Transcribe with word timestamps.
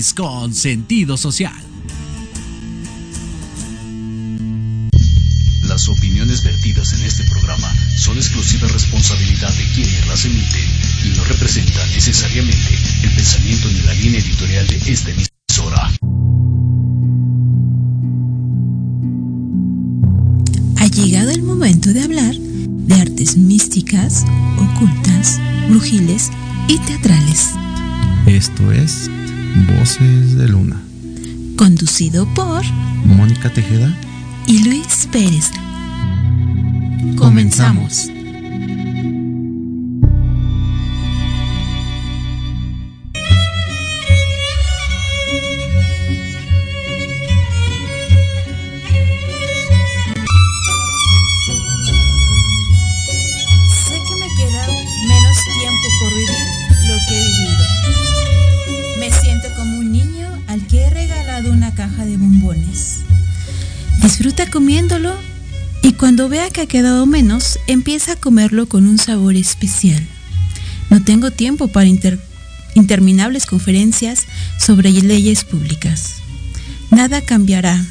Con 0.00 0.54
sentido 0.54 1.18
social. 1.18 1.52
Las 5.64 5.88
opiniones 5.88 6.42
vertidas 6.42 6.94
en 6.94 7.02
este 7.02 7.24
programa 7.24 7.70
son 7.98 8.16
exclusiva 8.16 8.66
responsabilidad 8.68 9.52
de 9.54 9.64
quienes 9.74 10.06
las 10.06 10.24
emiten 10.24 10.64
y 11.04 11.08
no 11.18 11.24
representan 11.24 11.86
necesariamente 11.90 12.78
el 13.02 13.10
pensamiento 13.14 13.68
ni 13.68 13.80
la 13.82 13.92
línea 13.92 14.20
editorial 14.20 14.66
de 14.68 14.76
esta 14.90 15.10
emisora. 15.10 15.92
Ha 20.76 20.86
llegado 20.86 21.30
el 21.30 21.42
momento 21.42 21.92
de 21.92 22.04
hablar 22.04 22.34
de 22.34 22.94
artes 22.94 23.36
místicas, 23.36 24.24
ocultas, 24.56 25.38
brujiles 25.68 26.30
y 26.68 26.78
teatrales. 26.78 27.50
Esto 28.26 28.72
es 28.72 29.10
Voces 29.66 30.36
de 30.36 30.48
Luna. 30.48 30.80
Conducido 31.56 32.26
por 32.34 32.64
Mónica 33.04 33.52
Tejeda 33.52 33.94
y 34.46 34.64
Luis 34.64 35.08
Pérez. 35.10 35.50
Comenzamos. 37.16 38.10
Cuando 66.00 66.30
vea 66.30 66.48
que 66.48 66.62
ha 66.62 66.66
quedado 66.66 67.04
menos, 67.04 67.58
empieza 67.66 68.12
a 68.12 68.16
comerlo 68.16 68.66
con 68.70 68.86
un 68.88 68.96
sabor 68.96 69.36
especial. 69.36 70.02
No 70.88 71.04
tengo 71.04 71.30
tiempo 71.30 71.68
para 71.68 71.88
inter- 71.88 72.18
interminables 72.74 73.44
conferencias 73.44 74.24
sobre 74.58 74.92
leyes 74.92 75.44
públicas. 75.44 76.14
Nada 76.90 77.20
cambiará. 77.20 77.84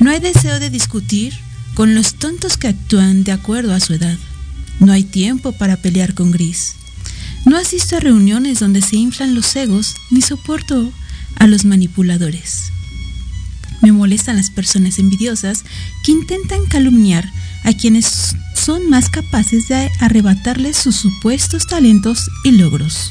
No 0.00 0.10
hay 0.10 0.20
deseo 0.20 0.58
de 0.58 0.70
discutir 0.70 1.34
con 1.74 1.94
los 1.94 2.14
tontos 2.14 2.56
que 2.56 2.68
actúan 2.68 3.24
de 3.24 3.32
acuerdo 3.32 3.74
a 3.74 3.80
su 3.80 3.92
edad. 3.92 4.16
No 4.80 4.90
hay 4.94 5.04
tiempo 5.04 5.52
para 5.52 5.76
pelear 5.76 6.14
con 6.14 6.30
Gris. 6.30 6.76
No 7.44 7.58
asisto 7.58 7.98
a 7.98 8.00
reuniones 8.00 8.58
donde 8.58 8.80
se 8.80 8.96
inflan 8.96 9.34
los 9.34 9.54
egos 9.54 9.96
ni 10.10 10.22
soporto 10.22 10.90
a 11.36 11.46
los 11.46 11.66
manipuladores. 11.66 12.72
Me 13.82 13.92
molestan 13.92 14.36
las 14.36 14.50
personas 14.50 14.98
envidiosas 14.98 15.64
que 16.04 16.12
intentan 16.12 16.64
calumniar 16.66 17.28
a 17.64 17.72
quienes 17.72 18.34
son 18.54 18.88
más 18.88 19.08
capaces 19.08 19.68
de 19.68 19.90
arrebatarles 20.00 20.76
sus 20.76 20.96
supuestos 20.96 21.66
talentos 21.66 22.30
y 22.44 22.52
logros. 22.52 23.10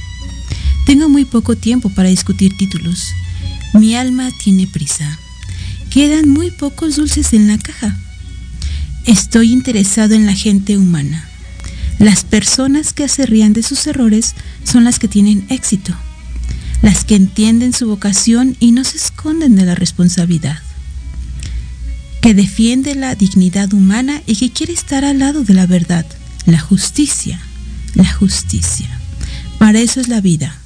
Tengo 0.85 1.09
muy 1.09 1.25
poco 1.25 1.55
tiempo 1.55 1.89
para 1.89 2.09
discutir 2.09 2.57
títulos. 2.57 3.13
Mi 3.73 3.95
alma 3.95 4.29
tiene 4.43 4.67
prisa. 4.67 5.19
Quedan 5.89 6.29
muy 6.29 6.51
pocos 6.51 6.95
dulces 6.95 7.33
en 7.33 7.47
la 7.47 7.57
caja. 7.57 7.97
Estoy 9.05 9.51
interesado 9.51 10.13
en 10.13 10.25
la 10.25 10.33
gente 10.33 10.77
humana. 10.77 11.27
Las 11.99 12.23
personas 12.23 12.93
que 12.93 13.07
se 13.07 13.25
rían 13.25 13.53
de 13.53 13.63
sus 13.63 13.85
errores 13.87 14.35
son 14.63 14.83
las 14.83 14.99
que 14.99 15.07
tienen 15.07 15.45
éxito, 15.49 15.95
las 16.83 17.05
que 17.05 17.15
entienden 17.15 17.71
su 17.71 17.87
vocación 17.87 18.57
y 18.59 18.73
no 18.73 18.83
se 18.83 18.97
esconden 18.97 19.55
de 19.55 19.65
la 19.65 19.73
responsabilidad, 19.73 20.59
que 22.21 22.33
defiende 22.33 22.93
la 22.93 23.15
dignidad 23.15 23.73
humana 23.73 24.21
y 24.27 24.35
que 24.35 24.51
quiere 24.51 24.73
estar 24.73 25.05
al 25.05 25.19
lado 25.19 25.45
de 25.45 25.53
la 25.53 25.65
verdad, 25.65 26.05
la 26.45 26.59
justicia, 26.59 27.39
la 27.95 28.13
justicia. 28.13 28.99
Para 29.59 29.79
eso 29.79 30.01
es 30.01 30.09
la 30.09 30.19
vida. 30.19 30.57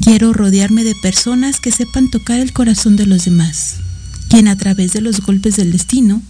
Quiero 0.00 0.32
rodearme 0.32 0.84
de 0.84 0.94
personas 0.94 1.58
que 1.58 1.72
sepan 1.72 2.08
tocar 2.08 2.38
el 2.38 2.52
corazón 2.52 2.94
de 2.94 3.06
los 3.06 3.24
demás, 3.24 3.78
quien 4.28 4.46
a 4.46 4.56
través 4.56 4.92
de 4.92 5.00
los 5.00 5.20
golpes 5.22 5.56
del 5.56 5.72
destino 5.72 6.22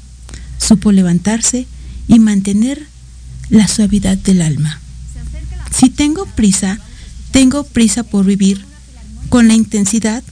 supo 0.57 0.91
levantarse 0.91 1.67
y 2.09 2.19
mantener 2.19 2.87
la 3.51 3.69
suavidad 3.69 4.17
del 4.17 4.41
alma. 4.41 4.81
Si 5.71 5.91
tengo 5.91 6.25
prisa, 6.25 6.81
tengo 7.31 7.65
prisa 7.65 8.05
por 8.05 8.25
vivir 8.25 8.68
con 9.29 9.49
la 9.49 9.55
intensidad 9.55 10.23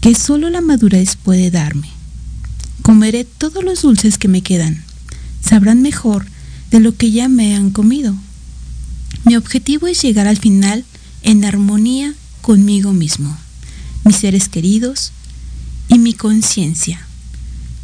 que 0.00 0.14
solo 0.14 0.50
la 0.50 0.60
madurez 0.60 1.16
puede 1.16 1.50
darme. 1.50 1.88
Comeré 2.82 3.24
todos 3.24 3.64
los 3.64 3.82
dulces 3.82 4.18
que 4.18 4.28
me 4.28 4.42
quedan. 4.42 4.84
Sabrán 5.40 5.82
mejor 5.82 6.26
de 6.70 6.80
lo 6.80 6.96
que 6.96 7.10
ya 7.10 7.28
me 7.28 7.56
han 7.56 7.70
comido. 7.70 8.14
Mi 9.24 9.36
objetivo 9.36 9.86
es 9.86 10.00
llegar 10.02 10.26
al 10.28 10.38
final 10.38 10.84
en 11.22 11.44
armonía 11.44 12.14
conmigo 12.42 12.92
mismo, 12.92 13.36
mis 14.04 14.16
seres 14.16 14.48
queridos 14.48 15.12
y 15.88 15.98
mi 15.98 16.12
conciencia. 16.12 17.04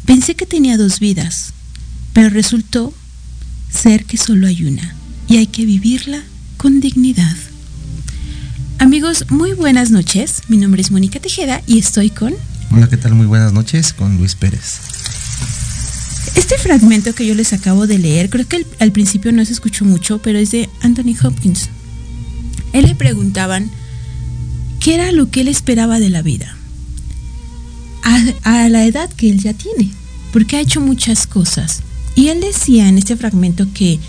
Pensé 0.05 0.35
que 0.35 0.45
tenía 0.45 0.77
dos 0.77 0.99
vidas, 0.99 1.53
pero 2.13 2.29
resultó 2.29 2.93
ser 3.69 4.05
que 4.05 4.17
solo 4.17 4.47
hay 4.47 4.63
una 4.63 4.95
y 5.27 5.37
hay 5.37 5.47
que 5.47 5.65
vivirla 5.65 6.23
con 6.57 6.79
dignidad. 6.79 7.35
Amigos, 8.83 9.23
muy 9.29 9.53
buenas 9.53 9.91
noches. 9.91 10.41
Mi 10.49 10.57
nombre 10.57 10.81
es 10.81 10.91
Mónica 10.91 11.17
Tejeda 11.17 11.61
y 11.65 11.79
estoy 11.79 12.09
con... 12.09 12.33
Hola, 12.69 12.89
¿qué 12.89 12.97
tal? 12.97 13.15
Muy 13.15 13.25
buenas 13.25 13.53
noches 13.53 13.93
con 13.93 14.17
Luis 14.17 14.35
Pérez. 14.35 14.81
Este 16.35 16.57
fragmento 16.57 17.15
que 17.15 17.25
yo 17.25 17.33
les 17.33 17.53
acabo 17.53 17.87
de 17.87 17.97
leer, 17.97 18.29
creo 18.29 18.45
que 18.45 18.67
al 18.81 18.91
principio 18.91 19.31
no 19.31 19.45
se 19.45 19.53
escuchó 19.53 19.85
mucho, 19.85 20.21
pero 20.21 20.37
es 20.37 20.51
de 20.51 20.69
Anthony 20.81 21.15
Hopkins. 21.23 21.69
Él 22.73 22.87
le 22.87 22.93
preguntaban 22.93 23.71
qué 24.81 24.95
era 24.95 25.13
lo 25.13 25.31
que 25.31 25.39
él 25.39 25.47
esperaba 25.47 26.01
de 26.01 26.09
la 26.09 26.21
vida 26.21 26.53
a, 28.03 28.65
a 28.65 28.67
la 28.67 28.83
edad 28.83 29.09
que 29.13 29.29
él 29.29 29.39
ya 29.39 29.53
tiene, 29.53 29.91
porque 30.33 30.57
ha 30.57 30.61
hecho 30.61 30.81
muchas 30.81 31.25
cosas. 31.25 31.83
Y 32.15 32.27
él 32.27 32.41
decía 32.41 32.89
en 32.89 32.97
este 32.97 33.15
fragmento 33.15 33.65
que 33.73 34.01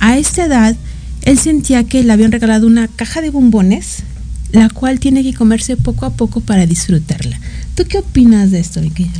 a 0.00 0.18
esta 0.18 0.46
edad 0.46 0.76
él 1.28 1.38
sentía 1.38 1.84
que 1.84 2.02
le 2.02 2.12
habían 2.12 2.32
regalado 2.32 2.66
una 2.66 2.88
caja 2.88 3.20
de 3.20 3.30
bombones, 3.30 3.98
la 4.52 4.70
cual 4.70 4.98
tiene 4.98 5.22
que 5.22 5.34
comerse 5.34 5.76
poco 5.76 6.06
a 6.06 6.14
poco 6.14 6.40
para 6.40 6.64
disfrutarla. 6.66 7.38
¿Tú 7.74 7.84
qué 7.86 7.98
opinas 7.98 8.50
de 8.50 8.60
esto, 8.60 8.80
Vicky? 8.80 9.10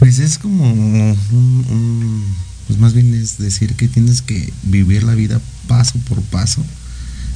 Pues 0.00 0.18
es 0.18 0.38
como 0.38 0.68
un, 0.72 2.24
pues 2.66 2.78
más 2.78 2.92
bien 2.92 3.14
es 3.14 3.38
decir 3.38 3.74
que 3.74 3.86
tienes 3.88 4.20
que 4.20 4.52
vivir 4.64 5.04
la 5.04 5.14
vida 5.14 5.40
paso 5.68 5.98
por 6.08 6.20
paso, 6.22 6.64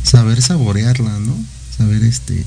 saber 0.03 0.43
saborearla, 0.43 1.19
¿no? 1.21 1.37
Saber 1.77 2.03
este, 2.03 2.43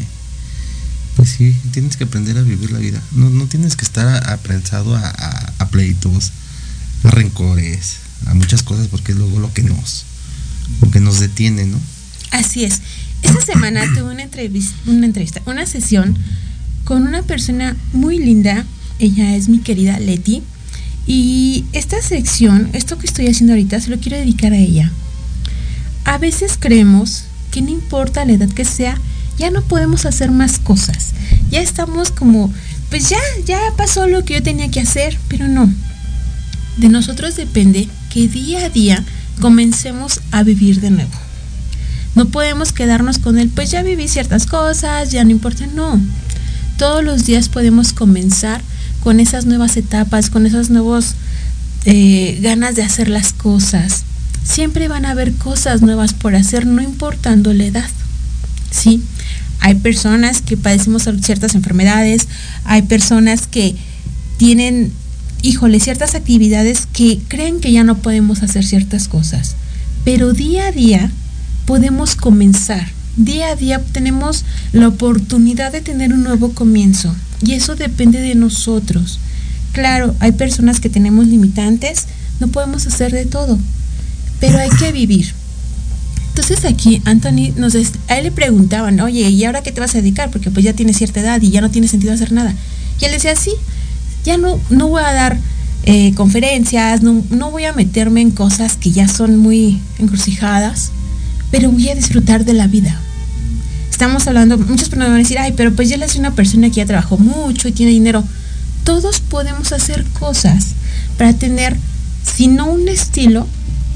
pues 1.16 1.30
sí, 1.30 1.56
tienes 1.72 1.96
que 1.96 2.04
aprender 2.04 2.38
a 2.38 2.42
vivir 2.42 2.72
la 2.72 2.80
vida. 2.80 3.02
No, 3.14 3.30
no 3.30 3.46
tienes 3.46 3.76
que 3.78 3.86
estar 3.86 4.30
aprensado 4.30 4.96
a, 4.96 5.08
a- 5.60 5.70
pleitos, 5.70 6.32
a 7.04 7.12
rencores, 7.12 7.98
a 8.26 8.34
muchas 8.34 8.64
cosas 8.64 8.88
porque 8.88 9.12
es 9.14 9.18
luego 9.18 9.40
lo 9.40 9.54
que 9.54 9.62
nos, 9.64 10.04
que 10.92 11.00
nos 11.00 11.20
detiene, 11.20 11.66
¿no? 11.66 11.80
Así 12.32 12.64
es. 12.64 12.82
Esta 13.22 13.42
semana 13.42 13.84
tuve 13.94 14.12
una 14.12 14.24
entrevista, 14.24 14.76
una 14.88 15.06
entrevista, 15.06 15.42
una 15.46 15.66
sesión 15.66 16.18
con 16.84 17.04
una 17.04 17.22
persona 17.24 17.76
muy 17.94 18.18
linda. 18.18 18.66
Ella 19.00 19.36
es 19.36 19.50
mi 19.50 19.60
querida 19.60 20.00
Leti. 20.00 20.42
Y 21.06 21.66
esta 21.74 22.02
sección, 22.02 22.70
esto 22.74 22.98
que 22.98 23.08
estoy 23.08 23.28
haciendo 23.28 23.54
ahorita, 23.54 23.80
se 23.82 23.90
lo 23.90 24.00
quiero 24.00 24.18
dedicar 24.18 24.54
a 24.54 24.58
ella. 24.58 24.92
A 26.06 26.18
veces 26.18 26.58
creemos 26.60 27.24
que 27.52 27.62
no 27.62 27.70
importa 27.70 28.26
la 28.26 28.34
edad 28.34 28.50
que 28.50 28.66
sea, 28.66 29.00
ya 29.38 29.52
no 29.52 29.62
podemos 29.64 30.06
hacer 30.06 30.32
más 30.32 30.60
cosas. 30.60 31.14
Ya 31.50 31.62
estamos 31.62 32.12
como, 32.12 32.54
pues 32.90 33.10
ya, 33.10 33.20
ya 33.46 33.60
pasó 33.78 34.08
lo 34.08 34.24
que 34.24 34.36
yo 34.36 34.44
tenía 34.44 34.70
que 34.70 34.82
hacer, 34.82 35.18
pero 35.28 35.48
no. 35.48 35.72
De 36.78 36.90
nosotros 36.90 37.36
depende 37.36 37.88
que 38.12 38.28
día 38.28 38.66
a 38.66 38.70
día 38.70 39.04
comencemos 39.40 40.22
a 40.32 40.44
vivir 40.44 40.82
de 40.82 40.92
nuevo. 40.92 41.12
No 42.16 42.26
podemos 42.26 42.72
quedarnos 42.72 43.18
con 43.18 43.38
el, 43.38 43.50
pues 43.50 43.72
ya 43.72 43.84
viví 43.84 44.08
ciertas 44.08 44.46
cosas, 44.46 45.12
ya 45.12 45.24
no 45.24 45.32
importa, 45.32 45.68
no. 45.68 46.00
Todos 46.78 47.04
los 47.04 47.26
días 47.26 47.50
podemos 47.50 47.94
comenzar 47.94 48.62
con 49.02 49.20
esas 49.20 49.46
nuevas 49.46 49.78
etapas, 49.78 50.30
con 50.30 50.46
esas 50.46 50.70
nuevas 50.70 51.16
eh, 51.86 52.40
ganas 52.42 52.76
de 52.76 52.84
hacer 52.84 53.10
las 53.10 53.34
cosas. 53.34 54.04
Siempre 54.44 54.88
van 54.88 55.06
a 55.06 55.12
haber 55.12 55.34
cosas 55.34 55.82
nuevas 55.82 56.14
por 56.14 56.36
hacer, 56.36 56.66
no 56.66 56.82
importando 56.82 57.54
la 57.54 57.66
edad. 57.66 57.90
¿Sí? 58.72 59.02
Hay 59.62 59.76
personas 59.76 60.42
que 60.42 60.58
padecemos 60.58 61.08
ciertas 61.22 61.56
enfermedades, 61.56 62.28
hay 62.64 62.84
personas 62.84 63.48
que 63.48 63.76
tienen, 64.38 64.92
híjole, 65.42 65.80
ciertas 65.80 66.16
actividades 66.16 66.88
que 66.92 67.20
creen 67.28 67.60
que 67.60 67.72
ya 67.72 67.84
no 67.84 67.98
podemos 67.98 68.44
hacer 68.44 68.66
ciertas 68.66 69.08
cosas. 69.08 69.56
Pero 70.04 70.34
día 70.34 70.68
a 70.68 70.72
día 70.72 71.12
podemos 71.66 72.16
comenzar 72.16 72.88
Día 73.20 73.50
a 73.50 73.56
día 73.58 73.82
tenemos 73.92 74.46
la 74.72 74.88
oportunidad 74.88 75.74
de 75.74 75.82
tener 75.82 76.14
un 76.14 76.24
nuevo 76.24 76.54
comienzo 76.54 77.14
y 77.42 77.52
eso 77.52 77.76
depende 77.76 78.22
de 78.22 78.34
nosotros. 78.34 79.20
Claro, 79.74 80.16
hay 80.22 80.32
personas 80.32 80.80
que 80.80 80.90
tenemos 80.90 81.28
limitantes, 81.28 82.06
no 82.40 82.48
podemos 82.48 82.88
hacer 82.88 83.12
de 83.12 83.26
todo, 83.26 83.60
pero 84.40 84.58
hay 84.58 84.70
que 84.70 84.94
vivir. 84.94 85.34
Entonces 86.30 86.64
aquí 86.64 87.02
Anthony 87.04 87.52
nos 87.58 87.76
a 87.76 88.18
él 88.18 88.24
le 88.24 88.32
preguntaban, 88.32 88.98
oye, 89.02 89.30
¿y 89.30 89.44
ahora 89.44 89.64
qué 89.64 89.74
te 89.74 89.82
vas 89.82 89.96
a 89.96 89.98
dedicar? 89.98 90.32
Porque 90.32 90.50
pues 90.50 90.64
ya 90.64 90.72
tienes 90.72 90.96
cierta 90.96 91.20
edad 91.20 91.42
y 91.42 91.50
ya 91.50 91.60
no 91.60 91.72
tiene 91.72 91.90
sentido 91.90 92.14
hacer 92.14 92.32
nada. 92.32 92.56
Y 93.02 93.06
él 93.06 93.12
decía, 93.12 93.36
sí, 93.36 93.52
ya 94.24 94.38
no, 94.38 94.60
no 94.70 94.88
voy 94.88 95.02
a 95.02 95.14
dar 95.14 95.38
eh, 95.84 96.14
conferencias, 96.16 97.02
no, 97.02 97.24
no 97.30 97.52
voy 97.52 97.66
a 97.66 97.74
meterme 97.74 98.22
en 98.22 98.32
cosas 98.32 98.76
que 98.76 98.92
ya 98.92 99.08
son 99.08 99.38
muy 99.38 99.80
encrucijadas, 99.98 100.92
pero 101.52 101.72
voy 101.72 101.90
a 101.90 101.96
disfrutar 101.96 102.46
de 102.46 102.54
la 102.54 102.68
vida. 102.68 103.00
Estamos 103.90 104.28
hablando, 104.28 104.58
muchas 104.58 104.90
personas 104.90 105.10
van 105.10 105.16
a 105.16 105.24
decir, 105.24 105.40
ay, 105.40 105.54
pero 105.58 105.74
pues 105.74 105.90
ya 105.90 105.98
le 105.98 106.08
soy 106.08 106.20
una 106.20 106.36
persona 106.36 106.70
que 106.70 106.76
ya 106.76 106.86
trabajó 106.86 107.18
mucho 107.18 107.68
y 107.68 107.72
tiene 107.72 107.92
dinero. 107.92 108.24
Todos 108.84 109.20
podemos 109.20 109.72
hacer 109.72 110.06
cosas 110.18 110.68
para 111.18 111.34
tener, 111.34 111.76
si 112.24 112.48
no 112.48 112.68
un 112.68 112.88
estilo, 112.88 113.46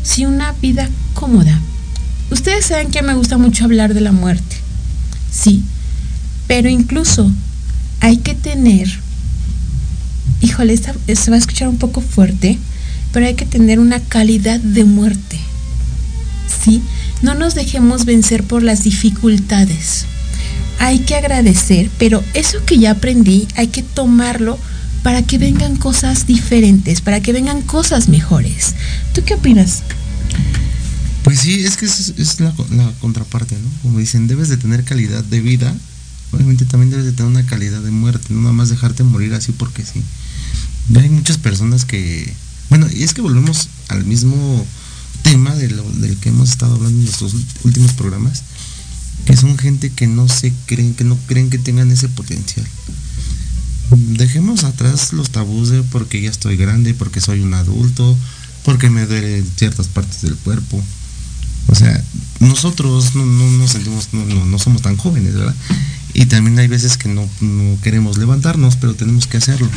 si 0.04 0.26
una 0.26 0.52
vida 0.62 0.90
cómoda. 1.14 1.60
Ustedes 2.32 2.66
saben 2.66 2.92
que 2.92 3.02
me 3.02 3.14
gusta 3.14 3.38
mucho 3.38 3.66
hablar 3.66 3.94
de 3.94 4.02
la 4.02 4.12
muerte, 4.12 4.56
sí, 5.32 5.64
pero 6.48 6.68
incluso 6.68 7.32
hay 8.00 8.18
que 8.18 8.34
tener, 8.34 8.90
híjole, 10.44 10.74
esta, 10.74 10.94
se 11.08 11.32
va 11.32 11.38
a 11.38 11.40
escuchar 11.40 11.70
un 11.70 11.78
poco 11.78 12.02
fuerte, 12.02 12.60
pero 13.12 13.26
hay 13.26 13.36
que 13.36 13.46
tener 13.46 13.80
una 13.80 14.00
calidad 14.00 14.60
de 14.60 14.84
muerte, 14.84 15.40
sí. 16.64 16.82
No 17.22 17.36
nos 17.36 17.56
dejemos 17.56 18.04
vencer 18.04 18.44
por 18.44 18.64
las 18.64 18.84
dificultades. 18.84 20.06
Hay 20.80 21.00
que 21.00 21.16
agradecer, 21.16 21.90
pero 21.98 22.22
eso 22.34 22.58
que 22.66 22.78
ya 22.78 22.92
aprendí 22.92 23.48
hay 23.56 23.68
que 23.68 23.82
tomarlo 23.82 24.60
para 25.04 25.22
que 25.22 25.38
vengan 25.38 25.78
cosas 25.78 26.28
diferentes, 26.28 27.00
para 27.00 27.22
que 27.22 27.32
vengan 27.32 27.62
cosas 27.62 28.10
mejores. 28.10 28.76
¿Tú 29.14 29.24
qué 29.24 29.36
opinas? 29.36 29.84
Pues 31.24 31.40
sí, 31.40 31.64
es 31.64 31.78
que 31.78 31.86
es, 31.86 32.40
la, 32.42 32.54
contraparte, 33.00 33.56
¿no? 33.56 33.70
Como 33.82 34.00
dicen, 34.00 34.28
debes 34.28 34.50
de 34.50 34.58
tener 34.58 34.84
calidad 34.84 35.24
de 35.24 35.40
vida, 35.40 35.74
obviamente 36.32 36.66
también 36.66 36.90
debes 36.90 37.06
de 37.06 37.14
tener 37.14 37.32
una 37.32 37.46
calidad 37.46 37.82
de 37.82 37.92
muerte, 37.92 38.28
no 38.30 38.42
nada 38.42 38.54
más 38.54 38.70
dejarte 38.70 39.04
morir 39.04 39.34
así 39.34 39.54
porque 39.54 39.86
sí. 39.86 40.04
Hay 40.96 41.10
muchas 41.10 41.38
personas 41.38 41.86
que, 41.86 42.34
bueno, 42.70 42.88
y 42.94 43.04
es 43.04 43.14
que 43.14 43.22
volvemos 43.22 43.70
al 43.88 44.06
mismo 44.06 44.66
tema 45.24 45.56
de 45.56 45.70
lo, 45.70 45.84
del 45.84 46.18
que 46.18 46.30
hemos 46.30 46.50
estado 46.50 46.76
hablando 46.76 47.00
en 47.00 47.06
nuestros 47.06 47.36
últimos 47.64 47.94
programas, 47.94 48.44
que 49.26 49.38
son 49.38 49.58
gente 49.58 49.92
que 49.92 50.08
no 50.08 50.28
se 50.28 50.54
creen, 50.66 50.94
que 50.94 51.04
no 51.04 51.18
creen 51.28 51.50
que 51.50 51.58
tengan 51.58 51.92
ese 51.92 52.10
potencial. 52.10 52.66
Dejemos 53.92 54.64
atrás 54.64 55.14
los 55.14 55.30
tabús 55.30 55.70
de 55.70 55.84
porque 55.84 56.22
ya 56.22 56.30
estoy 56.30 56.58
grande, 56.58 56.94
porque 56.94 57.22
soy 57.22 57.42
un 57.42 57.54
adulto, 57.54 58.18
porque 58.64 58.90
me 58.90 59.06
duelen 59.06 59.46
ciertas 59.56 59.88
partes 59.88 60.22
del 60.22 60.36
cuerpo, 60.36 60.84
o 61.68 61.76
sea, 61.76 62.04
nosotros 62.40 63.16
no, 63.16 63.26
no 63.26 63.50
nos 63.52 63.72
sentimos, 63.72 64.10
no, 64.12 64.26
no, 64.26 64.60
somos 64.60 64.82
tan 64.82 64.98
jóvenes, 64.98 65.34
¿verdad? 65.34 65.56
Y 66.14 66.26
también 66.26 66.60
hay 66.60 66.68
veces 66.68 66.98
que 66.98 67.10
no, 67.10 67.28
queremos 67.82 68.18
levantarnos, 68.18 68.76
pero 68.76 68.96
tenemos 68.96 69.28
que 69.28 69.38
hacerlo. 69.38 69.70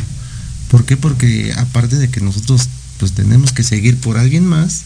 ¿Por 0.70 0.84
qué? 0.84 0.96
Porque 0.96 1.52
aparte 1.56 1.96
de 1.96 2.08
que 2.08 2.20
nosotros 2.20 2.68
pues 2.98 3.12
tenemos 3.12 3.52
que 3.52 3.62
seguir 3.62 3.98
por 3.98 4.16
alguien 4.16 4.46
más, 4.46 4.82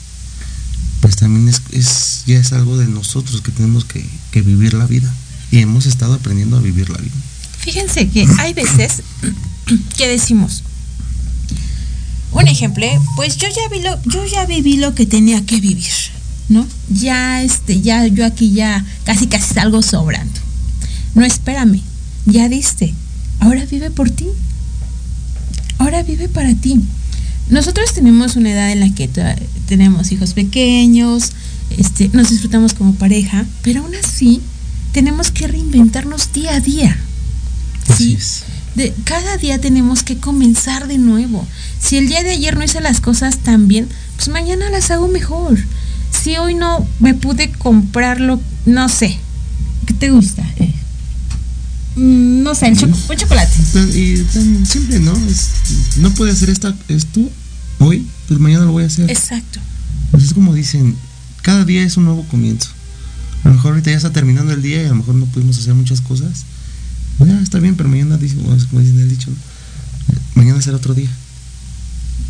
pues 1.01 1.17
también 1.17 1.49
es, 1.49 2.23
ya 2.27 2.39
es 2.39 2.53
algo 2.53 2.77
de 2.77 2.87
nosotros 2.87 3.41
que 3.41 3.53
tenemos 3.53 3.85
que, 3.85 4.05
vivir 4.43 4.75
la 4.75 4.87
vida. 4.87 5.13
Y 5.51 5.59
hemos 5.59 5.87
estado 5.87 6.15
aprendiendo 6.15 6.57
a 6.57 6.61
vivir 6.61 6.91
la 6.91 6.99
vida. 6.99 7.15
Fíjense 7.59 8.09
que 8.09 8.27
hay 8.39 8.55
veces 8.55 9.03
que 9.97 10.09
decimos, 10.09 10.63
un 12.33 12.47
ejemplo, 12.47 12.87
pues 13.17 13.37
yo 13.37 13.49
ya, 13.49 13.69
vi 13.71 13.83
lo, 13.83 14.01
yo 14.05 14.25
ya 14.27 14.47
viví 14.47 14.77
lo 14.77 14.95
que 14.95 15.07
tenía 15.07 15.45
que 15.45 15.61
vivir. 15.61 15.91
¿no? 16.51 16.67
Ya, 16.89 17.43
este, 17.43 17.81
ya, 17.81 18.07
yo 18.09 18.27
aquí 18.27 18.53
ya 18.53 18.85
casi 19.05 19.29
casi 19.29 19.55
salgo 19.55 19.83
sobrando. 19.83 20.39
No, 21.15 21.25
espérame, 21.25 21.81
ya 22.27 22.49
diste. 22.49 22.95
Ahora 23.39 23.65
vive 23.67 23.91
por 23.91 24.11
ti. 24.11 24.27
Ahora 25.81 26.03
vive 26.05 26.29
para 26.29 26.55
ti. 26.55 26.79
Nosotros 27.49 27.93
tenemos 27.93 28.37
una 28.37 28.53
edad 28.53 28.71
en 28.71 28.81
la 28.81 28.95
que 28.95 29.09
tenemos 29.67 30.13
hijos 30.13 30.35
pequeños, 30.35 31.33
este, 31.77 32.11
nos 32.13 32.31
disfrutamos 32.31 32.75
como 32.75 32.95
pareja, 32.95 33.45
pero 33.63 33.81
aún 33.81 33.95
así 33.97 34.41
tenemos 34.93 35.33
que 35.33 35.49
reinventarnos 35.49 36.33
día 36.33 36.55
a 36.55 36.61
día. 36.61 36.97
¿sí? 37.97 38.17
De, 38.77 38.95
cada 39.05 39.37
día 39.37 39.61
tenemos 39.61 40.05
que 40.05 40.19
comenzar 40.19 40.87
de 40.87 40.99
nuevo. 40.99 41.45
Si 41.81 41.97
el 41.97 42.07
día 42.07 42.23
de 42.23 42.31
ayer 42.31 42.57
no 42.57 42.63
hice 42.63 42.81
las 42.81 43.01
cosas 43.01 43.39
tan 43.39 43.67
bien, 43.67 43.89
pues 44.15 44.29
mañana 44.29 44.71
las 44.71 44.93
hago 44.93 45.09
mejor 45.09 45.59
si 46.11 46.37
hoy 46.37 46.55
no 46.55 46.87
me 46.99 47.15
pude 47.15 47.51
comprarlo, 47.51 48.41
no 48.67 48.89
sé, 48.89 49.19
¿qué 49.87 49.95
te 49.95 50.11
gusta? 50.11 50.45
Eh, 50.57 50.75
no 52.01 52.55
sé, 52.55 52.69
el 52.69 52.85
un 52.85 53.17
chocolate. 53.17 53.53
Y 53.95 54.23
tan 54.23 54.67
simple, 54.67 55.01
¿no? 55.01 55.13
no 55.99 56.11
puede 56.15 56.33
hacer 56.33 56.51
esta, 56.51 56.75
esto 56.89 57.21
hoy, 57.79 58.07
pues 58.27 58.41
mañana 58.41 58.65
lo 58.65 58.73
voy 58.73 58.85
a 58.85 58.87
hacer. 58.87 59.11
Exacto. 59.11 59.61
Pues 60.11 60.25
es 60.25 60.35
como 60.35 60.55
dicen, 60.55 60.97
cada 61.43 61.65
día 61.65 61.83
es 61.83 61.97
un 61.97 62.05
nuevo 62.05 62.25
comienzo. 62.29 62.71
A 63.45 63.49
lo 63.49 63.55
mejor 63.55 63.73
ahorita 63.73 63.91
ya 63.91 63.97
está 63.97 64.13
terminando 64.13 64.53
el 64.53 64.63
día 64.63 64.83
y 64.83 64.87
a 64.87 64.91
lo 64.91 64.97
mejor 64.97 65.15
no 65.15 65.27
pudimos 65.27 65.59
hacer 65.59 65.75
muchas 65.75 66.01
cosas. 66.01 66.45
Ya 67.19 67.39
está 67.41 67.59
bien, 67.59 67.77
pero 67.77 67.89
mañana, 67.89 68.19
como 68.19 68.81
dicen 68.81 68.99
el 68.99 69.09
dicho, 69.09 69.31
mañana 70.35 70.61
será 70.63 70.79
otro 70.79 70.95
día. 70.95 71.11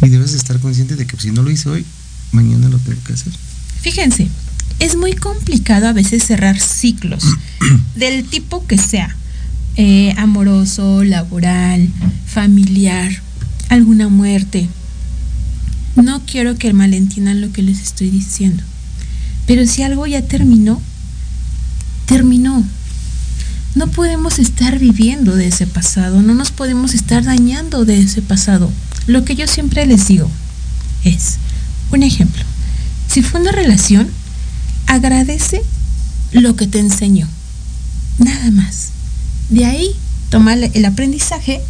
Y 0.03 0.09
debes 0.09 0.35
estar 0.35 0.59
consciente 0.59 0.97
de 0.97 1.07
que 1.07 1.17
si 1.17 1.31
no 1.31 1.43
lo 1.43 1.51
hice 1.51 1.69
hoy, 1.69 1.87
mañana 2.33 2.69
lo 2.69 2.79
tengo 2.79 3.01
que 3.05 3.13
hacer. 3.13 3.33
Fíjense, 3.83 4.29
es 4.81 4.97
muy 4.97 5.13
complicado 5.13 5.87
a 5.87 5.93
veces 5.93 6.25
cerrar 6.25 6.59
ciclos 6.59 7.25
del 7.95 8.25
tipo 8.25 8.67
que 8.67 8.79
sea, 8.79 9.17
eh, 9.77 10.15
amoroso, 10.17 11.05
laboral, 11.05 11.89
familiar, 12.27 13.11
alguna 13.69 14.09
muerte. 14.09 14.69
No 15.97 16.23
quiero 16.27 16.57
que 16.57 16.73
malentiendan 16.73 17.41
lo 17.41 17.53
que 17.53 17.63
les 17.63 17.81
estoy 17.81 18.11
diciendo, 18.11 18.63
pero 19.47 19.67
si 19.67 19.83
algo 19.83 20.07
ya 20.07 20.23
terminó, 20.23 20.81
terminó. 22.07 22.65
No 23.75 23.87
podemos 23.87 24.41
estar 24.41 24.79
viviendo 24.81 25.37
de 25.37 25.47
ese 25.47 25.67
pasado, 25.67 26.23
no 26.23 26.35
nos 26.35 26.51
podemos 26.51 26.93
estar 26.95 27.23
dañando 27.23 27.85
de 27.85 28.01
ese 28.01 28.21
pasado. 28.21 28.71
Lo 29.07 29.25
que 29.25 29.37
yo 29.37 29.47
siempre 29.47 29.87
les 29.87 30.09
digo 30.09 30.29
es, 31.05 31.37
un 31.93 32.03
ejemplo, 32.03 32.43
si 33.09 33.23
fue 33.23 33.41
una 33.41 33.53
relación, 33.53 34.09
agradece 34.87 35.63
lo 36.33 36.57
que 36.57 36.67
te 36.67 36.79
enseñó. 36.81 37.29
Nada 38.19 38.51
más. 38.51 38.90
De 39.51 39.65
ahí, 39.65 39.91
toma 40.31 40.55
el 40.55 40.85
aprendizaje 40.85 41.61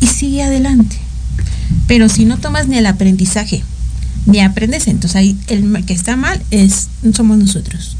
y 0.00 0.06
sigue 0.06 0.42
adelante. 0.42 0.96
Pero 1.86 2.08
si 2.08 2.24
no 2.24 2.38
tomas 2.38 2.68
ni 2.68 2.78
el 2.78 2.86
aprendizaje, 2.86 3.62
ni 4.26 4.40
aprendes, 4.40 4.86
entonces 4.86 5.16
ahí 5.16 5.36
el 5.48 5.84
que 5.84 5.94
está 5.94 6.16
mal 6.16 6.40
es 6.50 6.88
somos 7.14 7.38
nosotros. 7.38 7.96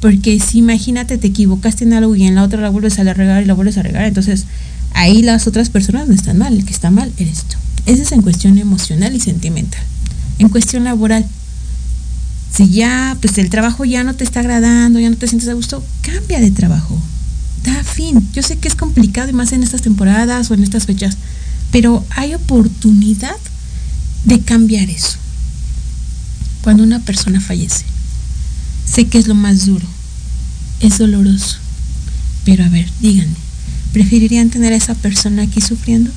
Porque 0.00 0.38
si 0.38 0.58
imagínate 0.58 1.18
te 1.18 1.28
equivocaste 1.28 1.84
en 1.84 1.94
algo 1.94 2.14
y 2.14 2.24
en 2.24 2.34
la 2.34 2.42
otra 2.42 2.60
la 2.60 2.68
vuelves 2.68 2.98
a 2.98 3.04
regar 3.04 3.42
y 3.42 3.46
la 3.46 3.54
vuelves 3.54 3.78
a 3.78 3.82
regar, 3.82 4.04
entonces 4.04 4.44
ahí 4.92 5.22
las 5.22 5.46
otras 5.46 5.70
personas 5.70 6.06
no 6.08 6.14
están 6.14 6.38
mal, 6.38 6.54
el 6.54 6.64
que 6.64 6.72
está 6.72 6.90
mal 6.90 7.12
eres 7.16 7.44
tú. 7.44 7.56
Eso 7.86 8.02
es 8.02 8.12
en 8.12 8.22
cuestión 8.22 8.58
emocional 8.58 9.14
y 9.14 9.20
sentimental. 9.20 9.82
En 10.38 10.48
cuestión 10.48 10.84
laboral, 10.84 11.24
si 12.52 12.68
ya, 12.70 13.16
pues 13.20 13.38
el 13.38 13.50
trabajo 13.50 13.84
ya 13.84 14.04
no 14.04 14.14
te 14.14 14.24
está 14.24 14.40
agradando, 14.40 15.00
ya 15.00 15.10
no 15.10 15.16
te 15.16 15.26
sientes 15.26 15.48
a 15.48 15.54
gusto, 15.54 15.84
cambia 16.02 16.40
de 16.40 16.50
trabajo. 16.50 17.00
Da 17.64 17.82
fin. 17.82 18.26
Yo 18.32 18.42
sé 18.42 18.56
que 18.56 18.68
es 18.68 18.76
complicado 18.76 19.30
y 19.30 19.32
más 19.32 19.52
en 19.52 19.62
estas 19.62 19.82
temporadas 19.82 20.50
o 20.50 20.54
en 20.54 20.62
estas 20.62 20.86
fechas, 20.86 21.16
pero 21.72 22.04
hay 22.10 22.34
oportunidad 22.34 23.36
de 24.24 24.40
cambiar 24.40 24.88
eso. 24.88 25.16
Cuando 26.62 26.82
una 26.82 27.00
persona 27.00 27.40
fallece, 27.40 27.84
sé 28.86 29.06
que 29.06 29.18
es 29.18 29.26
lo 29.26 29.34
más 29.34 29.66
duro, 29.66 29.86
es 30.80 30.98
doloroso, 30.98 31.56
pero 32.44 32.64
a 32.64 32.68
ver, 32.68 32.88
díganme, 33.00 33.34
¿preferirían 33.92 34.50
tener 34.50 34.72
a 34.72 34.76
esa 34.76 34.94
persona 34.94 35.42
aquí 35.42 35.60
sufriendo? 35.60 36.10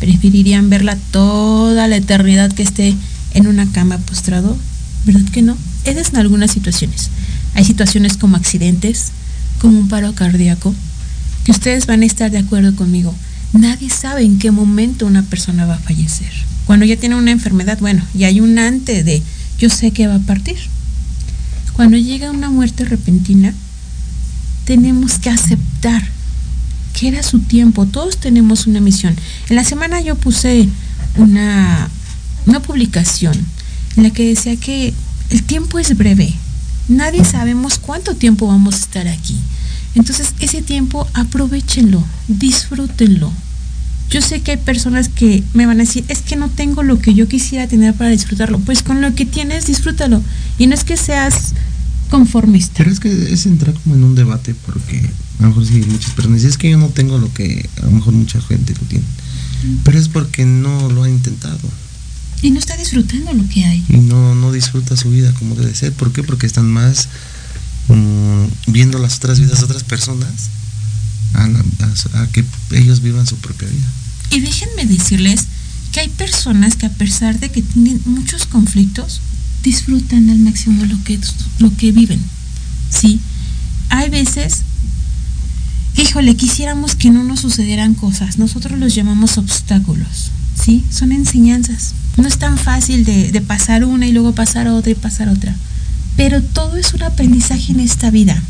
¿Preferirían 0.00 0.68
verla 0.68 0.96
toda 1.10 1.88
la 1.88 1.96
eternidad 1.96 2.52
que 2.52 2.62
esté 2.64 2.94
en 3.32 3.46
una 3.46 3.70
cama 3.72 3.96
postrado? 3.98 4.58
¿verdad 5.06 5.24
que 5.32 5.40
no? 5.40 5.56
Esas 5.84 6.10
en 6.10 6.16
algunas 6.18 6.50
situaciones. 6.50 7.10
Hay 7.54 7.64
situaciones 7.64 8.16
como 8.16 8.36
accidentes, 8.36 9.12
como 9.60 9.78
un 9.78 9.88
paro 9.88 10.14
cardíaco, 10.14 10.74
que 11.44 11.52
ustedes 11.52 11.86
van 11.86 12.02
a 12.02 12.06
estar 12.06 12.30
de 12.30 12.38
acuerdo 12.38 12.74
conmigo. 12.74 13.14
Nadie 13.52 13.90
sabe 13.90 14.22
en 14.22 14.38
qué 14.38 14.50
momento 14.50 15.06
una 15.06 15.22
persona 15.22 15.66
va 15.66 15.74
a 15.74 15.78
fallecer. 15.78 16.32
Cuando 16.66 16.84
ya 16.84 16.96
tiene 16.96 17.14
una 17.14 17.30
enfermedad, 17.30 17.78
bueno, 17.80 18.02
y 18.14 18.24
hay 18.24 18.40
un 18.40 18.58
antes 18.58 19.04
de 19.04 19.22
yo 19.58 19.70
sé 19.70 19.92
que 19.92 20.06
va 20.06 20.16
a 20.16 20.20
partir. 20.20 20.56
Cuando 21.72 21.96
llega 21.96 22.30
una 22.30 22.50
muerte 22.50 22.84
repentina, 22.84 23.54
tenemos 24.64 25.18
que 25.18 25.30
aceptar 25.30 26.02
que 26.92 27.08
era 27.08 27.22
su 27.22 27.40
tiempo. 27.40 27.86
Todos 27.86 28.18
tenemos 28.18 28.66
una 28.66 28.80
misión. 28.80 29.14
En 29.48 29.56
la 29.56 29.64
semana 29.64 30.00
yo 30.00 30.16
puse 30.16 30.68
una, 31.16 31.88
una 32.46 32.60
publicación 32.60 33.36
en 33.96 34.02
la 34.02 34.10
que 34.10 34.28
decía 34.28 34.56
que 34.56 34.92
el 35.30 35.42
tiempo 35.42 35.78
es 35.78 35.96
breve. 35.96 36.34
Nadie 36.88 37.24
sabemos 37.24 37.78
cuánto 37.78 38.14
tiempo 38.14 38.46
vamos 38.46 38.74
a 38.74 38.78
estar 38.78 39.08
aquí. 39.08 39.36
Entonces 39.94 40.34
ese 40.40 40.62
tiempo 40.62 41.08
aprovechenlo, 41.14 42.04
disfrútenlo. 42.28 43.32
Yo 44.10 44.20
sé 44.20 44.40
que 44.40 44.52
hay 44.52 44.56
personas 44.56 45.08
que 45.08 45.42
me 45.52 45.66
van 45.66 45.80
a 45.80 45.84
decir, 45.84 46.04
es 46.08 46.22
que 46.22 46.36
no 46.36 46.48
tengo 46.48 46.82
lo 46.82 47.00
que 47.00 47.14
yo 47.14 47.26
quisiera 47.26 47.66
tener 47.66 47.94
para 47.94 48.10
disfrutarlo. 48.10 48.60
Pues 48.60 48.82
con 48.82 49.00
lo 49.00 49.14
que 49.14 49.26
tienes, 49.26 49.66
disfrútalo. 49.66 50.22
Y 50.58 50.68
no 50.68 50.74
es 50.74 50.84
que 50.84 50.96
seas 50.96 51.54
conformista. 52.08 52.74
Pero 52.78 52.90
es 52.90 53.00
que 53.00 53.32
es 53.32 53.46
entrar 53.46 53.74
como 53.74 53.96
en 53.96 54.04
un 54.04 54.14
debate 54.14 54.54
porque 54.64 54.98
a 55.38 55.42
lo 55.42 55.48
mejor 55.48 55.66
sí 55.66 55.82
muchas 55.88 56.12
personas 56.12 56.36
dicen, 56.36 56.50
es 56.50 56.58
que 56.58 56.70
yo 56.70 56.78
no 56.78 56.88
tengo 56.88 57.18
lo 57.18 57.32
que 57.32 57.68
a 57.82 57.86
lo 57.86 57.90
mejor 57.90 58.14
mucha 58.14 58.40
gente 58.40 58.74
lo 58.74 58.86
tiene. 58.86 59.04
Pero 59.82 59.98
es 59.98 60.08
porque 60.08 60.44
no 60.44 60.88
lo 60.90 61.02
ha 61.02 61.08
intentado. 61.08 61.68
Y 62.42 62.50
no 62.50 62.58
está 62.58 62.76
disfrutando 62.76 63.32
lo 63.32 63.48
que 63.48 63.64
hay. 63.64 63.84
Y 63.88 63.96
no, 63.96 64.34
no 64.34 64.52
disfruta 64.52 64.96
su 64.96 65.10
vida 65.10 65.32
como 65.38 65.54
debe 65.54 65.74
ser. 65.74 65.92
¿Por 65.92 66.12
qué? 66.12 66.22
Porque 66.22 66.46
están 66.46 66.70
más 66.70 67.08
mm, 67.88 68.44
viendo 68.72 68.98
las 68.98 69.16
otras 69.16 69.40
vidas 69.40 69.58
de 69.60 69.64
otras 69.64 69.84
personas 69.84 70.50
a, 71.34 71.46
la- 71.48 71.64
a- 72.14 72.22
a 72.22 72.26
que 72.28 72.44
ellos 72.72 73.00
vivan 73.02 73.26
su 73.26 73.36
propia 73.36 73.68
vida. 73.68 73.86
Y 74.30 74.40
déjenme 74.40 74.84
decirles 74.86 75.46
que 75.92 76.00
hay 76.00 76.08
personas 76.08 76.76
que 76.76 76.86
a 76.86 76.90
pesar 76.90 77.38
de 77.40 77.50
que 77.50 77.62
tienen 77.62 78.00
muchos 78.04 78.44
conflictos, 78.46 79.20
disfrutan 79.62 80.28
al 80.30 80.38
máximo 80.38 80.84
lo 80.84 81.02
que, 81.04 81.18
lo 81.58 81.74
que 81.76 81.90
viven. 81.92 82.20
Sí, 82.90 83.18
hay 83.88 84.10
veces, 84.10 84.62
híjole, 85.96 86.36
quisiéramos 86.36 86.94
que 86.94 87.10
no 87.10 87.24
nos 87.24 87.40
sucedieran 87.40 87.94
cosas. 87.94 88.38
Nosotros 88.38 88.78
los 88.78 88.94
llamamos 88.94 89.38
obstáculos. 89.38 90.30
Sí, 90.60 90.84
son 90.90 91.12
enseñanzas. 91.12 91.94
No 92.16 92.26
es 92.26 92.38
tan 92.38 92.56
fácil 92.58 93.04
de, 93.04 93.40
pasar 93.46 93.84
una 93.84 94.06
y 94.06 94.12
luego 94.12 94.34
pasar 94.34 94.68
otra 94.68 94.90
y 94.92 94.94
pasar 94.94 95.28
otra. 95.28 95.54
Pero 96.16 96.42
todo 96.42 96.76
es 96.76 96.94
un 96.94 97.02
aprendizaje 97.02 97.72
en 97.72 97.80
esta 97.80 98.10
vida. 98.10 98.42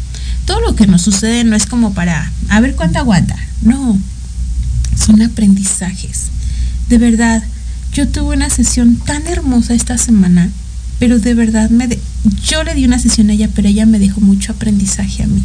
Todo 0.45 0.61
lo 0.61 0.77
que 0.77 0.87
nos 0.87 1.03
sucede 1.03 1.43
no 1.45 1.57
es 1.57 1.67
como 1.67 1.93
para 1.93 2.31
a 2.49 2.61
ver 2.61 2.77
cuánto 2.77 2.99
aguanta. 3.01 3.37
No, 3.63 3.99
son 4.97 5.21
aprendizajes. 5.21 6.27
De 6.89 6.99
verdad, 6.99 7.43
yo 7.93 8.07
tuve 8.09 8.37
una 8.37 8.51
sesión 8.51 8.97
tan 8.97 9.27
hermosa 9.27 9.75
esta 9.75 9.99
semana, 9.99 10.49
pero 11.01 11.19
de 11.19 11.35
verdad 11.35 11.71
me 11.71 11.89
de- 11.89 12.01
yo 12.45 12.63
le 12.63 12.75
di 12.75 12.85
una 12.85 13.01
sesión 13.01 13.31
a 13.31 13.33
ella, 13.33 13.49
pero 13.55 13.67
ella 13.69 13.85
me 13.87 13.99
dejó 13.99 14.21
mucho 14.21 14.53
aprendizaje 14.53 15.25
a 15.25 15.27
mí. 15.27 15.43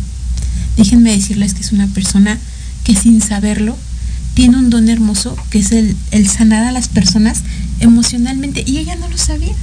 Déjenme 0.78 1.12
decirles 1.12 1.54
que 1.56 1.62
es 1.62 1.72
una 1.72 1.88
persona 1.88 2.38
que 2.84 2.96
sin 2.96 3.22
saberlo 3.22 3.76
tiene 4.34 4.58
un 4.58 4.70
don 4.70 4.90
hermoso, 4.90 5.36
que 5.50 5.60
es 5.60 5.72
el, 5.72 5.96
el 6.12 6.28
sanar 6.28 6.66
a 6.66 6.72
las 6.72 6.88
personas 6.88 7.42
emocionalmente, 7.80 8.64
y 8.66 8.78
ella 8.78 8.96
no 8.96 9.10
lo 9.10 9.18
sabía. 9.18 9.56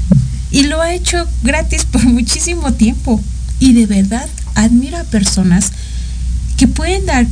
Y 0.51 0.65
lo 0.65 0.81
ha 0.81 0.95
hecho 0.95 1.27
gratis 1.43 1.85
por 1.85 2.05
muchísimo 2.07 2.73
tiempo. 2.73 3.23
Y 3.61 3.73
de 3.73 3.87
verdad 3.87 4.29
admiro 4.55 4.99
a 4.99 5.05
personas 5.05 5.73
que 6.57 6.69
pueden 6.69 7.07
dar 7.07 7.27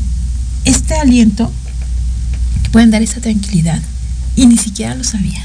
este 0.65 0.95
aliento, 0.95 1.53
que 2.63 2.71
pueden 2.71 2.91
dar 2.91 3.03
esa 3.03 3.21
tranquilidad, 3.21 3.81
y 4.35 4.47
ni 4.47 4.57
siquiera 4.57 4.95
lo 4.95 5.05
sabían. 5.05 5.45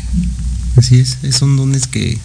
Así 0.75 0.99
es, 0.99 1.17
son 1.31 1.57
dones 1.57 1.87
que 1.87 2.17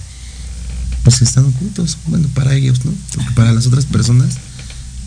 pues 1.03 1.23
están 1.23 1.45
ocultos, 1.45 1.99
bueno, 2.07 2.29
para 2.35 2.55
ellos, 2.55 2.85
¿no? 2.85 2.93
Para 3.35 3.53
las 3.53 3.67
otras 3.67 3.85
personas 3.87 4.39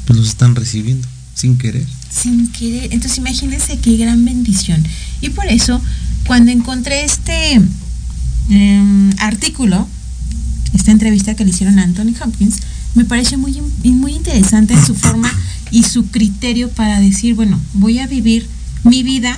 pues 0.06 0.18
los 0.18 0.30
están 0.30 0.56
recibiendo 0.56 1.08
sin 1.40 1.58
querer. 1.58 1.86
sin 2.10 2.52
querer. 2.52 2.94
Entonces 2.94 3.18
imagínense 3.18 3.78
qué 3.78 3.96
gran 3.96 4.26
bendición. 4.26 4.84
Y 5.22 5.30
por 5.30 5.46
eso, 5.46 5.82
cuando 6.28 6.52
encontré 6.52 7.06
este 7.06 7.62
em, 8.50 9.12
artículo, 9.20 9.88
esta 10.74 10.92
entrevista 10.92 11.36
que 11.36 11.46
le 11.46 11.52
hicieron 11.52 11.80
a 11.80 11.84
Anthony 11.84 12.14
Hopkins, 12.22 12.58
me 12.96 13.06
pareció 13.06 13.38
muy, 13.38 13.56
muy 13.84 14.14
interesante 14.14 14.74
en 14.74 14.86
su 14.86 14.96
forma 14.96 15.32
y 15.72 15.84
su 15.84 16.08
criterio 16.08 16.70
para 16.70 17.00
decir, 17.00 17.36
bueno, 17.36 17.60
voy 17.74 18.00
a 18.00 18.08
vivir 18.08 18.48
mi 18.84 19.04
vida 19.04 19.36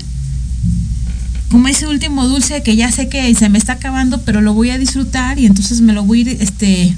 como 1.52 1.68
ese 1.68 1.86
último 1.86 2.28
dulce 2.28 2.64
que 2.64 2.78
ya 2.78 2.92
sé 2.92 3.10
que 3.10 3.36
se 3.36 3.50
me 3.50 3.58
está 3.58 3.74
acabando, 3.74 4.22
pero 4.22 4.42
lo 4.42 4.54
voy 4.54 4.70
a 4.70 4.78
disfrutar 4.78 5.38
y 5.38 5.46
entonces 5.46 5.82
me 5.82 5.94
lo 5.94 6.04
voy 6.04 6.20
a 6.20 6.22
ir 6.22 6.38
este, 6.40 6.96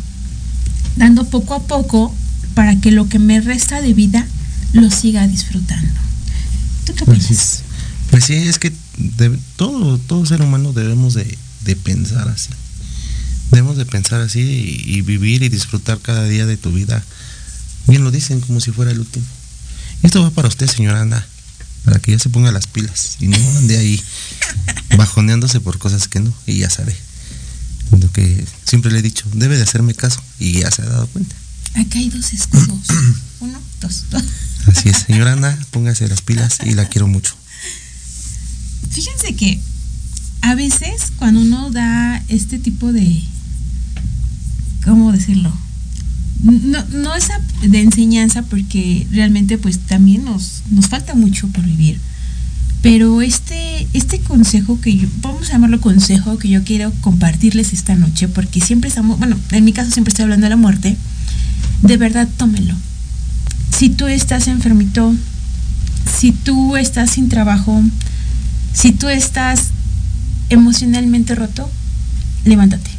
dando 0.95 1.25
poco 1.25 1.55
a 1.55 1.63
poco 1.63 2.15
para 2.53 2.79
que 2.79 2.91
lo 2.91 3.09
que 3.09 3.17
me 3.17 3.41
resta 3.41 3.81
de 3.81 3.93
vida 3.93 4.27
lo 4.73 4.89
siga 4.91 5.27
disfrutando. 5.27 5.91
¿Tú 6.85 6.93
qué 6.95 7.03
opinas? 7.03 7.23
Así 7.25 7.33
es. 7.33 7.61
Pues 8.11 8.25
sí, 8.25 8.33
es 8.35 8.59
que 8.59 8.71
debe- 8.97 9.39
todo, 9.55 9.97
todo 9.97 10.25
ser 10.25 10.41
humano 10.41 10.73
debemos 10.73 11.13
de, 11.13 11.37
de 11.65 11.75
pensar 11.75 12.27
así. 12.27 12.49
Debemos 13.51 13.77
de 13.77 13.85
pensar 13.85 14.21
así 14.21 14.39
y, 14.41 14.97
y 14.97 15.01
vivir 15.01 15.43
y 15.43 15.49
disfrutar 15.49 15.99
cada 15.99 16.25
día 16.25 16.45
de 16.45 16.57
tu 16.57 16.71
vida. 16.71 17.03
Bien 17.87 18.03
lo 18.03 18.11
dicen, 18.11 18.41
como 18.41 18.59
si 18.59 18.71
fuera 18.71 18.91
el 18.91 18.99
último. 18.99 19.25
Esto 20.03 20.21
va 20.21 20.31
para 20.31 20.47
usted, 20.47 20.67
señora 20.69 21.01
Ana, 21.01 21.25
para 21.85 21.99
que 21.99 22.11
ya 22.11 22.19
se 22.19 22.29
ponga 22.29 22.51
las 22.51 22.67
pilas 22.67 23.17
y 23.19 23.27
no 23.27 23.37
ande 23.57 23.77
ahí 23.77 24.01
bajoneándose 24.97 25.59
por 25.59 25.77
cosas 25.79 26.07
que 26.07 26.19
no, 26.19 26.33
y 26.45 26.57
ya 26.59 26.69
sabe. 26.69 26.95
Lo 27.99 28.11
que 28.11 28.45
siempre 28.65 28.91
le 28.91 28.99
he 28.99 29.01
dicho, 29.03 29.25
debe 29.33 29.55
de 29.57 29.63
hacerme 29.63 29.93
caso 29.93 30.21
y 30.39 30.59
ya 30.61 30.71
se 30.71 30.81
ha 30.81 30.85
dado 30.85 31.07
cuenta. 31.07 31.35
Acá 31.75 31.99
hay 31.99 32.09
dos 32.09 32.33
escudos. 32.33 32.87
Uno, 33.39 33.59
dos, 33.81 34.05
dos. 34.09 34.23
Así 34.67 34.89
es, 34.89 34.97
señora 34.97 35.33
Ana, 35.33 35.57
póngase 35.71 36.07
las 36.07 36.21
pilas 36.21 36.59
y 36.65 36.73
la 36.73 36.85
quiero 36.85 37.07
mucho. 37.07 37.35
Fíjense 38.89 39.35
que 39.35 39.59
a 40.41 40.55
veces 40.55 41.11
cuando 41.17 41.41
uno 41.41 41.71
da 41.71 42.23
este 42.27 42.59
tipo 42.59 42.91
de, 42.93 43.21
¿cómo 44.85 45.11
decirlo? 45.11 45.51
No, 46.43 46.83
no 46.91 47.15
es 47.15 47.29
de 47.61 47.79
enseñanza 47.79 48.43
porque 48.43 49.07
realmente 49.11 49.57
pues 49.57 49.79
también 49.79 50.25
nos, 50.25 50.63
nos 50.69 50.87
falta 50.87 51.15
mucho 51.15 51.47
por 51.47 51.63
vivir. 51.63 51.99
Pero 52.81 53.21
este, 53.21 53.87
este 53.93 54.19
consejo 54.19 54.81
que 54.81 54.97
yo, 54.97 55.07
vamos 55.21 55.49
a 55.49 55.53
llamarlo 55.53 55.79
consejo 55.79 56.37
que 56.37 56.49
yo 56.49 56.65
quiero 56.65 56.91
compartirles 56.99 57.71
esta 57.71 57.95
noche, 57.95 58.27
porque 58.27 58.59
siempre 58.59 58.89
estamos, 58.89 59.17
bueno, 59.19 59.37
en 59.51 59.63
mi 59.63 59.71
caso 59.71 59.89
siempre 59.89 60.09
estoy 60.09 60.23
hablando 60.23 60.45
de 60.45 60.49
la 60.49 60.57
muerte, 60.57 60.97
de 61.81 61.97
verdad 61.97 62.27
tómenlo. 62.35 62.75
Si 63.77 63.89
tú 63.89 64.07
estás 64.07 64.47
enfermito, 64.47 65.13
si 66.19 66.31
tú 66.31 66.77
estás 66.77 67.09
sin 67.09 67.27
trabajo, 67.27 67.81
si 68.73 68.91
tú 68.91 69.09
estás 69.09 69.69
emocionalmente 70.49 71.35
roto, 71.35 71.69
levántate. 72.45 72.91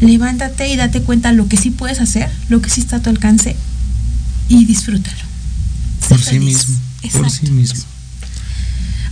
Levántate 0.00 0.68
y 0.68 0.76
date 0.76 1.02
cuenta 1.02 1.32
lo 1.32 1.48
que 1.48 1.58
sí 1.58 1.70
puedes 1.70 2.00
hacer, 2.00 2.30
lo 2.48 2.62
que 2.62 2.70
sí 2.70 2.80
está 2.80 2.96
a 2.96 3.02
tu 3.02 3.10
alcance 3.10 3.56
y 4.48 4.64
disfrútalo. 4.64 5.22
Por 6.08 6.18
sí 6.18 6.30
feliz. 6.30 6.68
mismo, 6.68 6.78
por 7.12 7.30
sí 7.30 7.50
mismo. 7.50 7.84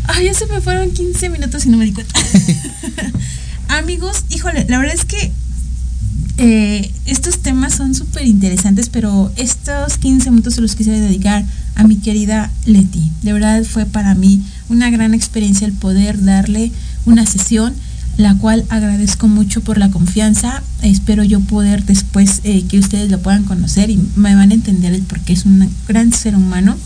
Ay, 0.05 0.25
ya 0.25 0.35
se 0.35 0.47
me 0.47 0.63
fueron 0.63 0.91
15 0.91 1.29
minutos 1.29 1.67
y 1.67 1.69
no 1.69 1.77
me 1.77 1.85
di 1.85 1.93
cuenta. 1.93 2.19
Amigos, 3.69 4.25
híjole, 4.31 4.65
la 4.69 4.79
verdad 4.79 4.95
es 4.95 5.05
que 5.05 5.33
eh, 6.39 6.93
estos 7.05 7.41
temas 7.41 7.75
son 7.75 7.97
súper 7.97 8.25
interesantes, 8.25 8.89
pero 8.89 9.33
estos 9.35 9.99
15 9.99 10.31
minutos 10.31 10.55
se 10.55 10.61
los 10.61 10.77
quisiera 10.77 11.01
dedicar 11.01 11.45
a 11.75 11.85
mi 11.85 11.97
querida 11.97 12.51
Leti. 12.65 13.11
De 13.23 13.33
verdad 13.33 13.65
fue 13.65 13.87
para 13.87 14.15
mí 14.15 14.43
una 14.69 14.89
gran 14.89 15.15
experiencia 15.15 15.67
el 15.67 15.73
poder 15.73 16.25
darle 16.25 16.71
una 17.07 17.27
sesión, 17.27 17.75
la 18.17 18.37
cual 18.37 18.65
agradezco 18.69 19.27
mucho 19.27 19.63
por 19.63 19.79
la 19.79 19.91
confianza. 19.91 20.63
Espero 20.83 21.25
yo 21.25 21.41
poder 21.41 21.85
después 21.85 22.41
eh, 22.45 22.65
que 22.69 22.79
ustedes 22.79 23.11
lo 23.11 23.21
puedan 23.21 23.43
conocer 23.43 23.91
y 23.91 24.01
me 24.15 24.37
van 24.37 24.53
a 24.53 24.55
entender 24.55 24.93
el 24.93 25.03
por 25.03 25.19
qué 25.21 25.33
es 25.33 25.45
un 25.45 25.69
gran 25.89 26.13
ser 26.13 26.37
humano. 26.37 26.77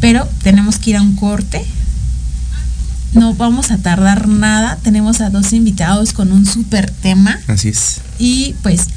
Pero 0.00 0.28
tenemos 0.42 0.78
que 0.78 0.90
ir 0.90 0.96
a 0.96 1.02
un 1.02 1.14
corte. 1.14 1.64
No 3.14 3.34
vamos 3.34 3.70
a 3.70 3.78
tardar 3.78 4.28
nada. 4.28 4.78
Tenemos 4.82 5.20
a 5.20 5.30
dos 5.30 5.52
invitados 5.52 6.12
con 6.12 6.32
un 6.32 6.46
súper 6.46 6.90
tema. 6.90 7.38
Así 7.46 7.68
es. 7.68 8.00
Y 8.18 8.54
pues 8.62 8.88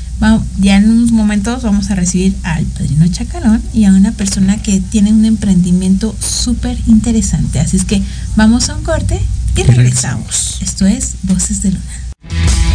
ya 0.59 0.77
en 0.77 0.89
unos 0.89 1.11
momentos 1.11 1.63
vamos 1.63 1.91
a 1.91 1.95
recibir 1.95 2.35
al 2.43 2.65
padrino 2.65 3.05
Chacalón 3.07 3.61
y 3.73 3.85
a 3.85 3.89
una 3.89 4.11
persona 4.11 4.61
que 4.61 4.79
tiene 4.79 5.11
un 5.11 5.25
emprendimiento 5.25 6.15
súper 6.19 6.77
interesante. 6.87 7.59
Así 7.59 7.77
es 7.77 7.85
que 7.85 8.01
vamos 8.35 8.69
a 8.69 8.75
un 8.75 8.83
corte 8.83 9.19
y 9.55 9.63
regresamos. 9.63 10.59
Esto 10.61 10.85
es 10.85 11.15
Voces 11.23 11.61
de 11.61 11.71
Luna. 11.71 12.74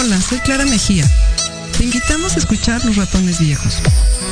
Hola, 0.00 0.18
soy 0.18 0.38
Clara 0.38 0.64
Mejía. 0.64 1.06
Te 1.76 1.84
invitamos 1.84 2.34
a 2.34 2.38
escuchar 2.38 2.82
Los 2.86 2.96
Ratones 2.96 3.38
Viejos. 3.38 3.74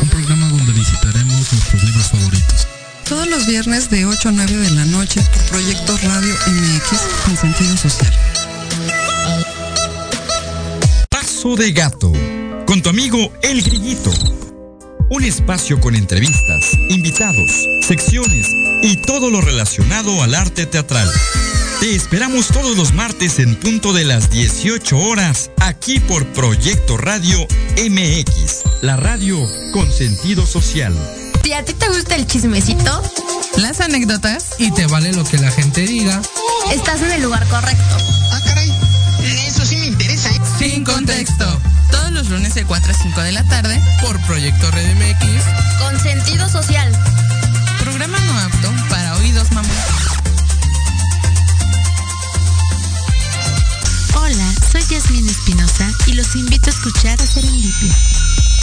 Un 0.01 0.09
programa 0.09 0.49
donde 0.49 0.73
visitaremos 0.73 1.53
nuestros 1.53 1.85
libros 1.85 2.07
favoritos. 2.07 2.67
Todos 3.07 3.29
los 3.29 3.47
viernes 3.47 3.91
de 3.91 4.07
8 4.07 4.31
a 4.31 4.33
9 4.33 4.57
de 4.57 4.71
la 4.71 4.87
noche 4.87 5.21
por 5.21 5.43
Proyecto 5.51 5.95
Radio 5.99 6.35
MX 6.47 7.01
con 7.23 7.37
sentido 7.37 7.77
social. 7.77 8.11
Paso 11.11 11.55
de 11.55 11.71
Gato, 11.73 12.15
con 12.67 12.81
tu 12.81 12.89
amigo 12.89 13.31
El 13.43 13.61
Grillito. 13.61 14.11
Un 15.11 15.25
espacio 15.25 15.79
con 15.81 15.95
entrevistas, 15.95 16.73
invitados, 16.89 17.53
secciones 17.87 18.49
y 18.83 18.97
todo 19.03 19.31
lo 19.31 19.43
relacionado 19.43 20.23
al 20.23 20.35
arte 20.35 20.65
teatral. 20.65 21.11
Te 21.81 21.95
esperamos 21.95 22.49
todos 22.49 22.77
los 22.77 22.93
martes 22.93 23.39
en 23.39 23.55
punto 23.55 23.93
de 23.93 24.05
las 24.05 24.31
18 24.31 24.99
horas, 24.99 25.51
aquí 25.61 26.01
por 26.01 26.27
Proyecto 26.33 26.97
Radio 26.97 27.47
MX, 27.77 28.83
la 28.83 28.97
radio 28.97 29.39
con 29.73 29.91
sentido 29.91 30.45
social. 30.45 30.93
Si 31.45 31.53
a 31.53 31.65
ti 31.65 31.73
te 31.75 31.89
gusta 31.89 32.17
el 32.17 32.27
chismecito, 32.27 33.03
Las 33.57 33.81
anécdotas 33.81 34.51
Y 34.59 34.71
te 34.73 34.87
vale 34.87 35.13
lo 35.13 35.25
que 35.25 35.39
la 35.39 35.51
gente 35.51 35.81
diga. 35.83 36.21
estás 36.73 37.01
en 37.01 37.13
el 37.13 37.23
lugar 37.23 37.47
correcto. 37.49 37.97
Ah, 38.33 38.41
caray. 38.45 38.71
Eso 39.47 39.65
sí 39.65 39.77
me 39.77 39.87
interesa, 39.87 40.31
¿eh? 40.31 40.41
sin 40.59 40.85
contexto. 40.85 41.61
Todos 41.91 42.11
los 42.13 42.29
lunes 42.29 42.55
de 42.55 42.65
4 42.65 42.93
a 42.93 42.95
5 42.95 43.21
de 43.23 43.33
la 43.33 43.45
tarde 43.45 43.81
Por 44.03 44.21
Proyecto 44.27 44.71
Red 44.73 44.95
MX. 44.97 45.79
Con 45.79 45.99
sentido 46.01 46.49
social. 46.49 46.93
Programa 47.81 48.19
no 48.19 48.39
apto 48.41 48.73
para 48.91 49.17
oídos 49.17 49.51
mamá. 49.53 49.69
Hola, 54.31 54.55
soy 54.71 54.83
Yasmín 54.91 55.27
Espinosa 55.27 55.91
y 56.07 56.13
los 56.13 56.37
invito 56.37 56.69
a 56.69 56.75
escuchar 56.75 57.19
a 57.19 57.27
Serendipia. 57.27 57.97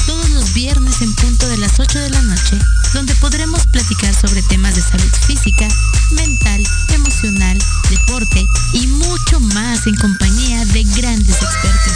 Todos 0.05 0.29
los 0.29 0.53
viernes 0.53 1.01
en 1.01 1.11
punto 1.15 1.47
de 1.47 1.57
las 1.57 1.79
8 1.79 2.01
de 2.01 2.09
la 2.11 2.21
noche, 2.21 2.59
donde 2.93 3.15
podremos 3.15 3.65
platicar 3.65 4.13
sobre 4.13 4.43
temas 4.43 4.75
de 4.75 4.83
salud 4.83 5.11
física, 5.25 5.67
mental, 6.11 6.63
emocional, 6.93 7.57
deporte 7.89 8.45
y 8.73 8.85
mucho 8.85 9.39
más 9.39 9.87
en 9.87 9.95
compañía 9.95 10.63
de 10.65 10.83
grandes 10.83 11.41
expertos. 11.41 11.93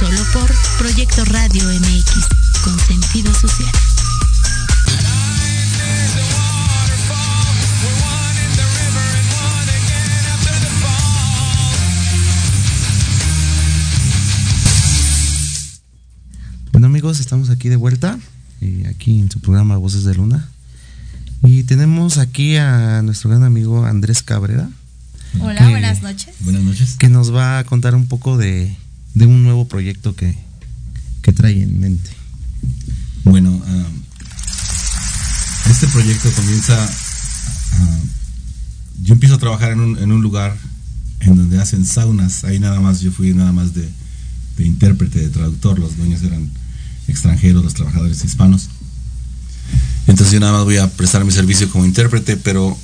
Solo 0.00 0.24
por 0.32 0.52
Proyecto 0.78 1.24
Radio 1.26 1.68
MX, 1.68 2.26
con 2.64 2.80
sentido 2.80 3.32
social. 3.32 3.70
Bueno 16.78 16.86
amigos, 16.86 17.18
estamos 17.18 17.50
aquí 17.50 17.68
de 17.68 17.74
vuelta, 17.74 18.20
eh, 18.60 18.84
aquí 18.88 19.18
en 19.18 19.28
su 19.28 19.40
programa 19.40 19.76
Voces 19.78 20.04
de 20.04 20.14
Luna. 20.14 20.48
Y 21.42 21.64
tenemos 21.64 22.18
aquí 22.18 22.54
a 22.54 23.02
nuestro 23.02 23.30
gran 23.30 23.42
amigo 23.42 23.84
Andrés 23.84 24.22
Cabrera, 24.22 24.70
Hola, 25.40 25.70
buenas 25.70 26.02
noches. 26.02 26.36
Buenas 26.38 26.62
noches. 26.62 26.94
que 26.96 27.08
nos 27.08 27.34
va 27.34 27.58
a 27.58 27.64
contar 27.64 27.96
un 27.96 28.06
poco 28.06 28.36
de, 28.38 28.76
de 29.14 29.26
un 29.26 29.42
nuevo 29.42 29.66
proyecto 29.66 30.14
que, 30.14 30.38
que 31.22 31.32
trae 31.32 31.60
en 31.64 31.80
mente. 31.80 32.10
Bueno, 33.24 33.60
ah, 33.66 33.86
este 35.68 35.88
proyecto 35.88 36.30
comienza. 36.30 36.78
ah, 36.80 37.98
yo 39.02 39.14
empiezo 39.14 39.34
a 39.34 39.38
trabajar 39.38 39.72
en 39.72 39.80
un, 39.80 39.98
en 39.98 40.12
un 40.12 40.22
lugar 40.22 40.56
en 41.22 41.34
donde 41.34 41.58
hacen 41.60 41.84
saunas. 41.84 42.44
Ahí 42.44 42.60
nada 42.60 42.80
más, 42.80 43.00
yo 43.00 43.10
fui 43.10 43.34
nada 43.34 43.50
más 43.50 43.74
de, 43.74 43.88
de 44.56 44.64
intérprete, 44.64 45.18
de 45.18 45.30
traductor. 45.30 45.80
Los 45.80 45.96
dueños 45.96 46.22
eran 46.22 46.48
extranjeros, 47.08 47.64
los 47.64 47.74
trabajadores 47.74 48.24
hispanos. 48.24 48.68
Entonces 50.06 50.32
yo 50.32 50.40
nada 50.40 50.52
más 50.52 50.64
voy 50.64 50.78
a 50.78 50.88
prestar 50.90 51.24
mi 51.24 51.32
servicio 51.32 51.70
como 51.70 51.84
intérprete, 51.84 52.36
pero 52.36 52.76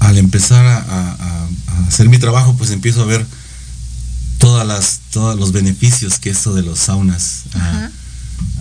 al 0.00 0.18
empezar 0.18 0.64
a, 0.66 0.76
a- 0.78 1.12
a- 1.14 1.48
a 1.68 1.86
hacer 1.86 2.08
mi 2.08 2.18
trabajo, 2.18 2.56
pues 2.56 2.70
empiezo 2.70 3.02
a 3.02 3.06
ver 3.06 3.24
todas 4.38 4.66
las, 4.66 5.00
todos 5.12 5.38
los 5.38 5.52
beneficios 5.52 6.18
que 6.18 6.30
esto 6.30 6.54
de 6.54 6.62
los 6.62 6.78
saunas 6.78 7.44
ah, 7.54 7.58
Ajá. 7.58 7.90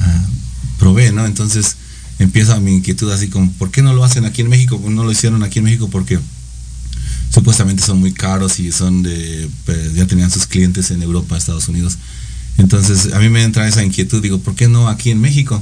ah, 0.02 0.26
provee, 0.80 1.12
¿no? 1.12 1.26
Entonces 1.26 1.76
empieza 2.20 2.60
mi 2.60 2.76
inquietud 2.76 3.12
así 3.12 3.28
como, 3.28 3.52
¿por 3.54 3.70
qué 3.72 3.82
no 3.82 3.94
lo 3.94 4.04
hacen 4.04 4.26
aquí 4.26 4.42
en 4.42 4.50
México? 4.50 4.80
Pues 4.82 4.94
no 4.94 5.04
lo 5.04 5.12
hicieron 5.12 5.44
aquí 5.44 5.60
en 5.60 5.66
México 5.66 5.90
porque 5.90 6.20
supuestamente 7.32 7.84
son 7.84 8.00
muy 8.00 8.14
caros 8.14 8.60
y 8.60 8.72
son 8.72 9.04
de, 9.04 9.50
pues, 9.66 9.94
ya 9.94 10.08
tenían 10.08 10.32
sus 10.32 10.48
clientes 10.48 10.90
en 10.92 11.04
Europa, 11.04 11.38
Estados 11.38 11.68
Unidos. 11.68 11.98
Entonces 12.58 13.14
a 13.14 13.20
mí 13.20 13.30
me 13.30 13.44
entra 13.44 13.68
esa 13.68 13.84
inquietud, 13.84 14.22
digo, 14.22 14.40
¿por 14.40 14.56
qué 14.56 14.68
no 14.68 14.88
aquí 14.88 15.12
en 15.12 15.22
México? 15.22 15.62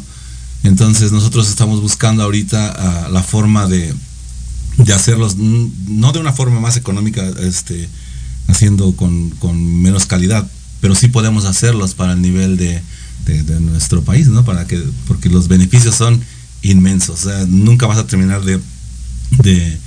Entonces 0.63 1.11
nosotros 1.11 1.49
estamos 1.49 1.81
buscando 1.81 2.23
ahorita 2.23 2.73
ah, 2.77 3.09
la 3.09 3.21
forma 3.21 3.67
de, 3.67 3.93
hacerlos, 4.93 5.37
no 5.37 6.11
de 6.11 6.19
una 6.19 6.33
forma 6.33 6.59
más 6.59 6.77
económica, 6.77 7.23
este, 7.39 7.87
haciendo 8.47 8.95
con, 8.95 9.81
menos 9.81 10.05
calidad, 10.05 10.49
pero 10.81 10.95
sí 10.95 11.07
podemos 11.07 11.45
hacerlos 11.45 11.93
para 11.93 12.13
el 12.13 12.21
nivel 12.21 12.57
de, 12.57 12.81
nuestro 13.59 14.03
país, 14.03 14.27
¿no? 14.27 14.45
Para 14.45 14.67
que, 14.67 14.81
porque 15.07 15.29
los 15.29 15.47
beneficios 15.47 15.95
son 15.95 16.21
inmensos, 16.61 17.25
o 17.25 17.29
sea, 17.29 17.45
nunca 17.47 17.87
vas 17.87 17.97
a 17.97 18.07
terminar 18.07 18.43
de 18.43 19.77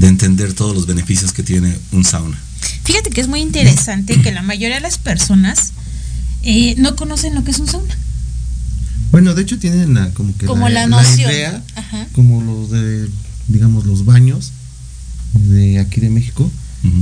entender 0.00 0.52
todos 0.54 0.74
los 0.74 0.86
beneficios 0.86 1.32
que 1.32 1.42
tiene 1.42 1.76
un 1.92 2.04
sauna. 2.04 2.38
Fíjate 2.84 3.10
que 3.10 3.20
es 3.20 3.28
muy 3.28 3.40
interesante 3.40 4.20
que 4.20 4.32
la 4.32 4.42
mayoría 4.42 4.76
de 4.76 4.82
las 4.82 4.98
personas 4.98 5.72
eh, 6.46 6.74
no 6.78 6.96
conocen 6.96 7.34
lo 7.34 7.44
que 7.44 7.50
es 7.50 7.58
un 7.58 7.66
sauna. 7.68 7.94
Bueno, 9.12 9.34
de 9.34 9.42
hecho 9.42 9.58
tienen 9.58 9.94
la, 9.94 10.10
como 10.10 10.36
que 10.36 10.46
Como 10.46 10.68
la 10.68 10.86
noción. 10.86 11.30
idea, 11.30 11.62
Ajá. 11.74 12.06
como 12.12 12.42
los 12.42 12.70
de, 12.70 13.08
digamos, 13.48 13.86
los 13.86 14.04
baños 14.04 14.52
de 15.34 15.78
aquí 15.78 16.00
de 16.00 16.10
México, 16.10 16.50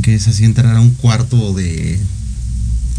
que 0.03 0.15
es 0.15 0.27
así 0.29 0.45
entrar 0.45 0.75
a 0.77 0.81
un 0.81 0.91
cuarto 0.91 1.53
de, 1.55 2.01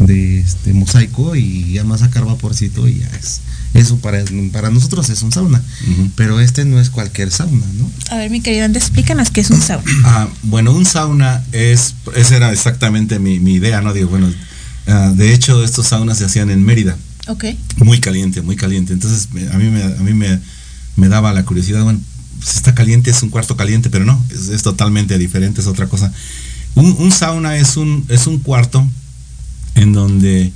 de 0.00 0.38
este 0.40 0.72
mosaico 0.72 1.34
y 1.34 1.72
ya 1.72 1.84
más 1.84 2.00
sacar 2.00 2.24
vaporcito 2.24 2.86
y 2.88 2.98
ya 3.00 3.06
es. 3.20 3.40
Eso 3.74 3.98
para, 3.98 4.22
para 4.52 4.70
nosotros 4.70 5.10
es 5.10 5.22
un 5.22 5.32
sauna, 5.32 5.60
pero 6.14 6.40
este 6.40 6.64
no 6.64 6.80
es 6.80 6.88
cualquier 6.90 7.30
sauna, 7.30 7.66
¿no? 7.78 7.90
A 8.10 8.16
ver, 8.16 8.30
mi 8.30 8.40
querido 8.40 8.64
Andrés, 8.64 8.84
explícanos 8.84 9.30
qué 9.30 9.40
es 9.42 9.50
un 9.50 9.60
sauna. 9.60 9.90
Ah, 10.04 10.28
bueno, 10.44 10.72
un 10.72 10.86
sauna 10.86 11.44
es, 11.52 11.94
esa 12.14 12.36
era 12.36 12.52
exactamente 12.52 13.18
mi, 13.18 13.38
mi 13.40 13.54
idea, 13.54 13.82
¿no? 13.82 13.92
Digo, 13.92 14.08
bueno, 14.10 14.32
ah, 14.86 15.12
de 15.14 15.32
hecho 15.32 15.62
estos 15.64 15.88
saunas 15.88 16.18
se 16.18 16.24
hacían 16.24 16.50
en 16.50 16.64
Mérida, 16.64 16.96
Ok. 17.28 17.44
muy 17.78 17.98
caliente, 18.00 18.42
muy 18.42 18.56
caliente. 18.56 18.92
Entonces 18.92 19.28
a 19.52 19.58
mí 19.58 19.70
me, 19.70 19.82
a 19.82 20.02
mí 20.02 20.14
me, 20.14 20.40
me 20.96 21.08
daba 21.08 21.32
la 21.32 21.44
curiosidad, 21.44 21.82
bueno, 21.84 22.00
si 22.44 22.56
está 22.58 22.74
caliente 22.74 23.10
es 23.10 23.22
un 23.22 23.30
cuarto 23.30 23.56
caliente, 23.56 23.90
pero 23.90 24.04
no, 24.04 24.22
es, 24.30 24.48
es 24.48 24.62
totalmente 24.62 25.18
diferente, 25.18 25.60
es 25.60 25.66
otra 25.66 25.86
cosa. 25.88 26.12
Un, 26.74 26.94
un 26.98 27.10
sauna 27.10 27.56
es 27.56 27.76
un, 27.76 28.04
es 28.08 28.26
un 28.26 28.38
cuarto 28.38 28.86
en 29.74 29.92
donde, 29.92 30.52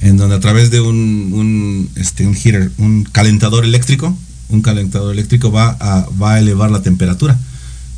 en 0.00 0.16
donde 0.16 0.36
a 0.36 0.40
través 0.40 0.70
de 0.70 0.80
un, 0.80 0.96
un, 1.32 1.90
este, 1.96 2.26
un 2.26 2.34
heater, 2.34 2.70
un 2.78 3.04
calentador 3.04 3.64
eléctrico, 3.64 4.16
un 4.48 4.62
calentador 4.62 5.12
eléctrico 5.12 5.50
va 5.52 5.76
a, 5.80 6.06
va 6.20 6.34
a 6.34 6.38
elevar 6.38 6.70
la 6.70 6.82
temperatura. 6.82 7.38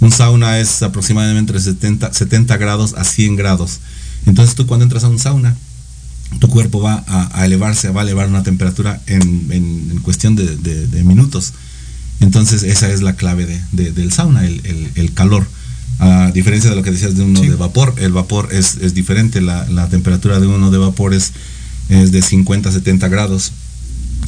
Un 0.01 0.11
sauna 0.11 0.59
es 0.59 0.83
aproximadamente 0.83 1.39
entre 1.53 1.61
70, 1.61 2.13
70 2.13 2.57
grados 2.57 2.95
a 2.97 3.05
100 3.05 3.37
grados. 3.37 3.79
Entonces 4.27 4.55
tú 4.55 4.67
cuando 4.67 4.85
entras 4.85 5.05
a 5.05 5.09
un 5.09 5.19
sauna, 5.19 5.57
tu 6.41 6.49
cuerpo 6.49 6.81
va 6.81 7.05
a, 7.07 7.41
a 7.41 7.45
elevarse, 7.47 7.91
va 7.91 8.01
a 8.01 8.05
elevar 8.05 8.29
una 8.29 8.43
temperatura 8.43 9.01
en, 9.07 9.23
en- 9.51 9.89
en 9.93 9.99
cuestión 10.01 10.35
de, 10.37 10.57
de- 10.57 10.87
de 10.87 11.05
minutos. 11.05 11.53
Entonces 12.21 12.63
esa 12.63 12.91
es 12.91 13.03
la 13.03 13.15
clave 13.17 13.47
de- 13.47 13.61
de- 13.73 13.93
del 13.93 14.13
sauna, 14.13 14.45
el, 14.47 14.61
el- 14.65 14.91
el 14.95 15.13
calor. 15.15 15.47
A 16.01 16.33
diferencia 16.33 16.71
de 16.71 16.77
lo 16.77 16.83
que 16.83 16.91
decías 16.91 17.15
de 17.15 17.23
uno 17.23 17.41
de 17.41 17.55
vapor, 17.55 17.95
el 17.99 18.13
vapor 18.13 18.49
es, 18.53 18.77
es 18.81 18.95
diferente, 18.95 19.41
la, 19.41 19.67
la 19.69 19.89
temperatura 19.89 20.41
de 20.41 20.47
uno 20.49 20.71
de 20.73 20.79
vapor 20.79 21.15
es, 21.15 21.33
es 21.89 22.11
de 22.11 22.21
50 22.21 22.69
a 22.69 22.73
70 22.73 23.07
grados, 23.09 23.53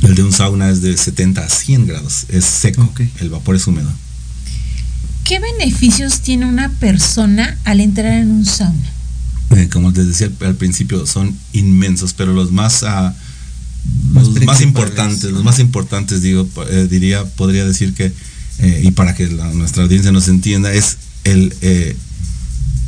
el 0.02 0.14
de 0.14 0.22
un 0.22 0.32
sauna 0.32 0.70
es 0.70 0.80
de 0.82 0.96
70 0.96 1.42
a 1.44 1.48
100 1.48 1.86
grados, 1.88 2.26
es 2.28 2.44
seco, 2.44 2.92
el 3.20 3.30
vapor 3.30 3.56
es 3.56 3.66
húmedo. 3.66 3.90
¿Qué 5.24 5.40
beneficios 5.40 6.20
tiene 6.20 6.46
una 6.46 6.68
persona 6.70 7.58
al 7.64 7.80
entrar 7.80 8.12
en 8.12 8.30
un 8.30 8.44
sauna? 8.46 8.92
Eh, 9.50 9.68
como 9.72 9.90
les 9.92 10.08
decía 10.08 10.26
al, 10.26 10.46
al 10.46 10.56
principio, 10.56 11.06
son 11.06 11.36
inmensos, 11.52 12.14
pero 12.14 12.32
los 12.32 12.50
más, 12.50 12.82
ah, 12.82 13.14
los 14.12 14.42
más 14.44 14.60
importantes, 14.60 15.30
los 15.30 15.44
más 15.44 15.60
importantes, 15.60 16.20
digo, 16.20 16.48
eh, 16.68 16.88
diría, 16.90 17.24
podría 17.24 17.64
decir 17.64 17.94
que, 17.94 18.12
eh, 18.58 18.82
y 18.84 18.90
para 18.90 19.14
que 19.14 19.28
nuestra 19.28 19.84
audiencia 19.84 20.10
nos 20.10 20.28
entienda, 20.28 20.72
es 20.72 20.96
el, 21.24 21.54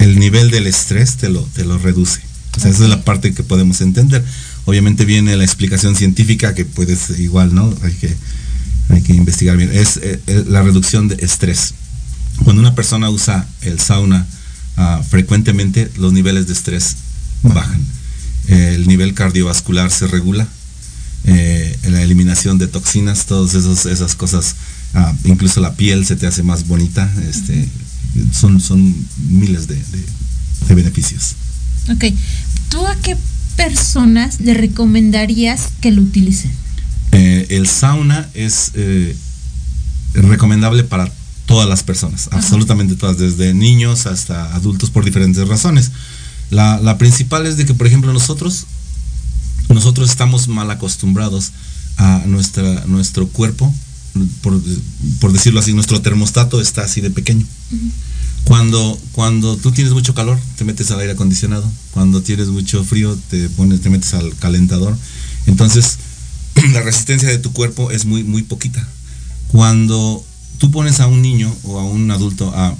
el 0.00 0.18
nivel 0.18 0.50
del 0.50 0.66
estrés 0.66 1.16
te 1.16 1.28
lo, 1.28 1.42
te 1.42 1.64
lo 1.64 1.78
reduce. 1.78 2.20
O 2.56 2.60
sea, 2.60 2.70
esa 2.70 2.84
es 2.84 2.90
la 2.90 3.04
parte 3.04 3.32
que 3.34 3.44
podemos 3.44 3.80
entender. 3.80 4.24
Obviamente 4.64 5.04
viene 5.04 5.36
la 5.36 5.44
explicación 5.44 5.94
científica 5.94 6.54
que 6.54 6.64
puede 6.64 6.96
ser 6.96 7.20
igual, 7.20 7.54
¿no? 7.54 7.72
Hay 7.82 7.92
que, 7.92 8.12
hay 8.88 9.02
que 9.02 9.14
investigar 9.14 9.56
bien. 9.56 9.70
Es 9.72 10.00
la 10.26 10.62
reducción 10.62 11.06
de 11.06 11.16
estrés. 11.24 11.74
Cuando 12.42 12.60
una 12.60 12.74
persona 12.74 13.10
usa 13.10 13.46
el 13.62 13.78
sauna 13.78 14.26
ah, 14.78 15.02
frecuentemente, 15.06 15.90
los 15.98 16.14
niveles 16.14 16.46
de 16.46 16.54
estrés 16.54 16.96
bajan. 17.42 17.84
el 18.48 18.88
nivel 18.88 19.12
cardiovascular 19.12 19.90
se 19.90 20.06
regula 20.06 20.48
eh, 21.24 21.76
la 21.90 22.02
eliminación 22.02 22.58
de 22.58 22.68
toxinas, 22.68 23.26
todas 23.26 23.54
esas 23.86 24.14
cosas, 24.14 24.54
ah, 24.94 25.12
incluso 25.24 25.60
la 25.60 25.74
piel 25.74 26.06
se 26.06 26.16
te 26.16 26.26
hace 26.26 26.42
más 26.42 26.66
bonita, 26.66 27.10
este, 27.28 27.68
son, 28.32 28.60
son 28.60 28.94
miles 29.28 29.66
de, 29.68 29.78
beneficios. 30.74 31.34
Ok, 31.90 32.04
¿tú 32.68 32.86
a 32.86 32.94
qué 32.96 33.16
personas 33.56 34.40
le 34.40 34.54
recomendarías 34.54 35.68
que 35.80 35.90
lo 35.90 36.02
utilicen? 36.02 36.50
Eh, 37.12 37.46
el 37.50 37.66
sauna 37.66 38.28
es 38.34 38.72
eh, 38.74 39.16
recomendable 40.14 40.84
para 40.84 41.10
todas 41.48 41.68
las 41.68 41.82
personas, 41.82 42.28
absolutamente 42.30 42.94
todas, 42.94 43.18
desde 43.18 43.54
niños 43.54 44.06
hasta 44.06 44.54
adultos 44.54 44.90
por 44.90 45.04
diferentes 45.04 45.48
razones. 45.48 45.90
La, 46.50 46.78
la, 46.78 46.96
principal 46.98 47.46
es 47.46 47.56
de 47.56 47.66
que, 47.66 47.74
por 47.74 47.88
ejemplo, 47.88 48.12
nosotros 48.12 48.66
nosotros 49.74 50.08
estamos 50.08 50.48
mal 50.48 50.70
acostumbrados 50.70 51.52
a 51.96 52.22
nuestra, 52.26 52.84
nuestro 52.86 53.28
cuerpo, 53.28 53.72
por, 54.40 55.32
decirlo 55.32 55.60
así, 55.60 55.74
nuestro 55.74 56.00
termostato 56.00 56.60
está 56.60 56.82
así 56.82 57.00
de 57.00 57.10
pequeño. 57.10 57.46
Cuando, 58.44 58.98
cuando 59.12 59.56
tú 59.56 59.72
tienes 59.72 59.92
mucho 59.92 60.14
calor, 60.14 60.38
te 60.56 60.64
metes 60.64 60.90
al 60.90 61.00
aire 61.00 61.12
acondicionado. 61.12 61.70
Cuando 61.92 62.22
tienes 62.22 62.48
mucho 62.48 62.82
frío, 62.82 63.16
te, 63.30 63.48
pones, 63.50 63.80
te 63.80 63.90
metes 63.90 64.14
al 64.14 64.34
calentador. 64.36 64.96
Entonces, 65.46 65.98
la 66.72 66.80
resistencia 66.80 67.28
de 67.28 67.38
tu 67.38 67.52
cuerpo 67.52 67.90
es 67.90 68.06
muy, 68.06 68.24
muy 68.24 68.42
poquita. 68.42 68.86
Cuando 69.48 70.24
tú 70.58 70.70
pones 70.70 71.00
a 71.00 71.06
un 71.06 71.22
niño 71.22 71.54
o 71.64 71.78
a 71.78 71.84
un 71.84 72.10
adulto 72.10 72.52
a 72.54 72.74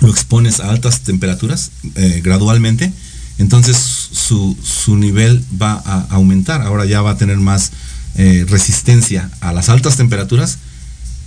lo 0.00 0.10
expones 0.10 0.60
a 0.60 0.70
altas 0.70 1.00
temperaturas 1.00 1.70
eh, 1.96 2.20
gradualmente, 2.22 2.92
entonces 3.38 3.76
su, 3.76 4.56
su, 4.62 4.96
nivel 4.96 5.44
va 5.60 5.82
a 5.84 6.06
aumentar. 6.10 6.62
Ahora 6.62 6.84
ya 6.84 7.02
va 7.02 7.12
a 7.12 7.16
tener 7.16 7.36
más 7.38 7.72
eh, 8.16 8.44
resistencia 8.48 9.30
a 9.40 9.52
las 9.52 9.68
altas 9.68 9.96
temperaturas 9.96 10.58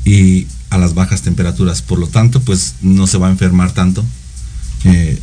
y 0.05 0.47
a 0.69 0.77
las 0.77 0.93
bajas 0.93 1.21
temperaturas. 1.21 1.81
Por 1.81 1.99
lo 1.99 2.07
tanto, 2.07 2.41
pues 2.41 2.75
no 2.81 3.07
se 3.07 3.17
va 3.17 3.27
a 3.27 3.31
enfermar 3.31 3.73
tanto. 3.73 4.03
Eh, 4.83 5.19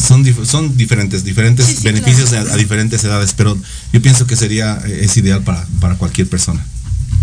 son, 0.00 0.24
son 0.46 0.76
diferentes, 0.76 1.24
diferentes 1.24 1.82
beneficios 1.82 2.32
a, 2.32 2.56
diferentes 2.56 3.04
edades, 3.04 3.34
pero 3.34 3.56
yo 3.92 4.00
pienso 4.00 4.26
que 4.26 4.36
sería, 4.36 4.76
es 4.86 5.16
ideal 5.16 5.42
para, 5.42 5.66
para 5.80 5.96
cualquier 5.96 6.28
persona. 6.28 6.64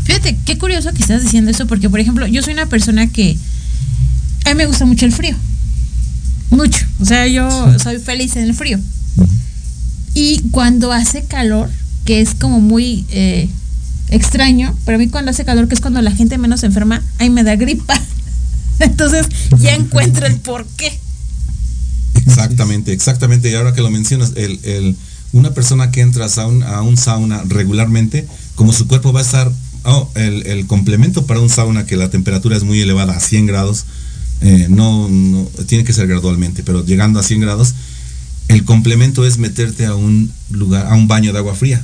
Fíjate, 0.04 0.38
qué 0.46 0.58
curioso 0.58 0.92
que 0.94 1.02
estás 1.02 1.24
diciendo 1.24 1.52
eso, 1.52 1.68
porque 1.68 1.90
por 1.90 2.00
ejemplo, 2.00 2.28
yo 2.28 2.42
soy 2.42 2.54
una 2.54 2.66
persona 2.66 3.08
que 3.08 3.38
a 4.46 4.50
mí 4.50 4.56
me 4.56 4.66
gusta 4.66 4.86
mucho 4.86 5.06
el 5.06 5.12
frío. 5.12 5.36
Mucho. 6.50 6.86
O 7.00 7.06
sea, 7.06 7.28
yo 7.28 7.50
soy 7.80 8.00
feliz 8.00 8.36
en 8.36 8.44
el 8.44 8.54
frío. 8.54 8.80
Y 10.14 10.42
cuando 10.52 10.92
hace 10.92 11.24
calor, 11.24 11.70
que 12.06 12.22
es 12.22 12.36
como 12.36 12.60
muy 12.60 13.06
eh, 13.10 13.48
extraño, 14.10 14.76
pero 14.86 14.98
a 14.98 15.00
mí 15.00 15.08
cuando 15.08 15.32
hace 15.32 15.46
calor, 15.46 15.68
que 15.68 15.76
es 15.76 15.82
cuando 15.82 16.02
la 16.02 16.12
gente 16.12 16.38
menos 16.38 16.60
se 16.60 16.66
enferma, 16.66 17.02
ahí 17.20 17.30
me 17.30 17.44
da 17.44 17.56
gripa. 17.56 18.00
Entonces 18.80 19.28
ya 19.60 19.74
encuentro 19.74 20.26
el 20.26 20.38
por 20.40 20.66
qué. 20.78 20.92
Exactamente, 22.26 22.92
exactamente. 22.92 23.50
Y 23.50 23.56
ahora 23.56 23.74
que 23.74 23.82
lo 23.82 23.90
mencionas, 23.90 24.34
el, 24.36 24.98
una 25.32 25.54
persona 25.54 25.92
que 25.92 26.02
entra 26.02 26.26
a 26.26 26.46
un, 26.46 26.64
a 26.64 26.82
un, 26.82 26.98
sauna 26.98 27.44
regularmente, 27.48 28.28
como 28.56 28.74
su 28.74 28.88
cuerpo 28.88 29.14
va 29.14 29.22
a 29.22 29.24
estar, 29.24 29.52
oh, 29.84 30.10
el, 30.15 30.46
el, 30.48 30.67
complemento 30.67 31.26
para 31.26 31.39
un 31.39 31.50
sauna 31.50 31.86
que 31.86 31.98
la 31.98 32.10
temperatura 32.10 32.56
es 32.56 32.63
muy 32.63 32.82
elevada, 32.82 33.15
a 33.15 33.20
100 33.20 33.46
grados, 33.46 33.86
eh, 34.41 34.67
no, 34.70 35.08
no, 35.08 35.44
tiene 35.67 35.84
que 35.84 35.94
ser 35.94 36.08
gradualmente, 36.08 36.63
pero 36.63 36.84
llegando 36.84 37.20
a 37.20 37.24
100 37.24 37.41
grados, 37.41 37.76
el 38.48 38.65
complemento 38.65 39.26
es 39.26 39.38
meterte 39.38 39.86
a 39.86 39.96
un 39.96 40.32
lugar, 40.50 40.88
a 40.88 40.96
un 40.96 41.08
baño 41.08 41.32
de 41.32 41.39
agua 41.39 41.56
fría. 41.56 41.84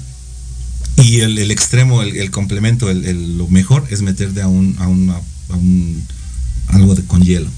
Y 0.97 1.19
el, 1.19 1.51
extremo, 1.51 2.01
el, 2.01 2.31
complemento, 2.31 2.89
el, 2.89 3.37
lo 3.37 3.47
mejor 3.47 3.85
es 3.91 4.01
meterte 4.01 4.41
a 4.41 4.47
un, 4.47 4.75
a, 4.79 4.87
un 4.87 6.03
algo 6.69 6.95
de, 6.95 7.03
con 7.03 7.21
hielo. 7.21 7.49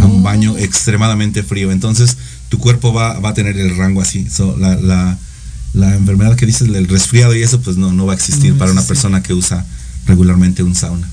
A 0.00 0.06
un 0.06 0.22
baño 0.22 0.52
oh. 0.52 0.58
extremadamente 0.58 1.42
frío. 1.42 1.70
Entonces 1.70 2.16
tu 2.48 2.58
cuerpo 2.58 2.94
va, 2.94 3.18
a 3.18 3.34
tener 3.34 3.58
el 3.58 3.76
rango 3.76 4.00
así. 4.00 4.26
la, 4.58 5.18
enfermedad 5.74 6.36
que 6.36 6.46
dices, 6.46 6.68
el 6.68 6.88
resfriado 6.88 7.34
y 7.34 7.42
eso, 7.42 7.60
pues 7.60 7.76
no, 7.76 7.92
no 7.92 8.06
va 8.06 8.12
a 8.12 8.16
existir 8.16 8.56
para 8.56 8.72
una 8.72 8.82
persona 8.82 9.22
que 9.22 9.34
usa 9.34 9.66
regularmente 10.06 10.62
un 10.62 10.74
sauna. 10.74 11.08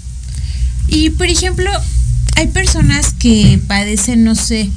Y 0.88 1.10
por 1.12 1.28
ejemplo, 1.28 1.70
hay 2.36 2.48
personas 2.48 3.14
que 3.18 3.60
padecen, 3.68 4.24
no 4.24 4.36
sé, 4.36 4.70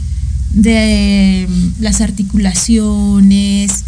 de 0.53 1.47
mm, 1.49 1.83
las 1.83 2.01
articulaciones, 2.01 3.85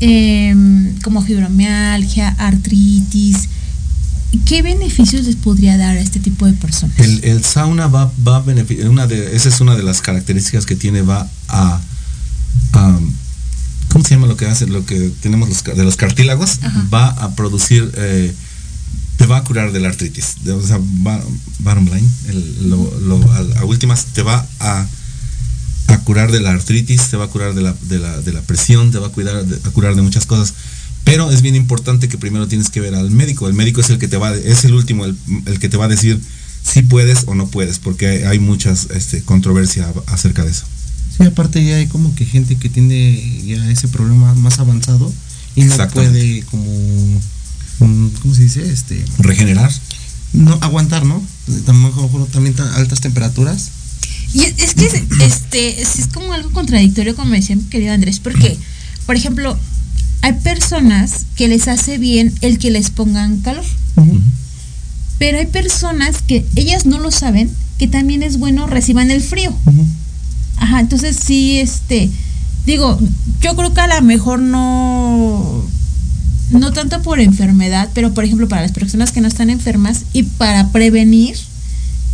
em, 0.00 0.98
como 1.02 1.22
fibromialgia, 1.22 2.28
artritis. 2.38 3.48
¿Qué 4.44 4.62
beneficios 4.62 5.24
les 5.24 5.36
podría 5.36 5.76
dar 5.76 5.96
a 5.96 6.00
este 6.00 6.20
tipo 6.20 6.46
de 6.46 6.52
personas? 6.52 6.96
El, 6.98 7.44
sauna 7.44 7.88
va, 7.88 8.12
va 8.26 8.36
a 8.36 8.40
beneficiar, 8.40 8.88
una 8.88 9.06
de, 9.06 9.34
esa 9.34 9.48
es 9.48 9.60
una 9.60 9.74
de 9.74 9.82
las 9.82 10.00
características 10.00 10.66
que 10.66 10.76
tiene, 10.76 11.02
va 11.02 11.28
a, 11.48 11.80
¿cómo 13.90 14.04
se 14.04 14.14
llama 14.14 14.26
lo 14.26 14.36
que 14.36 14.46
hace? 14.46 14.66
Lo 14.66 14.86
que 14.86 15.10
tenemos 15.20 15.48
los, 15.48 15.64
de 15.64 15.84
los 15.84 15.96
cartílagos, 15.96 16.60
va 16.92 17.08
a 17.08 17.34
producir, 17.34 17.90
eh, 17.96 18.34
te 19.16 19.26
va 19.26 19.38
a 19.38 19.44
curar 19.44 19.72
de 19.72 19.80
la 19.80 19.88
artritis. 19.88 20.36
o 20.46 20.66
sea, 20.66 20.78
va, 21.06 21.22
bottom 21.58 21.86
line, 21.86 22.08
a 23.56 23.64
últimas, 23.64 24.06
te 24.06 24.22
va 24.22 24.46
a 24.60 24.86
a 25.92 25.98
curar 26.04 26.30
de 26.30 26.40
la 26.40 26.50
artritis, 26.50 27.08
te 27.08 27.16
va 27.16 27.24
a 27.24 27.28
curar 27.28 27.54
de 27.54 27.62
la, 27.62 27.74
de 27.82 27.98
la, 27.98 28.20
de 28.20 28.32
la 28.32 28.42
presión, 28.42 28.90
te 28.90 28.98
va 28.98 29.08
a, 29.08 29.10
cuidar, 29.10 29.36
a 29.36 29.70
curar 29.70 29.94
de 29.94 30.02
muchas 30.02 30.26
cosas. 30.26 30.54
Pero 31.04 31.30
es 31.30 31.42
bien 31.42 31.56
importante 31.56 32.08
que 32.08 32.18
primero 32.18 32.46
tienes 32.46 32.70
que 32.70 32.80
ver 32.80 32.94
al 32.94 33.10
médico. 33.10 33.48
El 33.48 33.54
médico 33.54 33.80
es 33.80 33.90
el 33.90 33.98
que 33.98 34.08
te 34.08 34.16
va, 34.16 34.34
es 34.34 34.64
el 34.64 34.74
último, 34.74 35.04
el, 35.04 35.16
que 35.58 35.68
te 35.68 35.76
va 35.76 35.86
a 35.86 35.88
decir 35.88 36.20
si 36.62 36.82
puedes 36.82 37.24
o 37.26 37.34
no 37.34 37.48
puedes, 37.48 37.78
porque 37.78 38.26
hay, 38.26 38.38
muchas 38.38 38.88
este, 38.94 39.22
controversia 39.22 39.92
acerca 40.06 40.44
de 40.44 40.50
eso. 40.50 40.66
Sí, 41.16 41.24
aparte 41.24 41.64
ya 41.64 41.76
hay 41.76 41.86
como 41.86 42.14
que 42.14 42.24
gente 42.24 42.56
que 42.56 42.68
tiene 42.68 43.42
ya 43.44 43.70
ese 43.70 43.88
problema 43.88 44.34
más 44.34 44.58
avanzado 44.58 45.12
y 45.56 45.64
no 45.64 45.76
puede 45.88 46.42
como, 46.44 46.64
¿cómo 47.78 48.34
se 48.34 48.44
dice? 48.44 48.70
Este, 48.70 49.04
regenerar. 49.18 49.70
No, 50.32 50.56
aguantar, 50.60 51.04
¿no? 51.04 51.22
También, 51.66 51.92
también 52.30 52.54
altas 52.60 53.00
temperaturas 53.00 53.70
y 54.32 54.42
es, 54.42 54.74
que 54.74 54.86
este, 55.24 55.82
es 55.82 56.08
como 56.12 56.32
algo 56.32 56.50
contradictorio, 56.50 57.16
como 57.16 57.34
decía 57.34 57.56
mi 57.56 57.64
querido 57.64 57.92
Andrés, 57.92 58.20
porque, 58.20 58.56
por 59.06 59.16
ejemplo, 59.16 59.56
hay 60.22 60.34
personas 60.34 61.26
que 61.36 61.48
les 61.48 61.68
hace 61.68 61.98
bien 61.98 62.32
el 62.40 62.58
que 62.58 62.70
les 62.70 62.90
pongan 62.90 63.40
calor. 63.40 63.64
Pero 65.18 65.38
hay 65.38 65.46
personas 65.46 66.22
que 66.22 66.46
ellas 66.56 66.86
no 66.86 66.98
lo 66.98 67.10
saben, 67.10 67.50
que 67.78 67.86
también 67.88 68.22
es 68.22 68.38
bueno 68.38 68.66
reciban 68.66 69.10
el 69.10 69.20
frío. 69.20 69.54
Ajá, 70.60 70.80
entonces 70.80 71.16
sí, 71.16 71.58
este, 71.58 72.10
digo, 72.66 72.98
yo 73.40 73.56
creo 73.56 73.74
que 73.74 73.80
a 73.80 73.88
lo 73.88 74.02
mejor 74.06 74.38
no, 74.38 75.64
no 76.50 76.72
tanto 76.72 77.02
por 77.02 77.18
enfermedad, 77.18 77.90
pero 77.94 78.12
por 78.12 78.24
ejemplo 78.24 78.46
para 78.46 78.62
las 78.62 78.72
personas 78.72 79.10
que 79.10 79.20
no 79.20 79.26
están 79.26 79.50
enfermas 79.50 80.02
y 80.12 80.22
para 80.22 80.70
prevenir, 80.70 81.36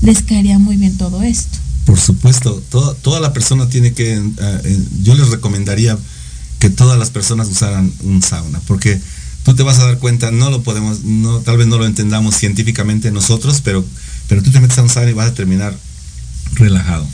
les 0.00 0.22
caería 0.22 0.58
muy 0.58 0.76
bien 0.76 0.96
todo 0.96 1.22
esto. 1.22 1.58
Por 1.84 1.98
supuesto, 1.98 2.62
toda, 2.70 2.94
toda 2.94 3.20
la 3.20 3.32
persona 3.32 3.68
tiene 3.68 3.92
que, 3.92 4.14
eh, 4.14 4.32
eh, 4.38 4.80
yo 5.02 5.14
les 5.14 5.28
recomendaría 5.28 5.98
que 6.58 6.70
todas 6.70 6.98
las 6.98 7.10
personas 7.10 7.48
usaran 7.48 7.92
un 8.04 8.22
sauna, 8.22 8.60
porque 8.66 9.00
tú 9.44 9.54
te 9.54 9.62
vas 9.62 9.78
a 9.78 9.86
dar 9.86 9.98
cuenta, 9.98 10.30
no 10.30 10.50
lo 10.50 10.62
podemos, 10.62 11.04
no, 11.04 11.40
tal 11.40 11.58
vez 11.58 11.66
no 11.66 11.78
lo 11.78 11.86
entendamos 11.86 12.36
científicamente 12.36 13.10
nosotros, 13.10 13.60
pero, 13.62 13.84
pero 14.28 14.42
tú 14.42 14.50
te 14.50 14.60
metes 14.60 14.78
a 14.78 14.82
un 14.82 14.88
sauna 14.88 15.10
y 15.10 15.14
vas 15.14 15.30
a 15.30 15.34
terminar 15.34 15.76
relajado, 16.54 17.06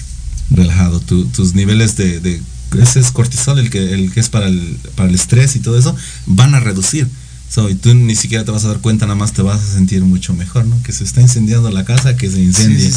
relajado. 0.53 1.01
tus 1.01 1.55
niveles 1.55 1.97
de, 1.97 2.41
ese 2.81 3.01
es 3.01 3.11
cortisol, 3.11 3.59
el 3.59 3.71
que, 3.71 3.93
el 3.93 4.13
que 4.13 4.21
es 4.21 4.29
para 4.29 4.49
el, 4.49 4.79
para 4.95 5.09
el 5.09 5.15
estrés 5.15 5.57
y 5.57 5.61
todo 5.61 5.79
eso, 5.79 5.95
van 6.27 6.55
a 6.55 6.61
reducir 6.61 7.09
y 7.71 7.75
tú 7.75 7.95
ni 7.95 8.15
siquiera 8.15 8.45
te 8.45 8.51
vas 8.51 8.65
a 8.65 8.69
dar 8.69 8.79
cuenta, 8.79 9.05
nada 9.05 9.15
más 9.15 9.33
te 9.33 9.43
vas 9.43 9.61
a 9.61 9.75
sentir 9.75 10.03
mucho 10.03 10.33
mejor, 10.33 10.65
¿no? 10.65 10.83
Que 10.83 10.93
se 10.93 11.05
está 11.05 11.21
incendiando 11.21 11.71
la 11.71 11.85
casa, 11.85 12.17
que 12.17 12.31
se 12.31 12.43
incendie. 12.43 12.91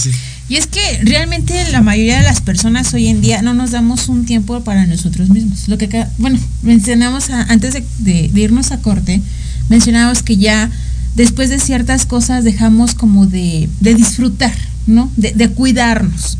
y 0.47 0.55
es 0.55 0.67
que 0.67 0.79
realmente 1.03 1.69
la 1.71 1.81
mayoría 1.81 2.17
de 2.19 2.23
las 2.23 2.39
personas 2.39 2.93
hoy 2.93 3.07
en 3.07 3.19
día 3.19 3.41
no 3.41 3.53
nos 3.53 3.71
damos 3.71 4.07
un 4.07 4.25
tiempo 4.25 4.63
para 4.63 4.85
nosotros 4.85 5.29
mismos. 5.29 5.67
Lo 5.67 5.77
que, 5.77 6.05
bueno, 6.17 6.39
mencionamos 6.61 7.29
antes 7.29 7.73
de, 7.99 8.31
irnos 8.33 8.71
a 8.71 8.79
corte, 8.79 9.21
mencionábamos 9.67 10.23
que 10.23 10.37
ya 10.37 10.71
después 11.15 11.49
de 11.49 11.59
ciertas 11.59 12.05
cosas 12.05 12.45
dejamos 12.45 12.95
como 12.95 13.25
de, 13.25 13.67
de 13.81 13.93
disfrutar, 13.93 14.55
¿no? 14.87 15.11
De, 15.17 15.31
de 15.31 15.49
cuidarnos. 15.49 16.37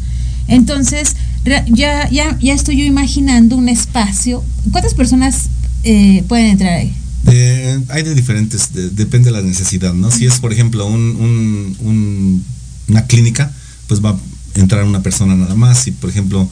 Entonces, 0.48 1.16
ya, 1.68 2.10
ya, 2.10 2.38
ya 2.40 2.54
estoy 2.54 2.78
yo 2.78 2.86
imaginando 2.86 3.56
un 3.56 3.70
espacio. 3.70 4.44
¿Cuántas 4.72 4.94
personas 4.94 5.48
eh, 5.84 6.24
pueden 6.28 6.48
entrar 6.48 6.74
ahí? 6.74 6.94
Eh, 7.28 7.80
hay 7.90 8.04
de 8.04 8.14
diferentes, 8.14 8.74
de- 8.74 8.90
depende 8.90 9.32
de 9.32 9.38
la 9.38 9.42
necesidad, 9.42 9.94
¿no? 9.94 10.12
Si 10.12 10.26
es, 10.26 10.40
por 10.40 10.54
ejemplo, 10.54 10.86
un, 10.86 11.02
un- 11.02 11.78
un- 11.80 12.46
una 12.88 13.06
clínica, 13.08 13.52
pues 13.88 14.04
va 14.04 14.12
a 14.12 14.60
entrar 14.60 14.84
una 14.84 15.02
persona 15.02 15.36
nada 15.36 15.56
más. 15.56 15.80
Si, 15.84 15.92
por 15.92 16.10
ejemplo, 16.10 16.48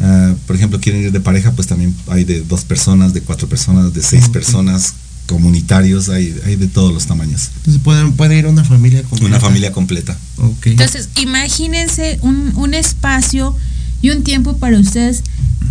ah, 0.00 0.34
por 0.46 0.56
ejemplo, 0.56 0.80
quieren 0.80 1.02
ir 1.02 1.12
de 1.12 1.20
pareja, 1.20 1.52
pues 1.52 1.66
también 1.68 1.94
hay 2.08 2.24
de 2.24 2.40
dos 2.42 2.64
personas, 2.64 3.12
de 3.12 3.20
cuatro 3.20 3.48
personas, 3.48 3.92
de 3.92 4.02
seis 4.02 4.28
personas, 4.30 4.94
comunitarios, 5.26 6.08
hay, 6.08 6.34
hay 6.44 6.56
de 6.56 6.68
todos 6.68 6.92
los 6.92 7.06
tamaños. 7.06 7.50
Entonces 7.56 7.82
puede, 7.82 8.10
puede 8.12 8.38
ir 8.38 8.46
una 8.46 8.64
familia 8.64 9.02
completa. 9.02 9.26
Una 9.26 9.40
familia 9.40 9.72
completa. 9.72 10.16
Entonces, 10.64 11.08
imagínense 11.20 12.18
un, 12.22 12.52
un 12.56 12.74
espacio 12.74 13.56
y 14.02 14.10
un 14.10 14.22
tiempo 14.22 14.56
para 14.56 14.78
ustedes 14.78 15.22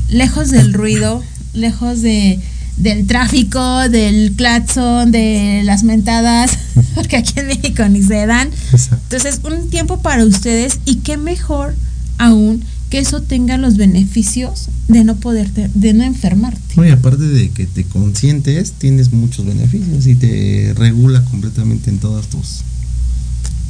lejos 0.10 0.50
del 0.50 0.74
ruido, 0.74 1.24
lejos 1.54 2.02
de, 2.02 2.39
del 2.78 3.06
tráfico, 3.06 3.89
del 3.89 4.34
claxon, 4.36 5.12
de 5.12 5.62
las 5.63 5.84
mentadas, 5.84 6.58
porque 6.96 7.18
aquí 7.18 7.34
en 7.38 7.48
México 7.48 7.88
ni 7.89 8.02
se 8.02 8.26
dan. 8.26 8.50
Entonces, 8.72 9.42
un 9.44 9.70
tiempo 9.70 10.02
para 10.02 10.26
ustedes 10.26 10.80
y 10.86 10.96
qué 10.98 11.18
mejor 11.18 11.76
aún 12.18 12.63
que 12.93 12.99
eso 12.99 13.23
tenga 13.23 13.58
los 13.58 13.75
beneficios 13.75 14.67
de 14.88 15.03
no 15.03 15.15
poderte, 15.15 15.67
de 15.73 15.93
no 15.95 16.03
enfermarte. 16.03 16.75
No, 16.75 16.86
y 16.88 16.91
aparte 16.91 17.23
de 17.23 17.49
que 17.49 17.65
te 17.65 17.86
consientes, 17.86 18.73
tienes 18.73 19.12
muchos 19.12 19.47
beneficios 19.47 20.06
y 20.06 20.13
te 20.13 20.75
regula 20.77 21.25
completamente 21.25 21.89
en 21.89 21.97
todas 21.97 22.27
tus 22.27 22.60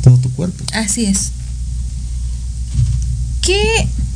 todo 0.03 0.17
tu 0.17 0.29
cuerpo. 0.33 0.61
Así 0.73 1.05
es. 1.05 1.31
¿Qué, 3.41 3.57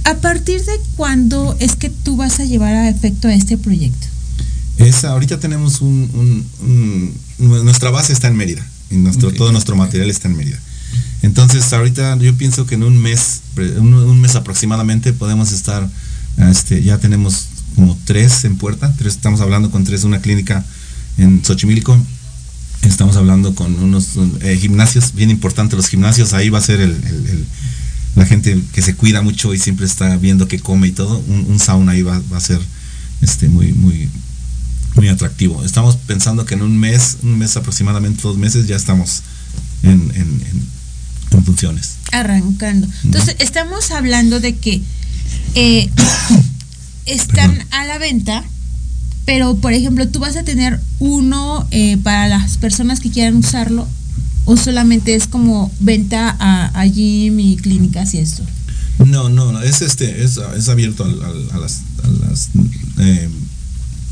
a 0.04 0.16
partir 0.16 0.60
de 0.66 0.74
cuándo 0.98 1.56
es 1.62 1.78
que 1.78 1.90
tú 1.90 2.18
vas 2.18 2.42
a 2.42 2.44
llevar 2.44 2.74
a 2.76 2.90
efecto 2.90 3.30
a 3.30 3.34
este 3.34 3.58
proyecto? 3.58 4.08
Es, 4.76 5.06
ahorita 5.06 5.40
tenemos 5.40 5.80
un, 5.80 6.10
un- 6.60 7.14
un- 7.40 7.64
nuestra 7.64 7.92
base 7.92 8.12
está 8.12 8.28
en 8.28 8.36
Mérida 8.36 8.68
y 8.92 8.96
nuestro, 8.98 9.32
todo 9.34 9.54
nuestro 9.54 9.78
material 9.78 10.10
está 10.10 10.28
en 10.28 10.36
Mérida. 10.36 10.60
Entonces 11.22 11.72
ahorita 11.74 12.18
yo 12.18 12.36
pienso 12.36 12.66
que 12.66 12.76
en 12.76 12.84
un 12.84 12.98
mes, 12.98 13.42
un, 13.78 14.22
mes 14.22 14.36
aproximadamente 14.36 15.14
podemos 15.14 15.52
estar, 15.52 15.90
este, 16.38 16.84
ya 16.84 17.00
tenemos 17.00 17.48
como 17.76 17.98
tres 18.06 18.46
en 18.46 18.58
puerta, 18.58 18.94
tres, 18.98 19.16
estamos 19.16 19.42
hablando 19.42 19.72
con 19.72 19.84
tres, 19.84 20.04
una 20.04 20.22
clínica 20.22 20.64
en 21.18 21.44
Xochimilco, 21.44 21.98
estamos 22.84 23.16
hablando 23.18 23.56
con 23.56 23.74
unos 23.84 24.10
eh, 24.42 24.58
gimnasios, 24.60 25.14
bien 25.16 25.30
importante 25.32 25.76
los 25.76 25.88
gimnasios, 25.88 26.34
ahí 26.34 26.50
va 26.50 26.60
a 26.60 26.62
ser 26.62 26.82
el, 26.82 26.96
la 28.16 28.26
gente 28.26 28.60
que 28.74 28.82
se 28.82 28.96
cuida 28.96 29.22
mucho 29.22 29.54
y 29.54 29.60
siempre 29.60 29.86
está 29.86 30.16
viendo 30.18 30.48
qué 30.48 30.60
come 30.60 30.88
y 30.88 30.92
todo, 30.92 31.20
un, 31.28 31.46
un 31.50 31.60
sauna 31.60 31.94
ahí 31.94 32.04
va, 32.04 32.22
a 32.34 32.40
ser 32.40 32.60
este, 33.22 33.48
muy, 33.48 33.74
muy, 33.74 34.10
muy 34.96 35.08
atractivo. 35.08 35.64
Estamos 35.64 35.96
pensando 35.98 36.46
que 36.46 36.54
en 36.56 36.62
un 36.62 36.78
mes, 36.78 37.18
un 37.24 37.38
mes 37.38 37.58
aproximadamente, 37.58 38.22
dos 38.22 38.38
meses, 38.38 38.68
ya 38.68 38.76
estamos 38.76 39.24
en- 39.84 40.12
en 41.32 41.44
funciones. 41.44 41.96
Arrancando. 42.12 42.88
Entonces, 43.04 43.36
estamos 43.40 43.92
hablando 43.92 44.40
de 44.40 44.56
que 44.56 44.82
eh, 45.56 45.90
están 47.06 47.52
Perdón. 47.52 47.68
a 47.72 47.86
la 47.86 47.98
venta, 47.98 48.44
pero 49.26 49.56
por 49.58 49.74
ejemplo, 49.74 50.08
tú 50.08 50.20
vas 50.20 50.36
a 50.36 50.44
tener 50.44 50.80
uno 51.00 51.68
eh, 51.72 51.98
para 51.98 52.28
las 52.28 52.58
personas 52.58 53.00
que 53.00 53.12
quieran 53.12 53.36
usarlo, 53.36 53.88
o 54.46 54.56
solamente 54.56 55.16
es 55.16 55.28
como 55.28 55.72
venta 55.80 56.36
a, 56.40 56.68
a 56.80 56.86
gym 56.86 57.40
y 57.40 57.58
clínicas 57.58 58.14
y 58.14 58.20
esto. 58.20 58.44
No, 59.06 59.30
no, 59.30 59.52
no, 59.52 59.62
es 59.62 59.82
este, 59.82 60.24
es, 60.24 60.40
es 60.58 60.70
abierto 60.70 61.06
las, 61.06 61.52
a 61.54 61.58
las, 62.08 62.50
eh, 62.98 63.30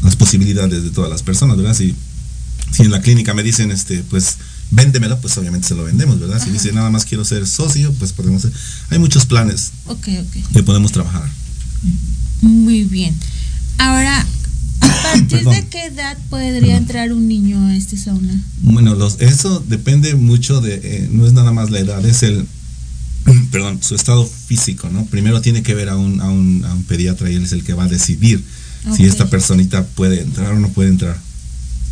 las 0.04 0.16
posibilidades 0.16 0.84
de 0.84 0.92
todas 0.92 1.10
las 1.10 1.24
personas, 1.24 1.58
¿verdad? 1.58 1.74
Si, 1.74 1.96
si 2.72 2.84
en 2.84 2.92
la 2.92 3.02
clínica 3.02 3.34
me 3.34 3.44
dicen, 3.44 3.72
este, 3.72 4.04
pues, 4.04 4.38
véndemelo, 4.72 5.20
pues 5.20 5.38
obviamente 5.38 5.68
se 5.68 5.76
lo 5.76 5.84
vendemos, 5.84 6.20
¿verdad? 6.20 6.42
Si 6.44 6.50
dice 6.50 6.72
nada 6.74 6.90
más 6.90 7.06
quiero 7.06 7.24
ser 7.26 7.48
socio, 7.48 7.94
pues 7.94 8.14
podemos 8.14 8.42
ser. 8.42 8.52
Hay 8.90 9.00
muchos 9.00 9.26
planes 9.26 9.72
Ok, 9.86 10.08
ok. 10.20 10.54
que 10.54 10.64
podemos 10.64 10.92
trabajar. 10.92 11.30
Muy 12.42 12.84
bien. 12.84 13.16
Ahora, 13.78 14.26
¿a 14.82 14.88
partir 15.04 15.44
de 15.44 15.68
qué 15.70 15.86
edad 15.86 16.18
podría 16.30 16.78
entrar 16.78 17.12
un 17.14 17.28
niño 17.28 17.68
a 17.68 17.76
este 17.76 17.98
sauna? 17.98 18.42
Bueno, 18.62 18.96
los, 18.96 19.20
eso 19.20 19.64
depende 19.68 20.16
mucho 20.16 20.62
de, 20.62 20.80
eh, 20.84 21.10
no 21.12 21.26
es 21.26 21.34
nada 21.34 21.52
más 21.52 21.70
la 21.70 21.80
edad, 21.80 22.06
es 22.06 22.24
el, 22.24 22.46
perdón, 23.52 23.80
su 23.82 23.96
estado 23.96 24.26
físico, 24.26 24.90
¿no? 24.90 25.06
Primero 25.06 25.42
tiene 25.42 25.64
que 25.64 25.74
ver 25.76 25.90
a 25.90 25.96
un, 25.96 26.22
a 26.22 26.30
un, 26.30 26.64
a 26.66 26.74
un 26.74 26.84
pediatra 26.84 27.30
y 27.30 27.36
él 27.36 27.44
es 27.44 27.52
el 27.52 27.64
que 27.64 27.74
va 27.74 27.86
a 27.86 27.90
decidir 27.90 28.44
si 28.96 29.06
esta 29.06 29.28
personita 29.32 29.84
puede 29.84 30.22
entrar 30.22 30.54
o 30.54 30.60
no 30.60 30.70
puede 30.70 30.90
entrar. 30.90 31.20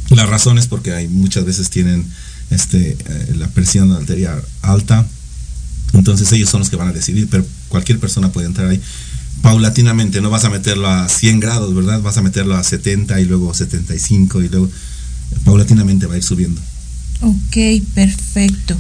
La 0.10 0.28
razón 0.28 0.60
es 0.60 0.68
porque 0.68 0.94
hay 0.94 1.08
muchas 1.08 1.44
veces 1.44 1.72
tienen 1.72 2.06
este, 2.50 2.92
eh, 2.92 3.36
la 3.38 3.48
presión 3.50 3.92
arterial 3.92 4.44
alta, 4.62 5.06
entonces 5.94 6.32
ellos 6.32 6.50
son 6.50 6.60
los 6.60 6.70
que 6.70 6.76
van 6.76 6.88
a 6.88 6.94
decidir, 6.94 7.28
pero 7.30 7.46
cualquier 7.70 8.00
persona 8.00 8.32
puede 8.32 8.48
entrar 8.48 8.68
ahí. 8.68 8.82
Paulatinamente, 9.42 10.22
no 10.22 10.30
vas 10.30 10.46
a 10.46 10.50
meterlo 10.50 10.88
a 10.88 11.10
100 11.10 11.40
grados, 11.40 11.74
¿verdad? 11.76 12.02
Vas 12.02 12.18
a 12.18 12.22
meterlo 12.22 12.56
a 12.56 12.64
70 12.64 13.20
y 13.20 13.26
luego 13.26 13.54
75 13.54 14.42
y 14.42 14.50
luego 14.50 14.70
paulatinamente 15.44 16.06
va 16.06 16.16
a 16.16 16.18
ir 16.18 16.24
subiendo. 16.24 16.62
Ok, 17.22 17.84
perfecto. 17.94 18.76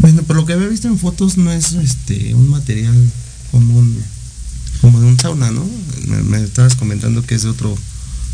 Bueno, 0.00 0.22
por 0.22 0.36
lo 0.36 0.46
que 0.46 0.52
había 0.52 0.68
visto 0.68 0.88
en 0.88 0.98
fotos 0.98 1.36
no 1.36 1.52
es 1.52 1.72
este 1.72 2.34
un 2.34 2.48
material 2.48 2.94
común 3.50 3.96
como 4.80 5.00
de 5.00 5.06
un 5.06 5.18
sauna, 5.18 5.50
¿no? 5.50 5.68
Me, 6.06 6.22
me 6.22 6.42
estabas 6.42 6.76
comentando 6.76 7.22
que 7.22 7.34
es 7.34 7.42
de 7.42 7.48
otro 7.48 7.76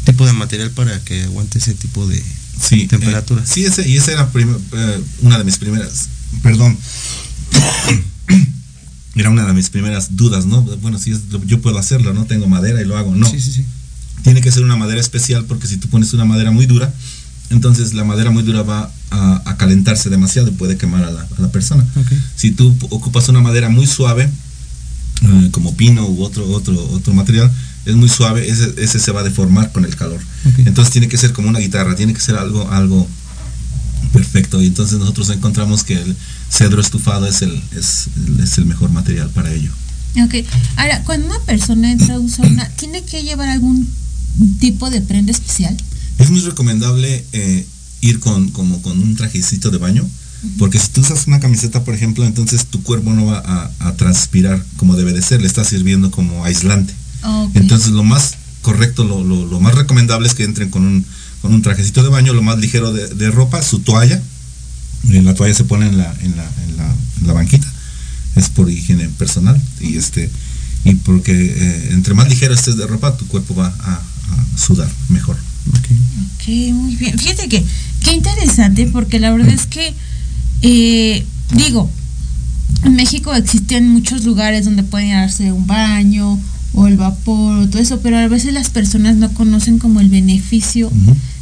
tipo 0.05 0.27
de 0.27 0.33
material 0.33 0.71
para 0.71 1.01
que 1.01 1.23
aguante 1.23 1.59
ese 1.59 1.75
tipo 1.75 2.07
de 2.07 2.23
Sí, 2.61 2.87
temperatura. 2.87 3.43
eh, 3.43 3.47
sí, 3.47 3.65
ese, 3.65 3.89
y 3.89 3.97
esa 3.97 4.13
era 4.13 4.29
prim- 4.31 4.57
eh, 4.73 5.01
una 5.23 5.39
de 5.39 5.45
mis 5.45 5.59
primeras, 5.59 6.09
perdón, 6.43 6.77
era 9.15 9.31
una 9.31 9.45
de 9.47 9.53
mis 9.53 9.71
primeras 9.71 10.17
dudas, 10.17 10.47
¿no? 10.47 10.63
Bueno, 10.63 10.99
sí, 10.99 11.13
es- 11.13 11.21
yo 11.47 11.61
puedo 11.61 11.79
hacerlo, 11.79 12.13
¿no? 12.15 12.25
Tengo 12.25 12.49
madera 12.49 12.81
y 12.81 12.85
lo 12.85 12.97
hago, 12.97 13.15
no. 13.15 13.29
Sí, 13.31 13.41
sí, 13.41 13.53
sí. 13.53 13.65
Tiene 14.23 14.41
que 14.41 14.51
ser 14.51 14.65
una 14.65 14.77
madera 14.77 15.01
especial 15.01 15.45
porque 15.45 15.67
si 15.67 15.77
tú 15.77 15.89
pones 15.89 16.13
una 16.15 16.25
madera 16.25 16.51
muy 16.51 16.67
dura, 16.67 16.93
entonces 17.51 17.93
la 17.95 18.05
madera 18.05 18.31
muy 18.31 18.43
dura 18.43 18.63
va 18.63 18.91
a, 19.11 19.43
a 19.51 19.57
calentarse 19.57 20.09
demasiado 20.11 20.49
y 20.49 20.53
puede 20.53 20.77
quemar 20.77 21.05
a 21.05 21.11
la, 21.11 21.21
a 21.23 21.41
la 21.41 21.49
persona. 21.53 21.85
Ok. 21.97 22.13
Si 22.35 22.51
tú 22.53 22.75
ocupas 22.91 23.29
una 23.29 23.41
madera 23.41 23.69
muy 23.69 23.87
suave, 23.87 24.31
eh, 25.23 25.49
como 25.53 25.77
pino 25.77 26.07
u 26.07 26.23
otro, 26.25 26.49
otro, 26.51 26.75
otro 26.91 27.13
material, 27.15 27.53
es 27.85 27.95
muy 27.97 28.09
suave, 28.09 28.49
ese, 28.49 28.75
ese 28.79 28.99
se 28.99 29.13
va 29.13 29.21
a 29.21 29.25
deformar 29.25 29.73
con 29.73 29.85
el 29.85 29.95
calor. 29.97 30.21
Entonces 30.59 30.93
tiene 30.93 31.09
que 31.09 31.17
ser 31.17 31.33
como 31.33 31.49
una 31.49 31.59
guitarra, 31.59 31.95
tiene 31.97 32.15
que 32.15 32.21
ser 32.21 32.37
algo, 32.37 32.71
algo 32.71 33.09
perfecto. 34.13 34.63
Y 34.63 34.67
entonces 34.67 34.99
nosotros 34.99 35.29
encontramos 35.31 35.85
que 35.85 35.95
el 35.95 36.17
cedro 36.51 36.81
estufado 36.81 37.27
es 37.27 37.43
el, 37.43 37.63
es, 37.77 38.09
es 38.43 38.59
el 38.59 38.67
mejor 38.67 38.91
material 38.91 39.29
para 39.31 39.53
ello. 39.53 39.71
Ok. 40.25 40.35
Ahora, 40.77 41.03
cuando 41.03 41.27
una 41.27 41.41
persona 41.41 41.91
entra 41.91 42.15
a 42.15 42.21
un 42.21 42.31
sauna, 42.31 42.69
¿tiene 42.77 43.03
que 43.03 43.23
llevar 43.23 43.49
algún 43.49 43.87
tipo 44.61 44.91
de 44.91 45.01
prenda 45.01 45.33
especial? 45.33 45.77
Es 46.19 46.31
muy 46.31 46.41
recomendable 46.41 47.25
eh, 47.33 47.67
ir 48.01 48.21
con, 48.21 48.51
como 48.51 48.81
con 48.83 48.99
un 49.01 49.17
trajecito 49.17 49.71
de 49.71 49.79
baño, 49.79 50.09
porque 50.59 50.79
si 50.79 50.89
tú 50.89 51.01
usas 51.01 51.27
una 51.27 51.41
camiseta, 51.41 51.85
por 51.85 51.95
ejemplo, 51.95 52.25
entonces 52.25 52.67
tu 52.67 52.83
cuerpo 52.83 53.13
no 53.15 53.27
va 53.27 53.39
a, 53.39 53.89
a 53.89 53.95
transpirar 53.95 54.65
como 54.77 54.95
debe 54.95 55.13
de 55.13 55.23
ser, 55.23 55.41
le 55.41 55.47
está 55.47 55.65
sirviendo 55.65 56.11
como 56.11 56.45
aislante. 56.45 56.95
Entonces 57.55 57.91
lo 57.91 58.05
más 58.05 58.35
correcto, 58.63 59.05
lo, 59.05 59.23
lo- 59.25 59.47
lo 59.47 59.61
más 59.61 59.75
recomendable 59.75 60.27
es 60.29 60.35
que 60.35 60.45
entren 60.45 60.71
con 60.71 60.85
un, 60.85 61.05
con 61.43 61.53
un 61.55 61.63
trajecito 61.63 62.03
de 62.03 62.09
baño, 62.09 62.33
lo 62.33 62.43
más 62.43 62.59
ligero 62.59 62.93
de, 62.93 63.09
de 63.09 63.31
ropa, 63.31 63.63
su 63.63 63.81
toalla. 63.81 64.21
Eh, 65.11 65.23
la 65.23 65.35
toalla 65.35 65.55
se 65.55 65.65
pone 65.65 65.87
en 65.87 65.99
la, 65.99 66.15
en 66.23 66.37
la, 66.37 66.45
en 66.67 66.77
la, 66.79 66.95
en 67.21 67.27
la 67.27 67.33
banquita, 67.35 67.67
es 68.37 68.49
por 68.49 68.71
higiene 68.71 69.09
personal 69.11 69.61
y 69.81 69.97
este 69.97 70.31
y 70.87 70.95
porque 70.97 71.33
eh, 71.33 71.89
entre 71.93 72.15
más 72.15 72.29
ligero 72.29 72.53
estés 72.55 72.77
de 72.77 72.87
ropa, 72.87 73.17
tu 73.17 73.27
cuerpo 73.27 73.55
va 73.55 73.67
a, 73.81 73.93
a 73.95 74.03
sudar 74.59 74.91
mejor. 75.11 75.37
Ok, 75.69 76.49
muy 76.75 76.97
bien. 76.97 77.19
Fíjate 77.19 77.49
que, 77.49 77.65
qué 78.03 78.13
interesante, 78.13 78.87
porque 78.93 79.19
la 79.19 79.31
verdad 79.31 79.49
es 79.49 79.67
que, 79.67 79.95
eh, 80.63 81.25
digo, 81.53 81.91
en 82.83 82.97
México 82.97 83.35
existen 83.35 83.89
muchos 83.89 84.25
lugares 84.25 84.65
donde 84.67 84.83
pueden 84.83 85.11
darse 85.13 85.53
un 85.53 85.67
baño 85.67 86.39
o 86.75 86.87
el 86.87 86.97
vapor 86.97 87.59
o 87.59 87.69
todo 87.69 87.81
eso, 87.81 88.01
pero 88.01 88.19
a 88.19 88.29
veces 88.29 88.53
las 88.53 88.71
personas 88.71 89.17
no 89.17 89.33
conocen 89.33 89.79
como 89.79 90.01
el 90.01 90.09
beneficio. 90.09 90.91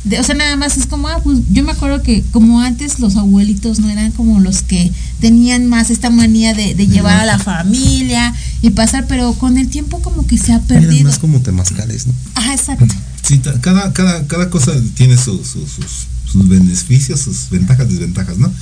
De, 0.04 0.18
o 0.18 0.24
sea, 0.24 0.34
nada 0.34 0.56
más 0.56 0.76
es 0.76 0.86
como, 0.86 1.08
ah, 1.08 1.20
pues 1.22 1.38
yo 1.52 1.62
me 1.64 1.72
acuerdo 1.72 2.02
que 2.02 2.22
como 2.32 2.60
antes 2.60 2.98
los 2.98 3.16
abuelitos 3.16 3.78
no 3.78 3.88
eran 3.88 4.10
como 4.12 4.40
los 4.40 4.62
que 4.62 4.90
tenían 5.20 5.68
más 5.68 5.90
esta 5.90 6.10
manía 6.10 6.54
de, 6.54 6.74
de 6.74 6.86
llevar 6.88 7.18
a 7.20 7.24
la 7.24 7.38
familia 7.38 8.34
y 8.62 8.70
pasar, 8.70 9.06
pero 9.06 9.32
con 9.34 9.58
el 9.58 9.68
tiempo 9.68 10.00
como 10.00 10.26
que 10.26 10.38
se 10.38 10.52
ha 10.52 10.56
Eran 10.56 10.66
perdido. 10.66 11.04
más 11.04 11.18
como 11.18 11.40
temazcales, 11.40 12.06
¿no? 12.06 12.14
Ajá, 12.34 12.52
exacto. 12.54 12.86
Sí, 13.22 13.40
cada, 13.60 13.92
cada, 13.92 14.26
cada 14.26 14.50
cosa 14.50 14.72
tiene 14.96 15.16
sus, 15.16 15.46
sus, 15.46 16.48
beneficios, 16.48 17.20
sus 17.20 17.50
ventajas, 17.50 17.88
desventajas, 17.88 18.36
¿no? 18.36 18.52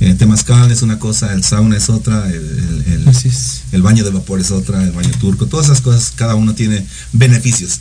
El 0.00 0.08
eh, 0.08 0.14
temazcal 0.14 0.70
es 0.72 0.82
una 0.82 0.98
cosa, 0.98 1.32
el 1.32 1.44
sauna 1.44 1.76
es 1.76 1.88
otra, 1.88 2.28
el, 2.28 3.04
el, 3.72 3.82
baño 3.82 4.04
de 4.04 4.10
vapor 4.10 4.40
es 4.40 4.50
otra, 4.50 4.82
el 4.82 4.90
baño 4.92 5.10
turco, 5.20 5.46
todas 5.46 5.66
esas 5.66 5.80
cosas, 5.80 6.12
cada 6.16 6.34
uno 6.34 6.54
tiene 6.54 6.84
beneficios 7.12 7.80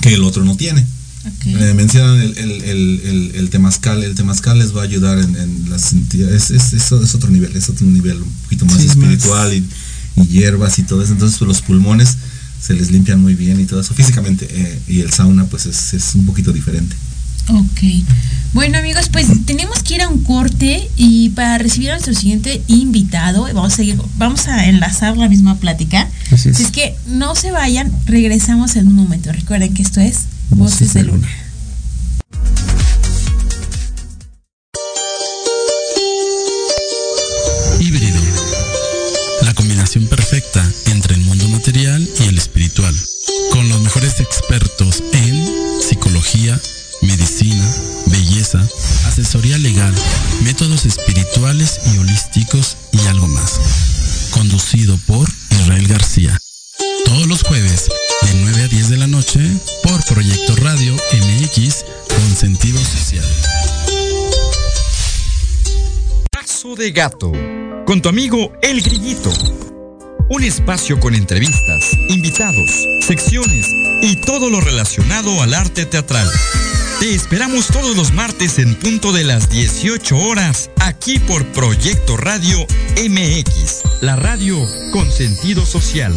que 0.00 0.14
el 0.14 0.24
otro 0.24 0.44
no 0.44 0.56
tiene. 0.56 0.86
Eh, 1.44 1.74
mencionan 1.74 2.20
el, 2.20 3.32
el, 3.34 3.50
temazcal, 3.50 4.02
el 4.02 4.14
temazcal 4.16 4.58
les 4.58 4.74
va 4.74 4.80
a 4.80 4.84
ayudar 4.84 5.18
en, 5.18 5.70
las 5.70 5.92
entidades, 5.92 6.50
es, 6.50 6.72
es, 6.72 6.90
es, 6.90 7.14
otro 7.14 7.30
nivel, 7.30 7.54
es 7.54 7.68
otro 7.68 7.86
nivel 7.86 8.22
un 8.22 8.32
poquito 8.42 8.66
más 8.66 8.80
espiritual 8.80 9.54
Y, 9.54 9.64
hierbas 10.26 10.78
y 10.78 10.82
todo 10.82 11.02
eso, 11.02 11.12
entonces 11.12 11.38
pues, 11.38 11.48
los 11.48 11.62
pulmones 11.62 12.16
se 12.60 12.74
les 12.74 12.90
limpian 12.90 13.20
muy 13.20 13.34
bien 13.34 13.60
y 13.60 13.66
todo 13.66 13.80
eso 13.80 13.94
físicamente, 13.94 14.48
eh, 14.50 14.80
y 14.88 15.00
el 15.00 15.12
sauna 15.12 15.44
pues 15.46 15.66
es, 15.66 15.94
es 15.94 16.14
un 16.14 16.26
poquito 16.26 16.52
diferente. 16.52 16.96
Ok. 17.48 17.82
Bueno 18.52 18.78
amigos, 18.78 19.08
pues 19.10 19.28
tenemos 19.46 19.82
que 19.82 19.94
ir 19.94 20.02
a 20.02 20.08
un 20.08 20.22
corte 20.24 20.90
y 20.96 21.30
para 21.30 21.56
recibir 21.56 21.90
a 21.90 21.94
nuestro 21.94 22.14
siguiente 22.14 22.62
invitado, 22.66 23.44
vamos 23.44 23.72
a 23.72 23.76
seguir, 23.76 23.98
vamos 24.18 24.46
a 24.46 24.66
enlazar 24.66 25.16
la 25.16 25.28
misma 25.28 25.56
plática. 25.56 26.08
Así 26.30 26.50
es. 26.50 26.70
que 26.70 26.94
no 27.06 27.34
se 27.34 27.50
vayan, 27.50 27.90
regresamos 28.04 28.76
en 28.76 28.88
un 28.88 28.94
momento. 28.94 29.32
Recuerden 29.32 29.72
que 29.72 29.82
esto 29.82 30.00
es 30.00 30.26
Voces 30.50 30.92
de 30.92 31.04
Luna. 31.04 31.28
Métodos 50.42 50.84
espirituales 50.84 51.80
y 51.92 51.98
holísticos 51.98 52.76
y 52.92 53.06
algo 53.06 53.26
más. 53.28 54.28
Conducido 54.30 54.96
por 55.06 55.28
Israel 55.50 55.88
García. 55.88 56.38
Todos 57.04 57.26
los 57.26 57.42
jueves, 57.42 57.88
de 58.22 58.34
9 58.34 58.62
a 58.62 58.68
10 58.68 58.88
de 58.90 58.96
la 58.96 59.06
noche, 59.06 59.40
por 59.82 60.04
Proyecto 60.04 60.56
Radio 60.56 60.94
MX 60.94 61.84
con 62.08 62.36
sentido 62.36 62.78
social. 62.78 63.24
Paso 66.30 66.74
de 66.76 66.92
gato, 66.92 67.32
con 67.86 68.00
tu 68.00 68.08
amigo 68.08 68.52
El 68.62 68.82
Grillito. 68.82 69.32
Un 70.28 70.44
espacio 70.44 70.98
con 70.98 71.14
entrevistas, 71.14 71.92
invitados, 72.08 72.70
secciones 73.06 73.66
y 74.02 74.16
todo 74.16 74.48
lo 74.48 74.60
relacionado 74.60 75.42
al 75.42 75.54
arte 75.54 75.84
teatral. 75.84 76.30
Te 77.02 77.16
esperamos 77.16 77.66
todos 77.66 77.96
los 77.96 78.12
martes 78.12 78.60
en 78.60 78.76
punto 78.76 79.10
de 79.10 79.24
las 79.24 79.48
18 79.48 80.16
horas, 80.16 80.70
aquí 80.78 81.18
por 81.18 81.44
Proyecto 81.46 82.16
Radio 82.16 82.64
MX, 82.96 84.02
la 84.02 84.14
radio 84.14 84.56
con 84.92 85.10
sentido 85.10 85.66
social. 85.66 86.14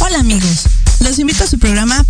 Hola 0.00 0.18
amigos, 0.18 0.64
los 0.98 1.20
invito 1.20 1.44
a 1.44 1.46
su 1.46 1.60
programa 1.60 2.04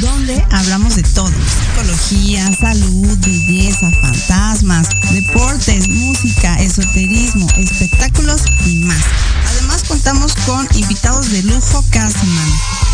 donde 0.00 0.42
hablamos 0.50 0.96
de 0.96 1.02
todo, 1.02 1.30
psicología, 1.30 2.50
salud, 2.58 3.18
belleza, 3.18 3.90
fantasmas, 4.00 4.88
deportes, 5.12 5.90
música, 5.90 6.54
esoterismo, 6.54 7.46
espectáculos 7.58 8.40
y 8.64 8.76
más. 8.76 9.04
Además 9.46 9.84
contamos 9.86 10.32
con 10.46 10.66
invitados 10.74 11.30
de 11.30 11.42
lujo 11.42 11.84
cada 11.90 12.08
semana. 12.08 12.87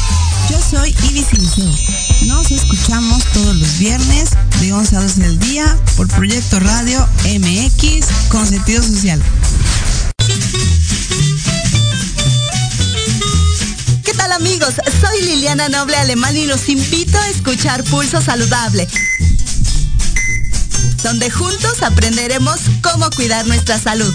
Yo 0.50 0.60
soy 0.60 0.94
Ibis 1.10 1.32
Liceo. 1.32 1.70
Nos 2.26 2.50
escuchamos 2.50 3.24
todos 3.32 3.56
los 3.56 3.78
viernes 3.78 4.30
de 4.60 4.72
11 4.72 4.96
a 4.96 5.00
12 5.02 5.20
del 5.20 5.38
día 5.38 5.78
por 5.96 6.08
Proyecto 6.08 6.60
Radio 6.60 7.08
MX 7.24 8.06
con 8.28 8.46
sentido 8.46 8.82
social. 8.82 9.22
¿Qué 14.04 14.14
tal 14.14 14.32
amigos? 14.32 14.74
Soy 15.00 15.22
Liliana 15.22 15.68
Noble 15.68 15.96
Alemán 15.96 16.36
y 16.36 16.46
los 16.46 16.68
invito 16.68 17.18
a 17.18 17.28
escuchar 17.28 17.84
Pulso 17.84 18.20
Saludable 18.20 18.88
donde 21.04 21.30
juntos 21.30 21.82
aprenderemos 21.82 22.58
cómo 22.82 23.10
cuidar 23.10 23.46
nuestra 23.46 23.78
salud 23.78 24.14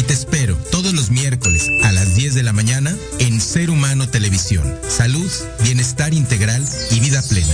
todos 0.49 0.93
los 0.93 1.11
miércoles 1.11 1.69
a 1.83 1.91
las 1.91 2.15
10 2.15 2.33
de 2.33 2.41
la 2.41 2.51
mañana 2.51 2.95
en 3.19 3.39
Ser 3.39 3.69
Humano 3.69 4.09
Televisión. 4.09 4.63
Salud, 4.89 5.31
bienestar 5.63 6.15
integral 6.15 6.65
y 6.89 6.99
vida 6.99 7.21
plena. 7.21 7.53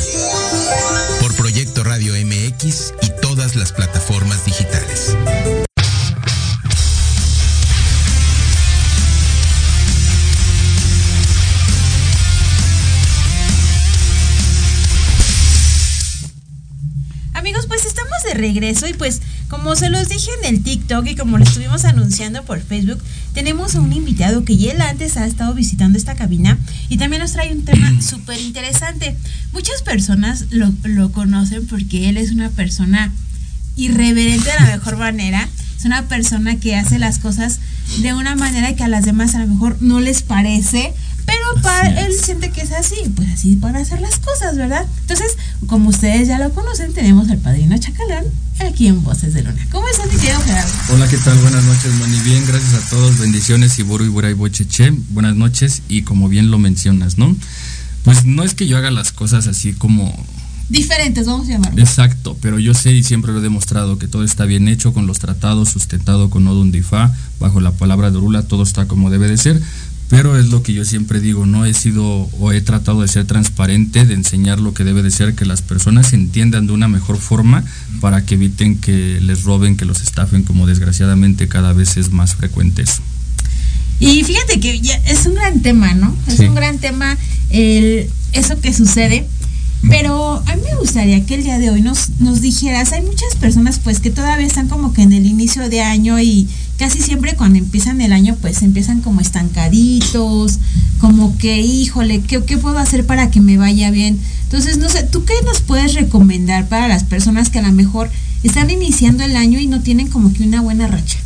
Por 1.20 1.36
Proyecto 1.36 1.84
Radio 1.84 2.14
MX 2.14 2.94
y 3.02 3.22
todas 3.22 3.56
las 3.56 3.74
plataformas 3.74 4.46
digitales. 4.46 4.87
Regreso 18.38 18.88
y 18.88 18.94
pues 18.94 19.22
como 19.50 19.76
se 19.76 19.90
los 19.90 20.10
dije 20.10 20.30
en 20.42 20.56
el 20.56 20.64
TikTok 20.64 21.08
y 21.08 21.16
como 21.16 21.38
lo 21.38 21.44
estuvimos 21.44 21.86
anunciando 21.86 22.44
por 22.44 22.62
Facebook, 22.62 23.02
tenemos 23.34 23.76
a 23.76 23.82
un 23.82 23.94
invitado 23.94 24.44
que 24.44 24.58
ya 24.58 24.72
él 24.72 24.82
antes 24.82 25.18
ha 25.18 25.26
estado 25.26 25.54
visitando 25.54 25.98
esta 25.98 26.16
cabina 26.16 26.58
y 26.90 26.98
también 26.98 27.22
nos 27.22 27.34
trae 27.34 27.54
un 27.54 27.66
tema 27.66 28.02
súper 28.02 28.40
interesante. 28.40 29.16
Muchas 29.54 29.82
personas 29.82 30.46
lo, 30.52 30.72
lo 30.84 31.12
conocen 31.12 31.68
porque 31.68 32.10
él 32.10 32.18
es 32.18 32.32
una 32.32 32.50
persona 32.50 33.14
irreverente 33.76 34.50
de 34.50 34.66
la 34.66 34.76
mejor 34.78 34.98
manera. 34.98 35.48
Es 35.78 35.86
una 35.86 36.08
persona 36.08 36.60
que 36.60 36.76
hace 36.76 36.98
las 36.98 37.20
cosas 37.20 37.60
de 38.02 38.14
una 38.14 38.36
manera 38.36 38.76
que 38.76 38.84
a 38.84 38.88
las 38.88 39.06
demás 39.06 39.36
a 39.36 39.40
lo 39.40 39.48
mejor 39.48 39.78
no 39.80 40.00
les 40.00 40.24
parece, 40.24 40.94
pero 41.28 41.62
para 41.62 42.06
él 42.06 42.14
siente 42.14 42.52
que 42.52 42.62
es 42.62 42.72
así, 42.72 42.96
pues 43.16 43.30
así 43.30 43.58
para 43.58 43.80
hacer 43.80 44.00
las 44.00 44.18
cosas, 44.18 44.56
¿verdad? 44.58 44.86
Entonces, 45.02 45.38
como 45.68 45.90
ustedes 45.90 46.28
ya 46.28 46.40
lo 46.40 46.52
conocen, 46.54 46.94
tenemos 46.94 47.30
al 47.30 47.38
padrino 47.38 47.78
Chacalán 47.78 48.24
aquí 48.60 48.88
en 48.88 49.04
Voces 49.04 49.34
de 49.34 49.44
Luna. 49.44 49.68
¿Cómo 49.70 49.88
estás, 49.90 50.12
mi 50.12 50.18
querido 50.18 50.40
Gerardo? 50.40 50.72
Hola, 50.94 51.08
¿qué 51.08 51.18
tal? 51.18 51.38
Buenas 51.40 51.64
noches, 51.66 51.94
Moni. 51.96 52.20
Bien, 52.22 52.44
gracias 52.48 52.74
a 52.74 52.90
todos. 52.90 53.20
Bendiciones 53.20 53.78
y 53.78 53.84
Buru 53.84 54.06
y 54.06 54.08
Buray 54.08 54.34
Bocheche. 54.34 54.92
Buenas 55.10 55.36
noches 55.36 55.82
y 55.90 56.04
como 56.04 56.30
bien 56.30 56.50
lo 56.50 56.58
mencionas, 56.58 57.18
¿no? 57.18 57.36
Pues 58.04 58.24
no 58.26 58.44
es 58.44 58.54
que 58.54 58.66
yo 58.66 58.78
haga 58.78 58.90
las 58.90 59.12
cosas 59.12 59.48
así 59.48 59.74
como 59.74 60.16
diferentes, 60.70 61.26
vamos 61.26 61.48
a 61.48 61.52
llamarlo. 61.52 61.82
Exacto, 61.82 62.38
pero 62.42 62.60
yo 62.60 62.74
sé 62.74 62.94
y 62.94 63.04
siempre 63.04 63.32
lo 63.32 63.40
he 63.40 63.42
demostrado 63.42 63.98
que 63.98 64.08
todo 64.08 64.24
está 64.24 64.46
bien 64.46 64.68
hecho 64.68 64.94
con 64.94 65.08
los 65.08 65.20
tratados, 65.20 65.70
sustentado 65.70 66.30
con 66.30 66.48
Odun 66.48 66.72
Difa, 66.72 67.14
bajo 67.40 67.62
la 67.62 67.72
palabra 67.72 68.12
de 68.12 68.20
Rula, 68.20 68.44
todo 68.44 68.64
está 68.64 68.88
como 68.88 69.10
debe 69.10 69.28
de 69.28 69.38
ser. 69.38 69.62
Pero 70.10 70.40
es 70.40 70.48
lo 70.48 70.64
que 70.64 70.74
yo 70.74 70.86
siempre 70.86 71.20
digo, 71.20 71.46
no 71.46 71.66
he 71.66 71.74
sido 71.74 72.06
o 72.06 72.52
he 72.54 72.62
tratado 72.62 73.02
de 73.02 73.10
ser 73.10 73.26
transparente, 73.26 74.06
de 74.06 74.14
enseñar 74.14 74.60
lo 74.60 74.74
que 74.74 74.86
debe 74.86 75.04
de 75.04 75.12
ser, 75.12 75.36
que 75.36 75.46
las 75.46 75.62
personas 75.62 76.14
entiendan 76.14 76.68
de 76.68 76.74
una 76.74 76.88
mejor 76.88 77.18
forma 77.18 77.64
para 78.00 78.26
que 78.26 78.36
eviten 78.36 78.80
que 78.80 79.20
les 79.22 79.44
roben, 79.44 79.76
que 79.76 79.86
los 79.86 80.02
estafen, 80.02 80.44
como 80.44 80.66
desgraciadamente 80.66 81.50
cada 81.50 81.74
vez 81.74 81.98
es 81.98 82.12
más 82.12 82.36
frecuente 82.36 82.84
eso. 82.84 83.02
Y 84.00 84.24
fíjate 84.24 84.60
que 84.60 84.80
ya 84.80 84.96
es 85.08 85.26
un 85.26 85.36
gran 85.36 85.62
tema, 85.62 85.94
¿no? 85.94 86.16
Es 86.28 86.40
un 86.40 86.54
gran 86.54 86.78
tema 86.78 87.18
el, 87.50 88.08
eso 88.32 88.60
que 88.62 88.74
sucede. 88.74 89.28
Pero 89.90 90.44
a 90.46 90.56
mí 90.56 90.62
me 90.70 90.78
gustaría 90.80 91.26
que 91.26 91.36
el 91.36 91.44
día 91.44 91.60
de 91.60 91.70
hoy 91.70 91.82
nos, 91.82 92.10
nos 92.20 92.42
dijeras, 92.42 92.92
hay 92.92 93.02
muchas 93.02 93.36
personas 93.40 93.80
pues 93.80 94.00
que 94.00 94.10
todavía 94.10 94.46
están 94.46 94.68
como 94.68 94.94
que 94.94 95.02
en 95.02 95.14
el 95.14 95.26
inicio 95.26 95.70
de 95.70 95.82
año 95.82 96.20
y 96.20 96.48
casi 96.78 97.00
siempre 97.00 97.36
cuando 97.36 97.58
empiezan 97.58 98.02
el 98.02 98.12
año 98.12 98.38
pues 98.42 98.62
empiezan 98.62 99.02
como 99.02 99.22
estancaditos, 99.22 100.60
como 101.00 101.38
que 101.38 101.62
híjole, 101.62 102.22
¿qué, 102.22 102.44
¿qué 102.44 102.58
puedo 102.58 102.78
hacer 102.78 103.06
para 103.06 103.32
que 103.32 103.40
me 103.40 103.58
vaya 103.58 103.92
bien? 103.92 104.20
Entonces, 104.44 104.78
no 104.78 104.90
sé, 104.90 105.04
¿tú 105.04 105.26
qué 105.26 105.34
nos 105.46 105.62
puedes 105.62 105.94
recomendar 105.94 106.70
para 106.70 106.88
las 106.88 107.04
personas 107.04 107.50
que 107.50 107.60
a 107.60 107.64
lo 107.64 107.72
mejor 107.72 108.10
están 108.44 108.70
iniciando 108.70 109.24
el 109.24 109.36
año 109.36 109.60
y 109.60 109.68
no 109.68 109.82
tienen 109.82 110.08
como 110.08 110.34
que 110.34 110.44
una 110.44 110.62
buena 110.62 110.88
racha? 110.88 111.20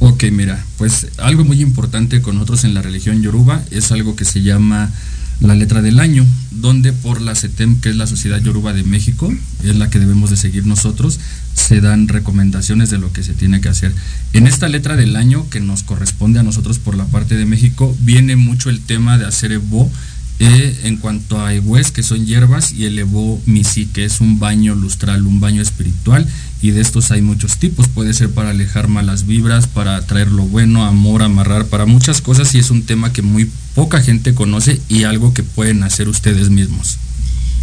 Ok, 0.00 0.24
mira, 0.32 0.64
pues 0.76 1.06
algo 1.18 1.44
muy 1.44 1.60
importante 1.62 2.20
con 2.20 2.34
nosotros 2.34 2.64
en 2.64 2.74
la 2.74 2.82
religión 2.82 3.22
yoruba 3.22 3.62
es 3.70 3.92
algo 3.92 4.14
que 4.14 4.24
se 4.24 4.42
llama 4.42 4.92
la 5.40 5.54
letra 5.54 5.82
del 5.82 6.00
año, 6.00 6.24
donde 6.50 6.92
por 6.92 7.20
la 7.20 7.34
CETEM, 7.34 7.80
que 7.80 7.90
es 7.90 7.96
la 7.96 8.06
Sociedad 8.06 8.40
Yoruba 8.40 8.72
de 8.72 8.84
México, 8.84 9.32
es 9.62 9.76
la 9.76 9.90
que 9.90 9.98
debemos 9.98 10.30
de 10.30 10.36
seguir 10.36 10.66
nosotros, 10.66 11.20
se 11.54 11.80
dan 11.80 12.08
recomendaciones 12.08 12.90
de 12.90 12.98
lo 12.98 13.12
que 13.12 13.22
se 13.22 13.34
tiene 13.34 13.60
que 13.60 13.68
hacer. 13.68 13.94
En 14.32 14.46
esta 14.46 14.68
letra 14.68 14.96
del 14.96 15.16
año 15.16 15.48
que 15.50 15.60
nos 15.60 15.82
corresponde 15.82 16.40
a 16.40 16.42
nosotros 16.42 16.78
por 16.78 16.96
la 16.96 17.06
parte 17.06 17.36
de 17.36 17.46
México, 17.46 17.94
viene 18.00 18.36
mucho 18.36 18.70
el 18.70 18.80
tema 18.80 19.18
de 19.18 19.26
hacer 19.26 19.52
Evo 19.52 19.90
eh, 20.38 20.80
en 20.84 20.98
cuanto 20.98 21.40
a 21.40 21.54
Egues, 21.54 21.90
que 21.90 22.02
son 22.02 22.26
hierbas, 22.26 22.72
y 22.72 22.84
el 22.84 22.98
Evo 22.98 23.40
Misi, 23.46 23.86
que 23.86 24.04
es 24.04 24.20
un 24.20 24.38
baño 24.38 24.74
lustral, 24.74 25.26
un 25.26 25.40
baño 25.40 25.62
espiritual, 25.62 26.26
y 26.60 26.72
de 26.72 26.80
estos 26.82 27.10
hay 27.10 27.22
muchos 27.22 27.56
tipos. 27.56 27.88
Puede 27.88 28.12
ser 28.12 28.30
para 28.30 28.50
alejar 28.50 28.88
malas 28.88 29.26
vibras, 29.26 29.66
para 29.66 30.00
traer 30.06 30.30
lo 30.30 30.42
bueno, 30.42 30.84
amor, 30.84 31.22
amarrar, 31.22 31.66
para 31.66 31.86
muchas 31.86 32.20
cosas, 32.20 32.54
y 32.54 32.58
es 32.58 32.70
un 32.70 32.82
tema 32.82 33.12
que 33.12 33.22
muy 33.22 33.50
poca 33.74 34.00
gente 34.00 34.34
conoce 34.34 34.80
y 34.88 35.04
algo 35.04 35.32
que 35.32 35.42
pueden 35.42 35.82
hacer 35.82 36.08
ustedes 36.08 36.50
mismos. 36.50 36.98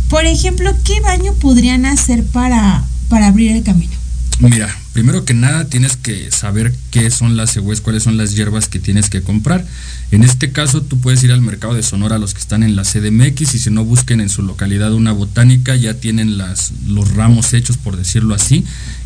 Por 0.10 0.26
ejemplo, 0.26 0.76
¿qué 0.84 1.00
baño 1.02 1.34
podrían 1.34 1.86
hacer 1.86 2.24
para, 2.24 2.84
para 3.10 3.28
abrir 3.28 3.52
el 3.52 3.64
camino? 3.64 4.03
Mira, 4.50 4.78
primero 4.92 5.24
que 5.24 5.34
nada 5.34 5.70
tienes 5.70 5.96
que 5.96 6.30
saber 6.30 6.76
qué 6.92 7.10
son 7.12 7.38
las 7.38 7.54
cegües, 7.54 7.80
cuáles 7.80 8.04
son 8.04 8.18
las 8.18 8.36
hierbas 8.36 8.68
que 8.68 8.78
tienes 8.78 9.10
que 9.10 9.22
comprar. 9.22 9.66
En 10.12 10.22
este 10.22 10.52
caso 10.52 10.82
tú 10.82 11.00
puedes 11.00 11.24
ir 11.24 11.32
al 11.32 11.40
mercado 11.40 11.76
de 11.76 11.82
Sonora, 11.82 12.20
los 12.20 12.34
que 12.34 12.42
están 12.42 12.62
en 12.62 12.76
la 12.76 12.84
CDMX, 12.84 13.56
y 13.56 13.60
si 13.60 13.70
no 13.72 13.86
busquen 13.86 14.20
en 14.20 14.28
su 14.28 14.42
localidad 14.42 14.92
una 14.94 15.14
botánica, 15.14 15.78
ya 15.78 15.94
tienen 15.94 16.38
las, 16.38 16.74
los 16.86 17.14
ramos 17.16 17.54
hechos, 17.54 17.78
por 17.78 17.96
decirlo 17.96 18.36
así. 18.36 18.66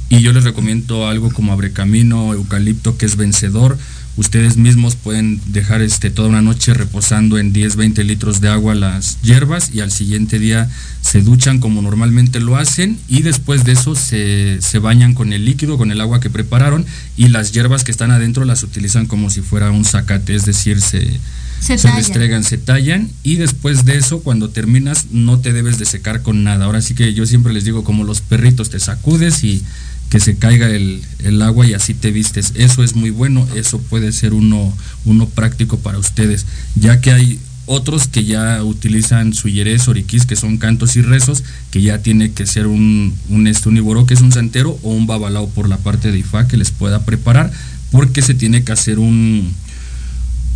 Y 0.10 0.22
yo 0.22 0.34
les 0.34 0.44
recomiendo 0.44 1.08
algo 1.08 1.32
como 1.32 1.54
abrecamino, 1.54 2.34
eucalipto, 2.34 2.98
que 2.98 3.06
es 3.06 3.16
vencedor, 3.16 3.78
Ustedes 4.18 4.58
mismos 4.58 4.96
pueden 4.96 5.40
dejar 5.46 5.84
este, 5.84 6.10
toda 6.10 6.28
una 6.28 6.42
noche 6.42 6.74
reposando 6.74 7.38
en 7.38 7.54
10, 7.54 7.76
20 7.76 8.04
litros 8.04 8.42
de 8.42 8.50
agua 8.50 8.74
las 8.74 9.22
hierbas 9.22 9.70
y 9.72 9.82
al 9.82 9.92
siguiente 9.92 10.40
día 10.40 10.68
se 11.02 11.22
duchan 11.22 11.60
como 11.60 11.84
normalmente 11.84 12.40
lo 12.40 12.58
hacen 12.58 12.98
y 13.08 13.22
después 13.22 13.64
de 13.64 13.74
eso 13.74 13.94
se, 13.94 14.60
bañan 14.82 15.14
con 15.14 15.34
el 15.34 15.46
líquido, 15.46 15.78
con 15.78 15.92
el 15.92 16.02
agua 16.02 16.20
que 16.20 16.32
prepararon 16.32 16.84
y 17.16 17.28
las 17.28 17.52
hierbas 17.52 17.84
que 17.84 17.92
están 17.92 18.10
adentro 18.10 18.44
las 18.44 18.64
utilizan 18.64 19.06
como 19.06 19.30
si 19.30 19.42
fuera 19.42 19.70
un 19.70 19.86
zacate, 19.86 20.34
es 20.34 20.46
decir, 20.46 20.82
se, 20.82 21.20
se, 21.60 21.78
se 21.78 21.92
restregan, 21.92 22.44
se 22.44 22.58
tallan 22.58 23.12
y 23.22 23.36
después 23.36 23.86
de 23.86 23.98
eso 23.98 24.22
cuando 24.22 24.50
terminas 24.50 25.06
no 25.12 25.40
te 25.40 25.54
debes 25.54 25.78
de 25.78 25.86
secar 25.86 26.24
con 26.24 26.44
nada. 26.44 26.66
Ahora 26.66 26.82
sí 26.82 26.96
que 26.96 27.14
yo 27.14 27.28
siempre 27.28 27.54
les 27.54 27.66
digo 27.66 27.84
como 27.84 28.04
los 28.04 28.22
perritos 28.22 28.72
te 28.72 28.80
sacudes 28.80 29.44
y 29.44 29.64
que 30.10 30.20
se 30.20 30.38
caiga 30.38 30.70
el, 30.70 31.04
agua 31.42 31.68
y 31.68 31.74
así 31.74 31.94
te 31.94 32.12
vistes. 32.12 32.54
Eso 32.56 32.84
es 32.84 32.96
muy 32.96 33.10
bueno, 33.10 33.48
eso 33.56 33.80
puede 33.80 34.12
ser 34.12 34.34
uno, 34.34 34.74
uno 35.06 35.28
práctico 35.28 35.78
para 35.78 35.98
ustedes, 35.98 36.46
ya 36.76 37.02
que 37.02 37.12
hay 37.12 37.40
otros 37.66 38.08
que 38.08 38.24
ya 38.24 38.64
utilizan 38.64 39.34
su 39.34 39.50
yerez, 39.50 39.88
oriquís, 39.90 40.26
que 40.26 40.38
son 40.38 40.58
cantos 40.58 40.96
y 40.96 41.02
rezos, 41.02 41.44
que 41.70 41.82
ya 41.82 42.02
tiene 42.02 42.32
que 42.32 42.46
ser 42.46 42.66
un, 42.66 43.14
un, 43.30 43.46
este, 43.48 43.70
que 44.08 44.14
es 44.14 44.22
un 44.22 44.32
santero, 44.32 44.80
o 44.84 44.92
un 44.92 45.06
babalao 45.06 45.50
por 45.50 45.68
la 45.68 45.78
parte 45.78 46.12
de 46.12 46.20
Ifá 46.20 46.48
que 46.48 46.58
les 46.58 46.72
pueda 46.72 47.04
preparar, 47.04 47.52
porque 47.92 48.22
se 48.22 48.34
tiene 48.34 48.64
que 48.64 48.72
hacer 48.72 49.00
un, 49.00 49.54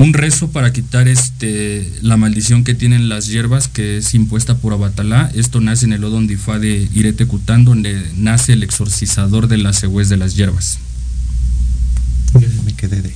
un 0.02 0.14
rezo 0.14 0.50
para 0.50 0.74
quitar 0.74 1.08
este 1.08 1.88
la 2.02 2.18
maldición 2.18 2.64
que 2.64 2.74
tienen 2.74 3.08
las 3.08 3.28
hierbas 3.28 3.68
que 3.68 3.98
es 3.98 4.16
impuesta 4.16 4.58
por 4.58 4.74
Abatalá. 4.74 5.32
Esto 5.36 5.62
nace 5.62 5.86
en 5.86 5.94
el 5.94 6.04
Odondifá 6.04 6.58
de 6.58 6.90
Iretecután, 6.94 7.66
donde 7.66 8.10
nace 8.16 8.54
el 8.54 8.64
exorcizador 8.64 9.48
de 9.48 9.58
las 9.58 9.80
cegües 9.80 10.10
de 10.10 10.18
las 10.18 10.36
hierbas. 10.36 10.80
Me 12.66 12.74
quedé 12.74 13.04
de. 13.04 13.14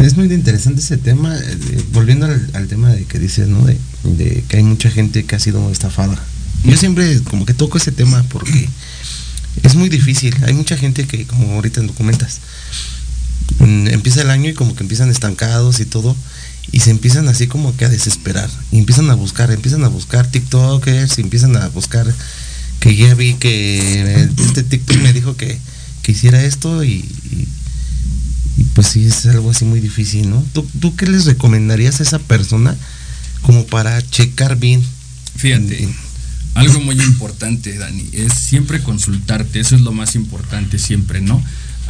es 0.00 0.16
muy 0.16 0.32
interesante 0.32 0.80
ese 0.80 0.96
tema. 0.96 1.36
Eh, 1.36 1.84
volviendo 1.92 2.26
al, 2.26 2.66
tema 2.66 2.88
de 2.88 3.04
que 3.04 3.18
dices, 3.18 3.48
¿no? 3.48 3.62
De, 3.66 3.76
de, 4.04 4.44
que 4.48 4.56
hay 4.56 4.62
mucha 4.62 4.90
gente 4.90 5.24
que 5.24 5.36
ha 5.36 5.40
sido 5.40 5.70
estafada. 5.70 6.18
Yo 6.64 6.76
siempre 6.78 7.20
como 7.24 7.44
que 7.44 7.52
toco 7.52 7.76
ese 7.76 7.92
tema 7.92 8.22
porque 8.30 8.66
es 9.62 9.74
muy 9.74 9.90
difícil. 9.90 10.34
Hay 10.46 10.54
mucha 10.54 10.78
gente 10.78 11.06
que, 11.06 11.26
como 11.26 11.52
ahorita 11.52 11.80
en 11.80 11.88
documentas, 11.88 12.40
empieza 13.58 14.22
el 14.22 14.30
año 14.30 14.50
y 14.50 14.54
como 14.54 14.74
que 14.74 14.82
empiezan 14.82 15.10
estancados 15.10 15.80
y 15.80 15.84
todo 15.84 16.16
y 16.72 16.80
se 16.80 16.90
empiezan 16.90 17.28
así 17.28 17.46
como 17.46 17.76
que 17.76 17.84
a 17.84 17.88
desesperar 17.88 18.48
y 18.70 18.78
empiezan 18.78 19.10
a 19.10 19.14
buscar, 19.14 19.50
empiezan 19.50 19.84
a 19.84 19.88
buscar 19.88 20.26
TikTokers 20.26 21.18
y 21.18 21.22
empiezan 21.22 21.56
a 21.56 21.68
buscar 21.68 22.12
que 22.78 22.96
ya 22.96 23.14
vi 23.14 23.34
que 23.34 24.28
este 24.38 24.62
TikTok 24.62 24.96
me 24.98 25.12
dijo 25.12 25.36
que, 25.36 25.58
hiciera 26.08 26.42
esto 26.42 26.82
y, 26.82 27.04
y, 28.56 28.64
pues 28.74 28.88
sí 28.88 29.06
es 29.06 29.26
algo 29.26 29.52
así 29.52 29.64
muy 29.64 29.78
difícil, 29.78 30.28
¿no? 30.28 30.44
¿Tú, 30.52 30.68
¿Tú 30.80 30.96
qué 30.96 31.06
les 31.06 31.24
recomendarías 31.24 32.00
a 32.00 32.02
esa 32.02 32.18
persona 32.18 32.74
como 33.42 33.64
para 33.66 34.02
checar 34.02 34.58
bien? 34.58 34.82
Fíjate, 35.36 35.88
algo 36.54 36.80
muy 36.80 37.00
importante, 37.00 37.78
Dani, 37.78 38.08
es 38.12 38.32
siempre 38.32 38.82
consultarte, 38.82 39.60
eso 39.60 39.76
es 39.76 39.82
lo 39.82 39.92
más 39.92 40.16
importante 40.16 40.80
siempre, 40.80 41.20
¿no? 41.20 41.40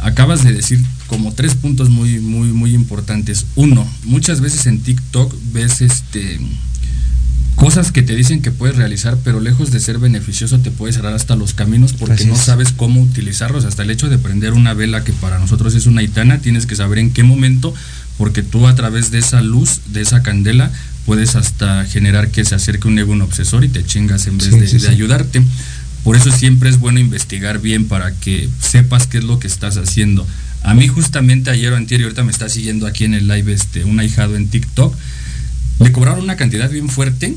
Acabas 0.01 0.43
de 0.43 0.53
decir 0.53 0.83
como 1.07 1.33
tres 1.33 1.55
puntos 1.55 1.89
muy, 1.89 2.19
muy, 2.19 2.49
muy 2.49 2.73
importantes. 2.73 3.45
Uno, 3.55 3.87
muchas 4.03 4.41
veces 4.41 4.65
en 4.65 4.81
TikTok 4.81 5.33
ves 5.53 5.81
este 5.81 6.39
cosas 7.55 7.91
que 7.91 8.01
te 8.01 8.15
dicen 8.15 8.41
que 8.41 8.49
puedes 8.49 8.75
realizar, 8.75 9.17
pero 9.23 9.39
lejos 9.39 9.69
de 9.69 9.79
ser 9.79 9.99
beneficioso 9.99 10.57
te 10.59 10.71
puede 10.71 10.93
cerrar 10.93 11.13
hasta 11.13 11.35
los 11.35 11.53
caminos 11.53 11.93
porque 11.93 12.25
no 12.25 12.35
sabes 12.35 12.71
cómo 12.75 13.01
utilizarlos. 13.01 13.65
Hasta 13.65 13.83
el 13.83 13.91
hecho 13.91 14.09
de 14.09 14.17
prender 14.17 14.53
una 14.53 14.73
vela 14.73 15.03
que 15.03 15.13
para 15.13 15.37
nosotros 15.37 15.75
es 15.75 15.85
una 15.85 16.01
itana, 16.01 16.39
tienes 16.39 16.65
que 16.65 16.75
saber 16.75 16.97
en 16.97 17.11
qué 17.11 17.21
momento, 17.21 17.73
porque 18.17 18.41
tú 18.41 18.67
a 18.67 18.73
través 18.73 19.11
de 19.11 19.19
esa 19.19 19.41
luz, 19.41 19.81
de 19.93 20.01
esa 20.01 20.23
candela, 20.23 20.71
puedes 21.05 21.35
hasta 21.35 21.85
generar 21.85 22.29
que 22.29 22.45
se 22.45 22.55
acerque 22.55 22.87
un 22.87 22.97
ego 22.97 23.11
un 23.11 23.21
obsesor 23.21 23.63
y 23.63 23.69
te 23.69 23.85
chingas 23.85 24.25
en 24.27 24.39
vez 24.39 24.81
de 24.81 24.87
ayudarte. 24.87 25.43
Por 26.03 26.15
eso 26.15 26.31
siempre 26.31 26.69
es 26.69 26.79
bueno 26.79 26.99
investigar 26.99 27.59
bien 27.59 27.87
para 27.87 28.13
que 28.13 28.49
sepas 28.59 29.07
qué 29.07 29.19
es 29.19 29.23
lo 29.23 29.39
que 29.39 29.47
estás 29.47 29.77
haciendo. 29.77 30.27
A 30.63 30.73
mí 30.73 30.87
justamente 30.87 31.49
ayer 31.49 31.73
o 31.73 31.75
anterior, 31.75 32.07
ahorita 32.07 32.23
me 32.23 32.31
está 32.31 32.49
siguiendo 32.49 32.87
aquí 32.87 33.05
en 33.05 33.13
el 33.13 33.27
live 33.27 33.53
este, 33.53 33.83
un 33.83 33.99
ahijado 33.99 34.35
en 34.35 34.47
TikTok, 34.47 34.95
le 35.79 35.91
cobraron 35.91 36.23
una 36.23 36.35
cantidad 36.35 36.69
bien 36.69 36.89
fuerte 36.89 37.35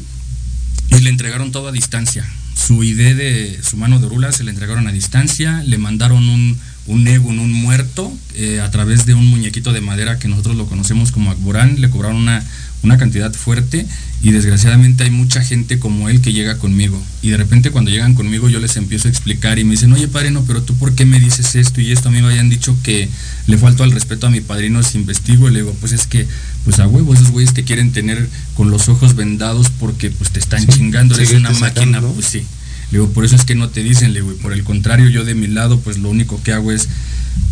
y 0.91 1.01
le 1.01 1.11
entregaron 1.11 1.53
todo 1.53 1.69
a 1.69 1.73
distancia. 1.73 2.25
Su 2.55 2.85
ID 2.85 3.17
de 3.17 3.61
su 3.63 3.77
mano 3.77 3.99
de 3.99 4.09
rula 4.09 4.33
se 4.33 4.45
le 4.45 4.51
entregaron 4.51 4.87
a 4.87 4.93
distancia, 4.93 5.63
le 5.65 5.79
mandaron 5.79 6.29
un, 6.29 6.57
un 6.87 7.09
Egun, 7.09 7.39
un 7.39 7.53
muerto, 7.53 8.13
eh, 8.35 8.61
a 8.61 8.71
través 8.71 9.07
de 9.07 9.15
un 9.15 9.27
muñequito 9.27 9.73
de 9.73 9.81
madera 9.81 10.19
que 10.19 10.29
nosotros 10.29 10.57
lo 10.57 10.67
conocemos 10.67 11.11
como 11.11 11.31
Akburán, 11.31 11.81
le 11.81 11.91
cobraron 11.91 12.17
una, 12.17 12.45
una 12.85 12.99
cantidad 12.99 13.33
fuerte 13.33 13.87
y 14.23 14.31
desgraciadamente 14.31 15.05
hay 15.05 15.11
mucha 15.11 15.43
gente 15.43 15.79
como 15.79 16.09
él 16.09 16.21
que 16.21 16.33
llega 16.33 16.59
conmigo. 16.59 17.03
Y 17.23 17.31
de 17.31 17.37
repente 17.37 17.71
cuando 17.71 17.91
llegan 17.91 18.15
conmigo 18.15 18.49
yo 18.49 18.61
les 18.61 18.77
empiezo 18.77 19.09
a 19.09 19.11
explicar 19.11 19.59
y 19.59 19.65
me 19.65 19.73
dicen, 19.73 19.93
oye 19.93 20.09
padre, 20.09 20.31
no, 20.31 20.45
pero 20.45 20.63
tú 20.63 20.75
por 20.77 20.95
qué 20.95 21.05
me 21.05 21.21
dices 21.21 21.55
esto 21.57 21.81
y 21.81 21.93
esto? 21.93 22.09
A 22.09 22.13
mí 22.13 22.21
me 22.21 22.29
habían 22.29 22.49
dicho 22.49 22.77
que 22.83 23.09
le 23.47 23.59
faltó 23.59 23.85
al 23.85 23.93
respeto 23.93 24.27
a 24.27 24.31
mi 24.31 24.41
padrino 24.41 24.83
si 24.83 24.99
investigo. 24.99 25.49
Y 25.49 25.53
le 25.53 25.61
digo, 25.61 25.77
pues 25.81 25.93
es 25.93 26.07
que, 26.07 26.27
pues 26.65 26.79
a 26.79 26.87
huevo, 26.87 27.15
esos 27.15 27.31
güeyes 27.31 27.55
te 27.55 27.65
quieren 27.65 27.93
tener 27.93 28.29
con 28.55 28.71
los 28.71 28.89
ojos 28.89 29.17
vendados 29.17 29.71
porque 29.71 30.11
pues 30.11 30.31
te 30.31 30.39
están 30.39 30.67
chingando, 30.67 31.15
eres 31.15 31.33
una 31.33 31.51
máquina, 31.53 32.01
pues 32.01 32.27
sí. 32.27 32.43
Le 32.91 32.99
digo, 32.99 33.11
por 33.13 33.25
eso 33.25 33.35
es 33.35 33.45
que 33.45 33.55
no 33.55 33.71
te 33.71 33.83
dicen, 33.83 34.13
le 34.13 34.21
digo, 34.21 34.35
por 34.37 34.53
el 34.53 34.63
contrario, 34.63 35.09
yo 35.09 35.25
de 35.25 35.35
mi 35.35 35.47
lado, 35.47 35.81
pues 35.81 35.99
lo 35.99 36.11
único 36.11 36.43
que 36.43 36.53
hago 36.53 36.71
es 36.71 36.89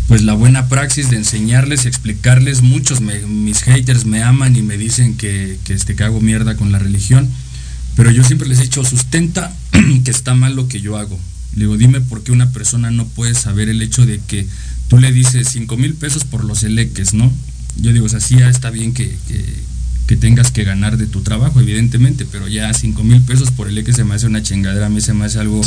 pues 0.07 0.23
la 0.23 0.33
buena 0.33 0.67
praxis 0.67 1.09
de 1.09 1.17
enseñarles, 1.17 1.85
explicarles. 1.85 2.61
Muchos 2.61 3.01
mis 3.01 3.63
haters 3.63 4.05
me 4.05 4.23
aman 4.23 4.55
y 4.55 4.61
me 4.61 4.77
dicen 4.77 5.15
que, 5.15 5.57
que, 5.63 5.73
este, 5.73 5.95
que 5.95 6.03
hago 6.03 6.21
mierda 6.21 6.55
con 6.55 6.71
la 6.71 6.79
religión. 6.79 7.29
Pero 7.95 8.11
yo 8.11 8.23
siempre 8.23 8.47
les 8.47 8.59
he 8.59 8.63
dicho, 8.63 8.83
sustenta 8.83 9.55
que 10.03 10.11
está 10.11 10.33
mal 10.33 10.55
lo 10.55 10.67
que 10.67 10.81
yo 10.81 10.97
hago. 10.97 11.19
Digo, 11.55 11.77
dime 11.77 12.01
por 12.01 12.23
qué 12.23 12.31
una 12.31 12.51
persona 12.51 12.89
no 12.89 13.05
puede 13.05 13.35
saber 13.35 13.69
el 13.69 13.81
hecho 13.81 14.05
de 14.05 14.19
que 14.19 14.47
tú 14.87 14.97
le 14.97 15.11
dices 15.11 15.49
5 15.49 15.77
mil 15.77 15.93
pesos 15.93 16.25
por 16.25 16.43
los 16.43 16.63
eleques, 16.63 17.13
¿no? 17.13 17.31
Yo 17.77 17.93
digo, 17.93 18.05
o 18.05 18.09
sea, 18.09 18.19
sí, 18.19 18.37
ya 18.37 18.49
está 18.49 18.71
bien 18.71 18.93
que 18.93 19.15
tengas 20.17 20.51
que 20.51 20.63
ganar 20.63 20.97
de 20.97 21.07
tu 21.07 21.21
trabajo, 21.21 21.59
evidentemente, 21.59 22.25
pero 22.29 22.47
ya 22.47 22.73
5 22.73 23.03
mil 23.03 23.21
pesos 23.21 23.51
por 23.51 23.67
el 23.67 23.83
que 23.83 23.93
se 23.93 24.03
me 24.03 24.15
hace 24.15 24.27
una 24.27 24.43
chingadera, 24.43 24.85
a 24.85 24.89
mí 24.89 25.01
se 25.01 25.13
me 25.13 25.25
hace 25.25 25.39
algo, 25.39 25.61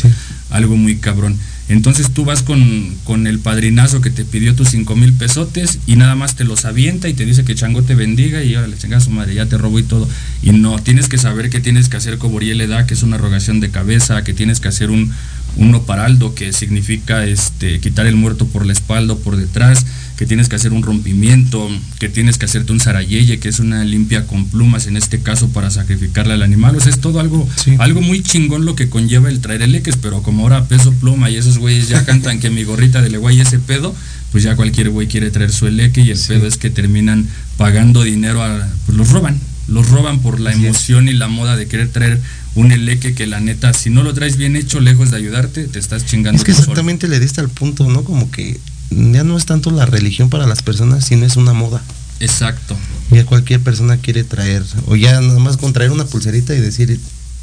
algo 0.50 0.76
muy 0.76 0.96
cabrón. 0.96 1.36
Entonces 1.68 2.12
tú 2.12 2.24
vas 2.24 2.42
con, 2.42 2.94
con, 3.02 3.26
el 3.26 3.40
padrinazo 3.40 4.00
que 4.00 4.10
te 4.10 4.24
pidió 4.24 4.54
tus 4.54 4.68
5 4.68 4.94
mil 4.94 5.12
pesotes 5.12 5.80
y 5.86 5.96
nada 5.96 6.14
más 6.14 6.36
te 6.36 6.44
los 6.44 6.64
avienta 6.64 7.08
y 7.08 7.14
te 7.14 7.24
dice 7.26 7.44
que 7.44 7.56
chango 7.56 7.82
te 7.82 7.96
bendiga 7.96 8.44
y 8.44 8.54
ahora 8.54 8.68
le 8.68 8.78
chingas 8.78 9.04
su 9.04 9.10
madre, 9.10 9.34
ya 9.34 9.46
te 9.46 9.58
robó 9.58 9.80
y 9.80 9.82
todo. 9.82 10.08
Y 10.42 10.50
no, 10.50 10.78
tienes 10.78 11.08
que 11.08 11.18
saber 11.18 11.50
que 11.50 11.58
tienes 11.58 11.88
que 11.88 11.96
hacer 11.96 12.18
como 12.18 12.38
le 12.38 12.66
da, 12.68 12.86
que 12.86 12.94
es 12.94 13.02
una 13.02 13.18
rogación 13.18 13.58
de 13.58 13.70
cabeza, 13.70 14.22
que 14.22 14.32
tienes 14.32 14.60
que 14.60 14.68
hacer 14.68 14.90
un, 14.90 15.12
un 15.56 15.74
oparaldo, 15.74 16.34
que 16.34 16.52
significa 16.52 17.26
este, 17.26 17.80
quitar 17.80 18.06
el 18.06 18.14
muerto 18.14 18.46
por 18.46 18.64
la 18.64 18.72
espalda 18.72 19.14
o 19.14 19.18
por 19.18 19.36
detrás 19.36 19.84
que 20.16 20.26
tienes 20.26 20.48
que 20.48 20.56
hacer 20.56 20.72
un 20.72 20.82
rompimiento, 20.82 21.68
que 21.98 22.08
tienes 22.08 22.38
que 22.38 22.46
hacerte 22.46 22.72
un 22.72 22.80
zarayeye, 22.80 23.38
que 23.38 23.48
es 23.48 23.60
una 23.60 23.84
limpia 23.84 24.26
con 24.26 24.48
plumas 24.48 24.86
en 24.86 24.96
este 24.96 25.20
caso 25.20 25.48
para 25.48 25.70
sacrificarle 25.70 26.32
al 26.32 26.42
animal. 26.42 26.74
O 26.76 26.80
sea, 26.80 26.90
es 26.90 27.00
todo 27.00 27.20
algo, 27.20 27.46
algo 27.78 28.00
muy 28.00 28.22
chingón 28.22 28.64
lo 28.64 28.74
que 28.74 28.88
conlleva 28.88 29.28
el 29.28 29.40
traer 29.40 29.62
el 29.62 29.74
eques, 29.74 29.96
pero 29.96 30.22
como 30.22 30.42
ahora 30.42 30.64
peso 30.64 30.92
pluma 30.92 31.28
y 31.28 31.36
esos 31.36 31.58
güeyes 31.58 31.88
ya 31.88 32.04
cantan 32.06 32.40
que 32.40 32.48
mi 32.48 32.64
gorrita 32.64 33.02
de 33.02 33.10
legua 33.10 33.32
y 33.32 33.40
ese 33.40 33.58
pedo, 33.58 33.94
pues 34.32 34.42
ya 34.42 34.56
cualquier 34.56 34.90
güey 34.90 35.06
quiere 35.06 35.30
traer 35.30 35.52
su 35.52 35.66
eleque 35.66 36.00
y 36.00 36.10
el 36.10 36.18
pedo 36.18 36.46
es 36.46 36.56
que 36.56 36.70
terminan 36.70 37.28
pagando 37.58 38.02
dinero 38.02 38.42
a, 38.42 38.66
pues 38.86 38.96
los 38.96 39.10
roban. 39.10 39.38
Los 39.68 39.88
roban 39.90 40.20
por 40.20 40.38
la 40.38 40.52
emoción 40.52 41.08
y 41.08 41.12
la 41.12 41.26
moda 41.26 41.56
de 41.56 41.66
querer 41.66 41.88
traer 41.88 42.20
un 42.54 42.70
eleque 42.72 43.14
que 43.14 43.26
la 43.26 43.40
neta, 43.40 43.72
si 43.72 43.90
no 43.90 44.02
lo 44.02 44.14
traes 44.14 44.36
bien 44.36 44.56
hecho, 44.56 44.80
lejos 44.80 45.10
de 45.10 45.16
ayudarte, 45.16 45.64
te 45.64 45.78
estás 45.78 46.06
chingando. 46.06 46.38
Es 46.38 46.44
que 46.44 46.52
exactamente 46.52 47.08
le 47.08 47.18
diste 47.18 47.40
al 47.40 47.48
punto, 47.48 47.88
¿no? 47.90 48.04
Como 48.04 48.30
que 48.30 48.58
ya 48.90 49.24
no 49.24 49.36
es 49.36 49.46
tanto 49.46 49.70
la 49.70 49.86
religión 49.86 50.30
para 50.30 50.46
las 50.46 50.62
personas, 50.62 51.04
sino 51.04 51.26
es 51.26 51.36
una 51.36 51.52
moda. 51.52 51.82
Exacto. 52.20 52.76
Ya 53.10 53.24
cualquier 53.24 53.60
persona 53.60 53.98
quiere 53.98 54.24
traer, 54.24 54.64
o 54.86 54.96
ya 54.96 55.20
nada 55.20 55.38
más 55.38 55.56
con 55.56 55.72
traer 55.72 55.90
una 55.90 56.06
pulserita 56.06 56.54
y 56.54 56.60
decir, 56.60 56.98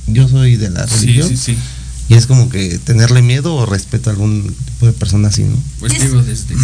yo 0.08 0.28
soy 0.28 0.56
de 0.56 0.70
la 0.70 0.86
religión. 0.86 1.28
Sí, 1.28 1.38
sí, 1.38 1.54
sí. 1.54 1.58
Y 2.10 2.16
es 2.16 2.28
como 2.28 2.50
que 2.50 2.80
tenerle 2.80 3.22
miedo 3.22 3.56
o 3.56 3.66
respeto 3.66 4.10
a 4.10 4.14
algún 4.14 4.44
tipo 4.44 4.86
de 4.86 4.92
persona 4.92 5.30
así, 5.30 5.44
¿no? 5.44 5.58
Pues 5.80 6.00
digo, 6.00 6.22
desde... 6.22 6.56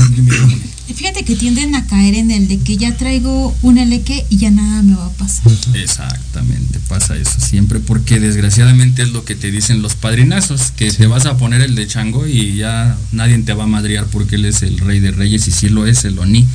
Fíjate 0.94 1.24
que 1.24 1.36
tienden 1.36 1.76
a 1.76 1.86
caer 1.88 2.16
en 2.16 2.30
el 2.30 2.48
de 2.48 2.60
que 2.60 2.76
ya 2.76 2.98
traigo 2.98 3.56
un 3.62 3.78
eleque 3.78 4.26
y 4.30 4.38
ya 4.38 4.52
nada 4.52 4.84
me 4.84 4.96
va 4.96 5.06
a 5.06 5.12
pasar. 5.12 5.52
Exactamente, 5.76 6.80
pasa 6.90 7.16
eso 7.16 7.40
siempre, 7.40 7.80
porque 7.80 8.20
desgraciadamente 8.20 9.04
es 9.04 9.12
lo 9.12 9.24
que 9.24 9.36
te 9.36 9.50
dicen 9.50 9.82
los 9.82 9.96
padrinazos, 9.96 10.72
que 10.72 10.92
te 10.92 11.08
vas 11.08 11.26
a 11.26 11.38
poner 11.38 11.62
el 11.62 11.76
de 11.76 11.88
chango 11.88 12.28
y 12.28 12.58
ya 12.58 12.98
nadie 13.12 13.38
te 13.38 13.54
va 13.54 13.64
a 13.64 13.68
madrear 13.68 14.08
porque 14.08 14.36
él 14.36 14.46
es 14.46 14.62
el 14.62 14.78
rey 14.80 15.00
de 15.00 15.12
reyes 15.12 15.48
y 15.48 15.52
si 15.52 15.70
lo 15.70 15.86
es 15.86 16.04
el 16.04 16.20
Oni. 16.20 16.46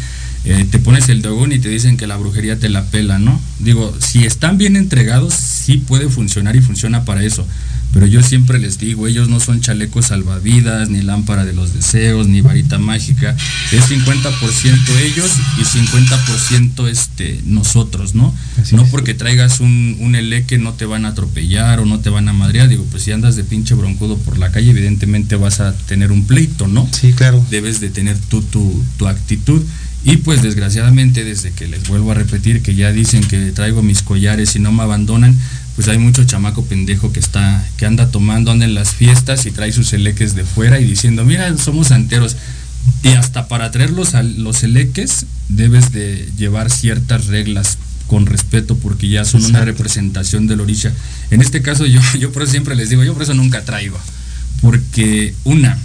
Eh, 0.46 0.66
te 0.70 0.78
pones 0.78 1.08
el 1.08 1.22
dogón 1.22 1.52
y 1.52 1.58
te 1.58 1.70
dicen 1.70 1.96
que 1.96 2.06
la 2.06 2.18
brujería 2.18 2.58
te 2.58 2.68
la 2.68 2.84
pela, 2.84 3.18
¿no? 3.18 3.40
Digo, 3.60 3.96
si 3.98 4.26
están 4.26 4.58
bien 4.58 4.76
entregados, 4.76 5.32
sí 5.32 5.78
puede 5.78 6.10
funcionar 6.10 6.54
y 6.54 6.60
funciona 6.60 7.06
para 7.06 7.24
eso. 7.24 7.46
Pero 7.94 8.06
yo 8.06 8.24
siempre 8.24 8.58
les 8.58 8.78
digo, 8.78 9.06
ellos 9.06 9.28
no 9.28 9.38
son 9.38 9.60
chalecos 9.60 10.06
salvavidas, 10.06 10.90
ni 10.90 11.00
lámpara 11.00 11.44
de 11.44 11.52
los 11.52 11.72
deseos, 11.72 12.26
ni 12.26 12.40
varita 12.40 12.78
mágica. 12.80 13.36
Es 13.70 13.88
50% 13.88 14.98
ellos 15.00 15.30
y 15.56 15.62
50% 15.62 16.88
este, 16.88 17.40
nosotros, 17.46 18.16
¿no? 18.16 18.34
no 18.72 18.84
porque 18.86 19.14
traigas 19.14 19.60
un, 19.60 19.96
un 20.00 20.16
eleque 20.16 20.58
no 20.58 20.72
te 20.72 20.86
van 20.86 21.04
a 21.04 21.10
atropellar 21.10 21.78
o 21.78 21.86
no 21.86 22.00
te 22.00 22.10
van 22.10 22.28
a 22.28 22.32
madrear. 22.32 22.68
Digo, 22.68 22.84
pues 22.90 23.04
si 23.04 23.12
andas 23.12 23.36
de 23.36 23.44
pinche 23.44 23.74
broncudo 23.76 24.18
por 24.18 24.38
la 24.38 24.50
calle, 24.50 24.70
evidentemente 24.70 25.36
vas 25.36 25.60
a 25.60 25.72
tener 25.72 26.10
un 26.10 26.26
pleito, 26.26 26.66
¿no? 26.66 26.88
Sí, 26.90 27.12
claro. 27.12 27.46
Debes 27.48 27.80
de 27.80 27.90
tener 27.90 28.18
tú 28.28 28.42
tu, 28.42 28.84
tu 28.98 29.06
actitud. 29.06 29.62
Y 30.06 30.18
pues 30.18 30.42
desgraciadamente 30.42 31.24
desde 31.24 31.52
que 31.52 31.66
les 31.66 31.88
vuelvo 31.88 32.10
a 32.10 32.14
repetir 32.14 32.60
que 32.60 32.74
ya 32.74 32.92
dicen 32.92 33.24
que 33.24 33.52
traigo 33.52 33.82
mis 33.82 34.02
collares 34.02 34.54
y 34.54 34.58
no 34.58 34.70
me 34.70 34.82
abandonan, 34.82 35.34
pues 35.74 35.88
hay 35.88 35.98
mucho 35.98 36.24
chamaco 36.24 36.64
pendejo 36.64 37.12
que 37.12 37.20
está, 37.20 37.66
que 37.76 37.86
anda 37.86 38.10
tomando, 38.10 38.52
anda 38.52 38.64
en 38.64 38.74
las 38.74 38.94
fiestas 38.94 39.44
y 39.46 39.50
trae 39.50 39.72
sus 39.72 39.92
eleques 39.92 40.34
de 40.34 40.44
fuera 40.44 40.78
y 40.78 40.84
diciendo, 40.84 41.24
mira, 41.24 41.56
somos 41.58 41.88
santeros. 41.88 42.36
Y 43.02 43.08
hasta 43.08 43.48
para 43.48 43.70
traerlos 43.70 44.14
a 44.14 44.22
los 44.22 44.62
eleques 44.62 45.26
debes 45.48 45.90
de 45.92 46.30
llevar 46.36 46.70
ciertas 46.70 47.26
reglas 47.26 47.78
con 48.06 48.26
respeto 48.26 48.76
porque 48.76 49.08
ya 49.08 49.24
son 49.24 49.44
una 49.44 49.64
representación 49.64 50.46
del 50.46 50.60
orisha. 50.60 50.92
En 51.30 51.40
este 51.40 51.62
caso 51.62 51.86
yo, 51.86 52.00
yo 52.18 52.30
por 52.30 52.42
eso 52.42 52.52
siempre 52.52 52.76
les 52.76 52.90
digo, 52.90 53.02
yo 53.02 53.14
por 53.14 53.22
eso 53.22 53.34
nunca 53.34 53.64
traigo. 53.64 53.98
Porque 54.60 55.34
una, 55.44 55.78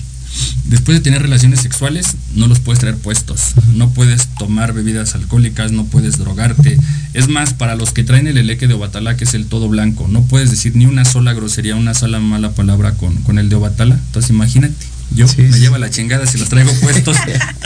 después 0.65 0.97
de 0.97 1.03
tener 1.03 1.21
relaciones 1.21 1.61
sexuales, 1.61 2.15
no 2.36 2.47
los 2.47 2.59
puedes 2.59 2.80
traer 2.80 2.97
puestos. 2.97 3.53
No 3.75 3.89
puedes 3.89 4.27
tomar 4.36 4.73
bebidas 4.73 5.15
alcohólicas, 5.15 5.71
no 5.71 5.86
puedes 5.86 6.17
drogarte. 6.17 6.77
Es 7.13 7.27
más, 7.27 7.53
para 7.53 7.75
los 7.75 7.91
que 7.91 8.03
traen 8.03 8.27
el 8.27 8.38
eleque 8.38 8.67
de 8.67 8.73
Obatala, 8.73 9.17
que 9.17 9.23
es 9.23 9.34
el 9.34 9.45
todo 9.45 9.67
blanco, 9.67 10.07
no 10.07 10.23
puedes 10.23 10.51
decir 10.51 10.75
ni 10.75 10.86
una 10.86 11.05
sola 11.05 11.34
grosería, 11.34 11.75
una 11.75 11.93
sola 11.93 12.19
mala 12.19 12.51
palabra 12.51 12.93
con, 12.93 13.15
con 13.23 13.39
el 13.39 13.49
de 13.49 13.55
Obatala. 13.55 13.95
Entonces 13.95 14.30
imagínate, 14.30 14.86
yo 15.15 15.25
me 15.38 15.59
llevo 15.59 15.77
la 15.77 15.89
chingada 15.89 16.25
si 16.27 16.38
los 16.38 16.49
traigo 16.49 16.71
puestos. 16.82 17.17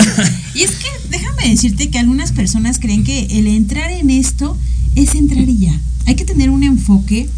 y 0.55 0.61
es 0.61 0.71
que 0.71 0.87
déjame 1.09 1.49
decirte 1.49 1.89
que 1.89 1.99
algunas 1.99 2.31
personas 2.31 2.79
creen 2.79 3.03
que 3.03 3.25
el 3.31 3.47
entrar 3.47 3.91
en 3.91 4.09
esto 4.09 4.57
es 4.95 5.15
entrar 5.15 5.47
y 5.47 5.57
ya. 5.57 5.79
Hay 6.05 6.15
que 6.15 6.25
tener 6.25 6.49
un 6.49 6.63
enfoque 6.63 7.29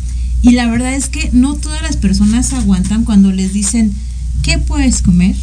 y 0.42 0.52
la 0.52 0.68
verdad 0.68 0.94
es 0.94 1.10
que 1.10 1.30
no 1.34 1.56
todas 1.56 1.82
las 1.82 1.98
personas 1.98 2.54
aguantan 2.54 3.04
cuando 3.04 3.32
les 3.32 3.54
dicen 3.54 3.94
qué 4.46 4.60
puedes 4.60 5.02
comer, 5.02 5.36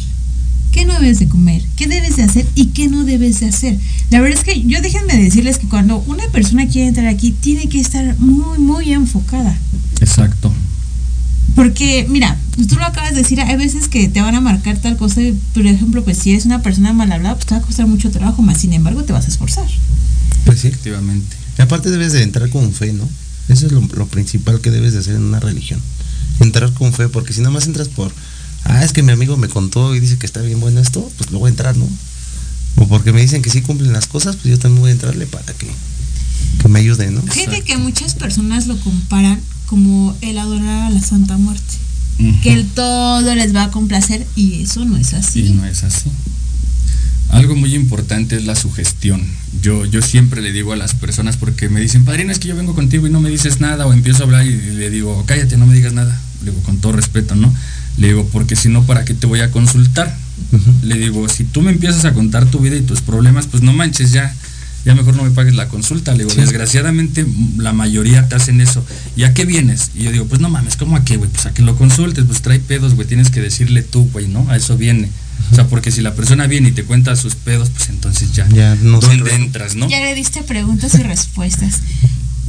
qué 0.71 0.85
no 0.85 0.93
debes 0.93 1.19
de 1.19 1.27
comer, 1.27 1.61
qué 1.75 1.87
debes 1.87 2.15
de 2.15 2.23
hacer 2.23 2.47
y 2.55 2.67
qué 2.67 2.87
no 2.87 3.03
debes 3.03 3.41
de 3.41 3.47
hacer. 3.47 3.77
La 4.09 4.21
verdad 4.21 4.39
es 4.39 4.45
que 4.45 4.63
yo 4.63 4.81
déjenme 4.81 5.17
decirles 5.17 5.57
que 5.57 5.67
cuando 5.67 5.97
una 6.07 6.25
persona 6.29 6.69
quiere 6.69 6.87
entrar 6.87 7.07
aquí 7.07 7.31
tiene 7.31 7.67
que 7.67 7.81
estar 7.81 8.17
muy, 8.19 8.59
muy 8.59 8.93
enfocada. 8.93 9.57
Exacto. 9.99 10.53
Porque, 11.53 12.07
mira, 12.09 12.39
tú 12.69 12.77
lo 12.77 12.85
acabas 12.85 13.11
de 13.11 13.23
decir, 13.23 13.41
hay 13.41 13.57
veces 13.57 13.89
que 13.89 14.07
te 14.07 14.21
van 14.21 14.35
a 14.35 14.41
marcar 14.41 14.77
tal 14.77 14.95
cosa, 14.95 15.19
por 15.53 15.67
ejemplo, 15.67 16.01
pues 16.05 16.19
si 16.19 16.31
eres 16.31 16.45
una 16.45 16.61
persona 16.61 16.93
mal 16.93 17.11
hablada, 17.11 17.35
pues 17.35 17.45
te 17.45 17.55
va 17.55 17.59
a 17.59 17.63
costar 17.63 17.87
mucho 17.87 18.09
trabajo, 18.09 18.41
más 18.41 18.61
sin 18.61 18.71
embargo 18.71 19.03
te 19.03 19.11
vas 19.11 19.25
a 19.25 19.27
esforzar. 19.27 19.67
Pues 20.45 20.61
sí. 20.61 20.69
Efectivamente. 20.69 21.35
Y 21.59 21.61
aparte 21.61 21.91
debes 21.91 22.13
de 22.13 22.23
entrar 22.23 22.49
con 22.49 22.71
fe, 22.71 22.93
¿no? 22.93 23.07
Eso 23.49 23.65
es 23.65 23.73
lo, 23.73 23.81
lo 23.81 24.07
principal 24.07 24.61
que 24.61 24.71
debes 24.71 24.93
de 24.93 24.99
hacer 24.99 25.15
en 25.15 25.23
una 25.23 25.41
religión. 25.41 25.81
Entrar 26.39 26.71
con 26.73 26.93
fe, 26.93 27.09
porque 27.09 27.33
si 27.33 27.41
nada 27.41 27.51
más 27.51 27.67
entras 27.67 27.89
por 27.89 28.13
ah, 28.65 28.83
es 28.83 28.93
que 28.93 29.03
mi 29.03 29.11
amigo 29.11 29.37
me 29.37 29.47
contó 29.47 29.95
y 29.95 29.99
dice 29.99 30.17
que 30.17 30.25
está 30.25 30.41
bien 30.41 30.59
bueno 30.59 30.79
esto, 30.79 31.09
pues 31.17 31.31
lo 31.31 31.39
voy 31.39 31.47
a 31.47 31.51
entrar, 31.51 31.77
¿no? 31.77 31.87
O 32.77 32.87
porque 32.87 33.13
me 33.13 33.21
dicen 33.21 33.41
que 33.41 33.49
sí 33.49 33.61
cumplen 33.61 33.93
las 33.93 34.07
cosas, 34.07 34.35
pues 34.35 34.51
yo 34.51 34.59
también 34.59 34.81
voy 34.81 34.89
a 34.89 34.93
entrarle 34.93 35.27
para 35.27 35.53
que, 35.53 35.67
que 36.61 36.67
me 36.67 36.79
ayude, 36.79 37.11
¿no? 37.11 37.21
Fíjate 37.21 37.61
que 37.61 37.77
muchas 37.77 38.15
personas 38.15 38.67
lo 38.67 38.77
comparan 38.79 39.39
como 39.67 40.15
el 40.21 40.37
adorar 40.37 40.83
a 40.83 40.89
la 40.89 41.01
Santa 41.01 41.37
Muerte. 41.37 41.75
Que 42.41 42.53
el 42.53 42.67
todo 42.67 43.33
les 43.35 43.55
va 43.55 43.63
a 43.63 43.71
complacer 43.71 44.25
y 44.35 44.61
eso 44.61 44.85
no 44.85 44.97
es 44.97 45.13
así. 45.13 45.47
Y 45.47 45.49
no 45.49 45.65
es 45.65 45.83
así. 45.83 46.09
Algo 47.29 47.55
muy 47.55 47.73
importante 47.73 48.35
es 48.35 48.45
la 48.45 48.55
sugestión. 48.55 49.25
Yo, 49.61 49.85
yo 49.85 50.01
siempre 50.01 50.41
le 50.41 50.51
digo 50.51 50.73
a 50.73 50.75
las 50.75 50.93
personas 50.93 51.37
porque 51.37 51.69
me 51.69 51.81
dicen, 51.81 52.05
padrino, 52.05 52.31
es 52.31 52.37
que 52.37 52.47
yo 52.47 52.55
vengo 52.55 52.75
contigo 52.75 53.07
y 53.07 53.09
no 53.09 53.19
me 53.19 53.29
dices 53.29 53.59
nada, 53.59 53.87
o 53.87 53.93
empiezo 53.93 54.21
a 54.21 54.25
hablar 54.25 54.45
y 54.45 54.51
le 54.51 54.91
digo, 54.91 55.23
cállate, 55.25 55.57
no 55.57 55.65
me 55.65 55.73
digas 55.73 55.93
nada. 55.93 56.21
Le 56.43 56.51
digo, 56.51 56.61
con 56.63 56.77
todo 56.77 56.91
respeto, 56.91 57.35
¿no? 57.35 57.51
Le 57.97 58.07
digo, 58.07 58.27
porque 58.31 58.55
si 58.55 58.69
no, 58.69 58.83
¿para 58.83 59.05
qué 59.05 59.13
te 59.13 59.27
voy 59.27 59.41
a 59.41 59.51
consultar? 59.51 60.15
Le 60.83 60.97
digo, 60.97 61.27
si 61.29 61.43
tú 61.43 61.61
me 61.61 61.71
empiezas 61.71 62.05
a 62.05 62.13
contar 62.13 62.45
tu 62.45 62.59
vida 62.59 62.75
y 62.75 62.81
tus 62.81 63.01
problemas, 63.01 63.47
pues 63.47 63.61
no 63.63 63.73
manches, 63.73 64.11
ya, 64.11 64.35
ya 64.85 64.95
mejor 64.95 65.15
no 65.15 65.23
me 65.23 65.31
pagues 65.31 65.55
la 65.55 65.67
consulta. 65.67 66.13
Le 66.13 66.25
digo, 66.25 66.35
desgraciadamente 66.35 67.25
la 67.57 67.73
mayoría 67.73 68.27
te 68.27 68.35
hacen 68.35 68.61
eso. 68.61 68.83
¿Y 69.15 69.23
a 69.23 69.33
qué 69.33 69.45
vienes? 69.45 69.91
Y 69.95 70.03
yo 70.03 70.11
digo, 70.11 70.25
pues 70.25 70.41
no 70.41 70.49
mames, 70.49 70.75
¿cómo 70.75 70.95
a 70.95 71.05
qué, 71.05 71.17
güey? 71.17 71.29
Pues 71.29 71.45
a 71.45 71.53
que 71.53 71.61
lo 71.61 71.75
consultes, 71.75 72.25
pues 72.25 72.41
trae 72.41 72.59
pedos, 72.59 72.95
güey, 72.95 73.07
tienes 73.07 73.29
que 73.29 73.41
decirle 73.41 73.83
tú, 73.83 74.09
güey, 74.11 74.27
¿no? 74.27 74.49
A 74.49 74.57
eso 74.57 74.77
viene. 74.77 75.09
O 75.51 75.55
sea, 75.55 75.67
porque 75.67 75.91
si 75.91 76.01
la 76.01 76.15
persona 76.15 76.47
viene 76.47 76.69
y 76.69 76.71
te 76.71 76.83
cuenta 76.83 77.15
sus 77.15 77.35
pedos, 77.35 77.69
pues 77.69 77.89
entonces 77.89 78.33
ya, 78.33 78.47
ya 78.49 78.75
no 78.81 78.99
¿dónde 78.99 79.35
entras, 79.35 79.75
no? 79.75 79.89
Ya 79.89 79.99
le 79.99 80.15
diste 80.15 80.41
preguntas 80.41 80.95
y 80.95 81.03
respuestas. 81.03 81.81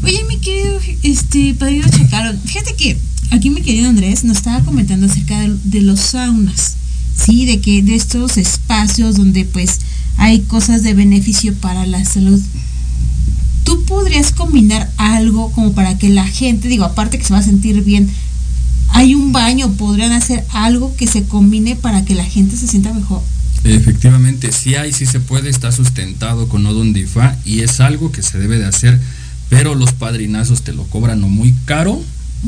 Oye, 0.02 0.24
mi 0.28 0.38
querido 0.38 0.80
este, 1.02 1.54
Padrino 1.54 1.88
Chacaro, 1.88 2.36
fíjate 2.44 2.74
que 2.74 2.98
aquí 3.30 3.50
mi 3.50 3.62
querido 3.62 3.88
Andrés 3.88 4.24
nos 4.24 4.38
estaba 4.38 4.64
comentando 4.64 5.06
acerca 5.06 5.40
de, 5.40 5.80
los 5.80 6.00
saunas, 6.00 6.76
¿sí? 7.16 7.46
De 7.46 7.60
que 7.60 7.82
de 7.82 7.94
estos 7.94 8.36
espacios 8.36 9.16
donde 9.16 9.44
pues 9.44 9.80
hay 10.16 10.40
cosas 10.40 10.82
de 10.82 10.94
beneficio 10.94 11.54
para 11.54 11.86
la 11.86 12.04
salud. 12.04 12.40
¿Tú 13.64 13.84
podrías 13.84 14.32
combinar 14.32 14.90
algo 14.96 15.50
como 15.52 15.72
para 15.72 15.98
que 15.98 16.08
la 16.08 16.26
gente, 16.26 16.68
digo, 16.68 16.84
aparte 16.84 17.18
que 17.18 17.24
se 17.24 17.32
va 17.32 17.40
a 17.40 17.42
sentir 17.42 17.82
bien, 17.82 18.08
hay 18.90 19.14
un 19.14 19.32
baño, 19.32 19.72
podrían 19.72 20.12
hacer 20.12 20.44
algo 20.50 20.94
que 20.96 21.06
se 21.06 21.24
combine 21.24 21.74
para 21.74 22.04
que 22.04 22.14
la 22.14 22.24
gente 22.24 22.56
se 22.56 22.68
sienta 22.68 22.92
mejor? 22.92 23.22
Efectivamente, 23.64 24.52
sí 24.52 24.74
hay, 24.74 24.92
sí 24.92 25.06
se 25.06 25.20
puede, 25.20 25.48
está 25.48 25.72
sustentado 25.72 26.48
con 26.48 26.66
Odon 26.66 26.92
Difa 26.92 27.36
y 27.46 27.60
es 27.60 27.80
algo 27.80 28.12
que 28.12 28.22
se 28.22 28.38
debe 28.38 28.58
de 28.58 28.66
hacer, 28.66 29.00
pero 29.48 29.74
los 29.74 29.92
padrinazos 29.92 30.62
te 30.62 30.74
lo 30.74 30.84
cobran 30.84 31.24
o 31.24 31.28
muy 31.28 31.54
caro 31.64 32.02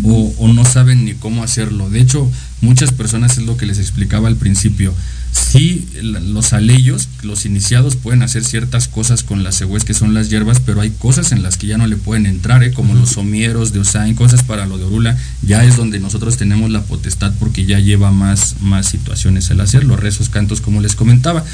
o, 0.04 0.34
o, 0.38 0.52
no 0.52 0.64
saben 0.64 1.04
ni 1.04 1.14
cómo 1.14 1.42
hacerlo. 1.42 1.90
De 1.90 2.00
hecho, 2.00 2.30
muchas 2.60 2.92
personas 2.92 3.38
es 3.38 3.44
lo 3.44 3.56
que 3.56 3.66
les 3.66 3.78
explicaba 3.78 4.28
al 4.28 4.36
principio. 4.36 4.94
Sí, 5.32 5.86
los 6.00 6.52
aleyos, 6.54 7.08
los 7.22 7.44
iniciados 7.44 7.96
pueden 7.96 8.22
hacer 8.22 8.42
ciertas 8.42 8.88
cosas 8.88 9.22
con 9.22 9.44
las 9.44 9.58
cegües 9.58 9.84
que 9.84 9.92
son 9.92 10.14
las 10.14 10.30
hierbas, 10.30 10.60
pero 10.60 10.80
hay 10.80 10.90
cosas 10.90 11.30
en 11.30 11.42
las 11.42 11.58
que 11.58 11.66
ya 11.66 11.76
no 11.76 11.86
le 11.86 11.96
pueden 11.96 12.26
entrar, 12.26 12.62
¿eh? 12.62 12.72
como 12.72 12.94
los 12.94 13.10
somieros 13.10 13.72
de 13.72 13.80
Osain, 13.80 14.14
cosas 14.14 14.42
para 14.42 14.66
lo 14.66 14.78
de 14.78 14.84
Orula, 14.84 15.16
ya 15.42 15.64
es 15.64 15.76
donde 15.76 16.00
nosotros 16.00 16.36
tenemos 16.38 16.70
la 16.70 16.82
potestad 16.82 17.32
porque 17.38 17.66
ya 17.66 17.78
lleva 17.80 18.12
más, 18.12 18.56
más 18.60 18.86
situaciones 18.86 19.50
el 19.50 19.60
hacer, 19.60 19.84
los 19.84 20.00
rezos, 20.00 20.30
cantos, 20.30 20.60
como 20.60 20.80
les 20.80 20.94
comentaba. 20.94 21.44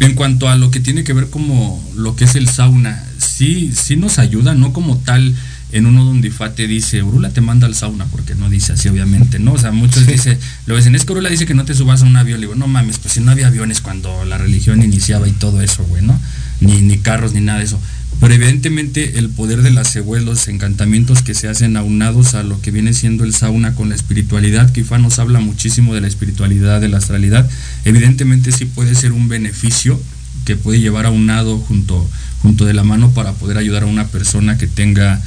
En 0.00 0.14
cuanto 0.14 0.48
a 0.50 0.56
lo 0.56 0.70
que 0.70 0.80
tiene 0.80 1.04
que 1.04 1.14
ver 1.14 1.30
como 1.30 1.82
lo 1.96 2.16
que 2.16 2.24
es 2.24 2.34
el 2.36 2.48
sauna, 2.48 3.02
sí, 3.18 3.72
sí 3.74 3.96
nos 3.96 4.18
ayuda, 4.18 4.54
no 4.54 4.74
como 4.74 4.98
tal 4.98 5.34
en 5.76 5.86
uno 5.86 6.04
donde 6.04 6.28
Ifate 6.28 6.66
dice, 6.66 7.02
Urula 7.02 7.30
te 7.30 7.40
manda 7.40 7.66
al 7.66 7.74
sauna, 7.74 8.06
porque 8.06 8.34
no 8.34 8.48
dice 8.48 8.72
así, 8.72 8.88
obviamente, 8.88 9.38
¿no? 9.38 9.52
O 9.52 9.58
sea, 9.58 9.72
muchos 9.72 10.04
sí. 10.04 10.12
dicen, 10.12 10.38
lo 10.66 10.76
dicen, 10.76 10.94
es 10.94 11.04
que 11.04 11.12
Urula 11.12 11.28
dice 11.28 11.46
que 11.46 11.54
no 11.54 11.64
te 11.64 11.74
subas 11.74 12.02
a 12.02 12.06
un 12.06 12.16
avión. 12.16 12.40
Le 12.40 12.46
digo, 12.46 12.56
no 12.56 12.66
mames, 12.66 12.98
pues 12.98 13.14
si 13.14 13.20
no 13.20 13.30
había 13.30 13.48
aviones 13.48 13.80
cuando 13.80 14.24
la 14.24 14.38
religión 14.38 14.82
iniciaba 14.82 15.28
y 15.28 15.32
todo 15.32 15.60
eso, 15.60 15.84
güey, 15.84 16.02
¿no? 16.02 16.18
Ni, 16.60 16.80
ni 16.80 16.98
carros, 16.98 17.32
ni 17.32 17.40
nada 17.40 17.58
de 17.58 17.66
eso. 17.66 17.80
Pero 18.20 18.32
evidentemente 18.32 19.18
el 19.18 19.28
poder 19.28 19.62
de 19.62 19.70
las 19.70 19.92
cebues, 19.92 20.24
los 20.24 20.48
encantamientos 20.48 21.22
que 21.22 21.34
se 21.34 21.48
hacen 21.48 21.76
aunados 21.76 22.34
a 22.34 22.42
lo 22.42 22.60
que 22.62 22.70
viene 22.70 22.94
siendo 22.94 23.24
el 23.24 23.34
sauna 23.34 23.74
con 23.74 23.90
la 23.90 23.94
espiritualidad, 23.94 24.70
que 24.70 24.80
Ifá 24.80 24.98
nos 24.98 25.18
habla 25.18 25.40
muchísimo 25.40 25.94
de 25.94 26.00
la 26.00 26.06
espiritualidad, 26.06 26.80
de 26.80 26.88
la 26.88 26.96
astralidad, 26.96 27.48
evidentemente 27.84 28.52
sí 28.52 28.64
puede 28.64 28.94
ser 28.94 29.12
un 29.12 29.28
beneficio 29.28 30.00
que 30.46 30.56
puede 30.56 30.80
llevar 30.80 31.04
aunado 31.04 31.58
junto, 31.58 32.08
junto 32.40 32.64
de 32.64 32.72
la 32.72 32.84
mano 32.84 33.10
para 33.10 33.32
poder 33.32 33.58
ayudar 33.58 33.82
a 33.82 33.86
una 33.86 34.06
persona 34.06 34.56
que 34.56 34.66
tenga 34.66 35.20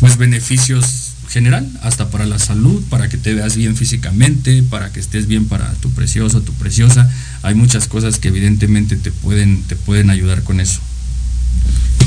pues 0.00 0.16
beneficios 0.16 1.12
general, 1.28 1.68
hasta 1.82 2.08
para 2.10 2.26
la 2.26 2.38
salud, 2.38 2.82
para 2.88 3.08
que 3.08 3.18
te 3.18 3.34
veas 3.34 3.56
bien 3.56 3.76
físicamente, 3.76 4.62
para 4.62 4.92
que 4.92 5.00
estés 5.00 5.26
bien 5.26 5.46
para 5.46 5.72
tu 5.74 5.90
precioso, 5.90 6.40
tu 6.40 6.52
preciosa. 6.54 7.10
Hay 7.42 7.54
muchas 7.54 7.88
cosas 7.88 8.18
que 8.18 8.28
evidentemente 8.28 8.96
te 8.96 9.10
pueden, 9.10 9.62
te 9.64 9.76
pueden 9.76 10.10
ayudar 10.10 10.42
con 10.42 10.60
eso. 10.60 10.80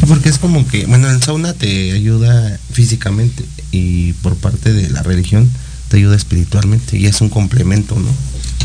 Porque 0.08 0.30
es 0.30 0.38
como 0.38 0.66
que, 0.68 0.86
bueno, 0.86 1.10
el 1.10 1.22
sauna 1.22 1.54
te 1.54 1.92
ayuda 1.92 2.58
físicamente 2.72 3.46
y 3.72 4.14
por 4.14 4.36
parte 4.36 4.74
de 4.74 4.90
la 4.90 5.04
religión 5.04 5.50
te 5.90 5.98
ayuda 5.98 6.16
espiritualmente 6.16 6.98
y 6.98 7.06
es 7.06 7.20
un 7.22 7.30
complemento, 7.30 8.00
¿no? 8.00 8.10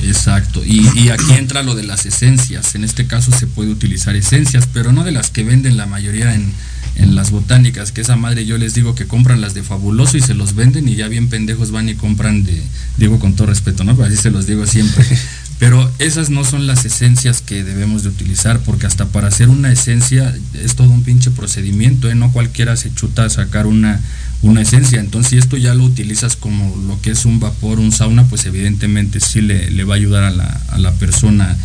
Exacto, 0.03 0.63
y, 0.65 0.87
y, 0.95 1.09
aquí 1.09 1.33
entra 1.33 1.63
lo 1.63 1.75
de 1.75 1.83
las 1.83 2.05
esencias. 2.05 2.75
En 2.75 2.85
este 2.85 3.07
caso 3.07 3.33
se 3.33 3.47
puede 3.47 3.71
utilizar 3.71 4.15
esencias, 4.15 4.69
pero 4.73 4.93
no 4.93 5.03
de 5.03 5.13
las 5.13 5.31
que 5.31 5.45
venden 5.45 5.79
la 5.79 5.87
mayoría 5.87 6.35
en, 6.35 6.53
en 6.97 7.15
las 7.15 7.31
botánicas, 7.31 7.93
que 7.93 8.01
esa 8.01 8.17
madre 8.17 8.47
yo 8.47 8.59
les 8.59 8.75
digo 8.75 8.95
que 8.95 9.07
compran 9.07 9.41
las 9.41 9.55
de 9.55 9.63
fabuloso 9.63 10.17
y 10.17 10.21
se 10.21 10.35
los 10.35 10.55
venden 10.55 10.89
y 10.89 10.95
ya 10.95 11.09
bien 11.09 11.29
pendejos 11.29 11.71
van 11.71 11.89
y 11.89 11.95
compran 11.95 12.45
de, 12.45 12.63
digo 12.97 13.19
con 13.19 13.35
todo 13.35 13.49
respeto, 13.49 13.85
¿no? 13.85 13.97
Pero 13.97 14.09
así 14.09 14.17
se 14.17 14.31
los 14.31 14.47
digo 14.47 14.67
siempre. 14.67 15.05
Pero 15.59 15.91
esas 15.99 16.31
no 16.31 16.45
son 16.45 16.67
las 16.67 16.85
esencias 16.85 17.41
que 17.41 17.63
debemos 17.63 18.03
de 18.03 18.09
utilizar, 18.09 18.61
porque 18.61 18.87
hasta 18.87 19.07
para 19.07 19.29
hacer 19.29 19.49
una 19.49 19.73
esencia 19.73 20.35
es 20.53 20.75
todo 20.75 20.91
un 20.91 21.05
pinche 21.05 21.31
procedimiento, 21.31 22.11
¿eh? 22.11 22.15
No 22.15 22.33
cualquiera 22.33 22.77
se 22.77 22.93
chuta 22.93 23.25
a 23.25 23.31
sacar 23.31 23.67
una, 23.67 24.01
una 24.43 24.63
esencia. 24.63 25.01
Entonces, 25.01 25.31
si 25.31 25.39
esto 25.39 25.57
ya 25.57 25.75
lo 25.75 25.85
utilizas 25.85 26.37
como 26.37 26.77
lo 26.89 27.01
que 27.01 27.13
es 27.13 27.25
un 27.25 27.39
vapor, 27.39 27.79
un 27.79 27.93
sauna, 27.93 28.25
pues 28.25 28.45
evidentemente 28.47 29.21
sí 29.21 29.41
le, 29.41 29.71
le 29.71 29.85
va 29.85 29.95
a 29.95 29.97
ayudar 29.97 30.25
a 30.25 30.31
la, 30.31 30.61
a 30.69 30.79
la 30.79 30.93
persona 30.93 31.57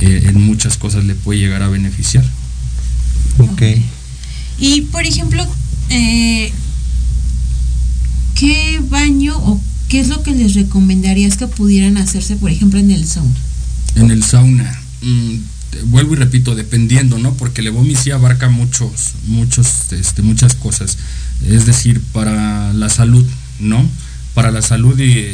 eh, 0.00 0.24
en 0.26 0.40
muchas 0.40 0.76
cosas, 0.76 1.04
le 1.04 1.14
puede 1.14 1.40
llegar 1.40 1.62
a 1.62 1.68
beneficiar. 1.68 2.24
Ok. 3.38 3.62
Y 4.60 4.82
por 4.82 5.04
ejemplo, 5.06 5.46
eh, 5.90 6.52
¿qué 8.34 8.80
baño 8.88 9.36
o 9.36 9.60
qué 9.88 10.00
es 10.00 10.08
lo 10.08 10.22
que 10.22 10.32
les 10.32 10.54
recomendarías 10.54 11.36
que 11.36 11.46
pudieran 11.46 11.96
hacerse, 11.96 12.36
por 12.36 12.50
ejemplo, 12.50 12.78
en 12.78 12.90
el 12.90 13.06
sauna? 13.06 13.34
En 13.94 14.10
el 14.10 14.22
sauna, 14.22 14.80
mmm, 15.02 15.36
vuelvo 15.86 16.14
y 16.14 16.16
repito, 16.16 16.54
dependiendo, 16.54 17.18
¿no? 17.18 17.34
Porque 17.34 17.60
el 17.60 17.96
sí 17.96 18.10
abarca 18.10 18.48
muchos, 18.48 19.14
muchos, 19.26 19.92
este, 19.92 20.22
muchas 20.22 20.54
cosas. 20.54 20.98
Es 21.46 21.66
decir, 21.66 22.00
para 22.12 22.72
la 22.72 22.88
salud, 22.88 23.26
¿no? 23.60 23.88
Para 24.38 24.52
la 24.52 24.62
salud 24.62 24.96
y 25.00 25.26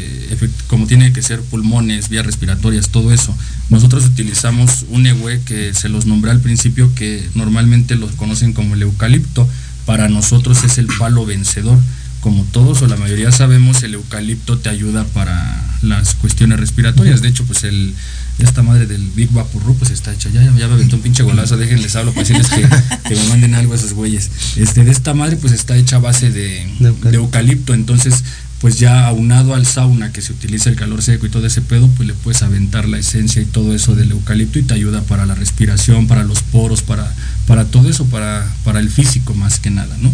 como 0.66 0.86
tiene 0.86 1.12
que 1.12 1.20
ser 1.20 1.42
pulmones, 1.42 2.08
vías 2.08 2.24
respiratorias, 2.24 2.88
todo 2.88 3.12
eso. 3.12 3.36
Nosotros 3.68 4.06
utilizamos 4.06 4.86
un 4.88 5.06
EWE 5.06 5.42
que 5.42 5.74
se 5.74 5.90
los 5.90 6.06
nombré 6.06 6.30
al 6.30 6.40
principio, 6.40 6.90
que 6.94 7.22
normalmente 7.34 7.96
los 7.96 8.12
conocen 8.12 8.54
como 8.54 8.74
el 8.74 8.80
eucalipto. 8.80 9.46
Para 9.84 10.08
nosotros 10.08 10.64
es 10.64 10.78
el 10.78 10.86
palo 10.86 11.26
vencedor. 11.26 11.78
Como 12.22 12.44
todos 12.44 12.80
o 12.80 12.86
la 12.86 12.96
mayoría 12.96 13.30
sabemos, 13.30 13.82
el 13.82 13.92
eucalipto 13.92 14.56
te 14.56 14.70
ayuda 14.70 15.04
para 15.04 15.62
las 15.82 16.14
cuestiones 16.14 16.58
respiratorias. 16.58 17.20
De 17.20 17.28
hecho, 17.28 17.44
pues 17.44 17.64
el, 17.64 17.92
esta 18.38 18.62
madre 18.62 18.86
del 18.86 19.02
Big 19.14 19.30
Vaporru 19.30 19.76
pues 19.76 19.90
está 19.90 20.12
hecha. 20.14 20.30
Ya, 20.30 20.42
ya, 20.42 20.52
ya 20.56 20.66
me 20.66 20.74
aventó 20.74 20.96
un 20.96 21.02
pinche 21.02 21.22
golazo, 21.22 21.58
déjenles 21.58 21.94
hablo 21.94 22.12
para 22.12 22.26
decirles 22.26 22.48
que, 22.48 22.66
que, 23.08 23.14
me 23.14 23.28
manden 23.28 23.54
algo 23.54 23.74
a 23.74 23.76
esos 23.76 23.92
güeyes. 23.92 24.30
Este, 24.56 24.82
de 24.82 24.90
esta 24.90 25.12
madre 25.12 25.36
pues 25.36 25.52
está 25.52 25.76
hecha 25.76 25.96
a 25.96 25.98
base 25.98 26.30
de, 26.30 26.66
de, 26.80 26.88
eucalipto. 26.88 27.10
de 27.10 27.16
eucalipto. 27.16 27.74
Entonces, 27.74 28.24
pues 28.64 28.78
ya 28.78 29.06
aunado 29.06 29.54
al 29.54 29.66
sauna 29.66 30.10
que 30.10 30.22
se 30.22 30.32
utiliza 30.32 30.70
el 30.70 30.76
calor 30.76 31.02
seco 31.02 31.26
y 31.26 31.28
todo 31.28 31.46
ese 31.46 31.60
pedo, 31.60 31.86
pues 31.98 32.08
le 32.08 32.14
puedes 32.14 32.42
aventar 32.42 32.88
la 32.88 32.96
esencia 32.96 33.42
y 33.42 33.44
todo 33.44 33.74
eso 33.74 33.94
del 33.94 34.12
eucalipto 34.12 34.58
y 34.58 34.62
te 34.62 34.72
ayuda 34.72 35.02
para 35.02 35.26
la 35.26 35.34
respiración, 35.34 36.06
para 36.06 36.24
los 36.24 36.40
poros, 36.40 36.80
para, 36.80 37.14
para 37.46 37.66
todo 37.66 37.90
eso, 37.90 38.06
para, 38.06 38.50
para 38.64 38.80
el 38.80 38.88
físico 38.88 39.34
más 39.34 39.60
que 39.60 39.68
nada, 39.68 39.94
¿no? 40.00 40.10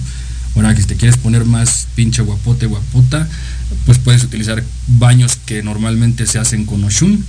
Ahora 0.56 0.74
que 0.74 0.80
si 0.82 0.88
te 0.88 0.96
quieres 0.96 1.16
poner 1.16 1.44
más 1.44 1.86
pinche 1.94 2.22
guapote, 2.22 2.66
guapota, 2.66 3.28
pues 3.86 3.98
puedes 3.98 4.24
utilizar 4.24 4.64
baños 4.88 5.38
que 5.46 5.62
normalmente 5.62 6.26
se 6.26 6.40
hacen 6.40 6.66
con 6.66 6.82
Oshun, 6.82 7.24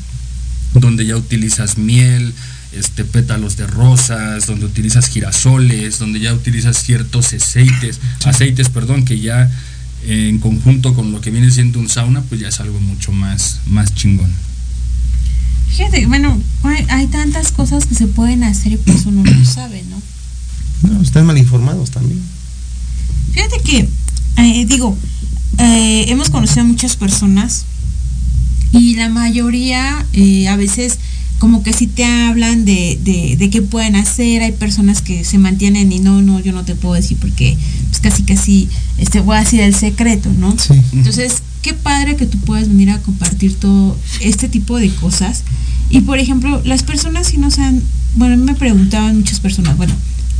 donde 0.73 1.05
ya 1.05 1.17
utilizas 1.17 1.77
miel, 1.77 2.33
este, 2.71 3.05
pétalos 3.05 3.57
de 3.57 3.67
rosas, 3.67 4.47
donde 4.47 4.65
utilizas 4.65 5.07
girasoles, 5.07 5.99
donde 5.99 6.19
ya 6.19 6.33
utilizas 6.33 6.81
ciertos 6.81 7.31
aceites, 7.31 7.99
aceites, 8.25 8.69
perdón, 8.69 9.05
que 9.05 9.19
ya 9.19 9.51
en 10.05 10.39
conjunto 10.39 10.93
con 10.93 11.11
lo 11.11 11.21
que 11.21 11.31
viene 11.31 11.51
siendo 11.51 11.79
un 11.79 11.89
sauna, 11.89 12.21
pues 12.21 12.41
ya 12.41 12.47
es 12.47 12.59
algo 12.59 12.79
mucho 12.79 13.11
más, 13.11 13.61
más 13.67 13.93
chingón. 13.93 14.31
Fíjate, 15.69 16.05
bueno, 16.05 16.37
hay, 16.63 16.85
hay 16.89 17.07
tantas 17.07 17.51
cosas 17.51 17.85
que 17.85 17.95
se 17.95 18.07
pueden 18.07 18.43
hacer 18.43 18.73
y 18.73 18.77
pues 18.77 19.05
uno 19.05 19.23
no 19.23 19.45
sabe, 19.45 19.83
¿no? 19.89 20.01
No, 20.81 20.99
están 20.99 21.27
mal 21.27 21.37
informados 21.37 21.91
también. 21.91 22.19
Fíjate 23.33 23.59
que, 23.63 23.87
eh, 24.37 24.65
digo, 24.65 24.97
eh, 25.59 26.05
hemos 26.07 26.31
conocido 26.31 26.61
a 26.61 26.63
muchas 26.63 26.95
personas 26.95 27.65
y 28.71 28.95
la 28.95 29.09
mayoría 29.09 30.05
eh, 30.13 30.47
a 30.47 30.55
veces 30.55 30.97
como 31.37 31.63
que 31.63 31.73
si 31.73 31.87
te 31.87 32.05
hablan 32.05 32.65
de, 32.65 32.99
de, 33.03 33.35
de, 33.37 33.49
qué 33.49 33.61
pueden 33.61 33.95
hacer, 33.95 34.41
hay 34.41 34.51
personas 34.51 35.01
que 35.01 35.23
se 35.23 35.37
mantienen 35.37 35.91
y 35.91 35.99
no, 35.99 36.21
no, 36.21 36.39
yo 36.39 36.51
no 36.51 36.65
te 36.65 36.75
puedo 36.75 36.95
decir 36.95 37.17
porque 37.19 37.57
casi 38.01 38.23
casi 38.23 38.69
este, 38.97 39.19
voy 39.19 39.37
a 39.37 39.41
decir 39.41 39.61
el 39.61 39.75
secreto, 39.75 40.29
¿no? 40.37 40.55
Sí. 40.57 40.73
Entonces, 40.93 41.41
qué 41.61 41.73
padre 41.73 42.15
que 42.15 42.25
tú 42.25 42.37
puedas 42.39 42.67
venir 42.67 42.89
a 42.91 42.99
compartir 42.99 43.55
todo 43.55 43.97
este 44.19 44.49
tipo 44.49 44.77
de 44.77 44.89
cosas. 44.89 45.43
Y 45.89 46.01
por 46.01 46.19
ejemplo, 46.19 46.61
las 46.65 46.83
personas 46.83 47.27
si 47.27 47.37
no 47.37 47.51
sean, 47.51 47.81
bueno, 48.15 48.37
me 48.37 48.55
preguntaban 48.55 49.17
muchas 49.17 49.39
personas, 49.39 49.77
bueno, 49.77 49.93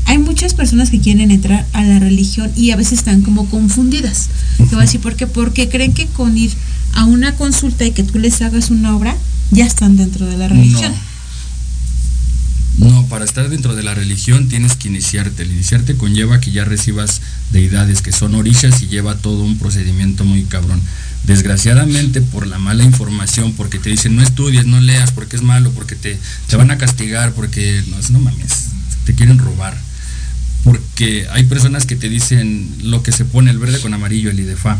hay 0.05 0.17
muchas 0.17 0.53
personas 0.53 0.89
que 0.89 0.99
quieren 0.99 1.31
entrar 1.31 1.65
a 1.73 1.83
la 1.83 1.99
religión 1.99 2.51
y 2.55 2.71
a 2.71 2.75
veces 2.75 2.99
están 2.99 3.21
como 3.21 3.45
confundidas. 3.49 4.29
Te 4.57 4.65
voy 4.65 4.79
a 4.79 4.81
decir 4.81 4.99
por 4.99 5.15
qué, 5.15 5.27
porque 5.27 5.69
creen 5.69 5.93
que 5.93 6.07
con 6.07 6.37
ir 6.37 6.51
a 6.93 7.05
una 7.05 7.35
consulta 7.35 7.85
y 7.85 7.91
que 7.91 8.03
tú 8.03 8.19
les 8.19 8.41
hagas 8.41 8.71
una 8.71 8.95
obra, 8.95 9.15
ya 9.51 9.65
están 9.65 9.97
dentro 9.97 10.25
de 10.25 10.37
la 10.37 10.47
religión. 10.47 10.93
No. 12.77 12.89
no. 12.89 13.05
para 13.07 13.25
estar 13.25 13.49
dentro 13.49 13.75
de 13.75 13.83
la 13.83 13.93
religión 13.93 14.47
tienes 14.47 14.75
que 14.75 14.87
iniciarte. 14.87 15.43
El 15.43 15.51
iniciarte 15.51 15.95
conlleva 15.95 16.39
que 16.39 16.51
ya 16.51 16.65
recibas 16.65 17.21
deidades 17.51 18.01
que 18.01 18.11
son 18.11 18.35
orishas 18.35 18.81
y 18.81 18.87
lleva 18.87 19.15
todo 19.15 19.43
un 19.43 19.57
procedimiento 19.57 20.25
muy 20.25 20.43
cabrón. 20.43 20.81
Desgraciadamente 21.23 22.21
por 22.21 22.47
la 22.47 22.57
mala 22.57 22.83
información, 22.83 23.53
porque 23.53 23.79
te 23.79 23.89
dicen 23.89 24.15
no 24.15 24.23
estudies, 24.23 24.65
no 24.65 24.79
leas, 24.79 25.11
porque 25.11 25.35
es 25.35 25.43
malo, 25.43 25.71
porque 25.71 25.95
te, 25.95 26.17
te 26.47 26.55
van 26.55 26.71
a 26.71 26.77
castigar, 26.77 27.33
porque 27.33 27.83
no, 27.87 27.97
no 28.09 28.19
mames, 28.19 28.67
te 29.05 29.13
quieren 29.13 29.37
robar. 29.37 29.77
Porque 30.63 31.27
hay 31.31 31.43
personas 31.45 31.85
que 31.85 31.95
te 31.95 32.07
dicen 32.07 32.69
lo 32.83 33.01
que 33.01 33.11
se 33.11 33.25
pone 33.25 33.49
el 33.49 33.57
verde 33.57 33.79
con 33.79 33.93
amarillo, 33.93 34.29
el 34.29 34.39
IDEFA. 34.39 34.79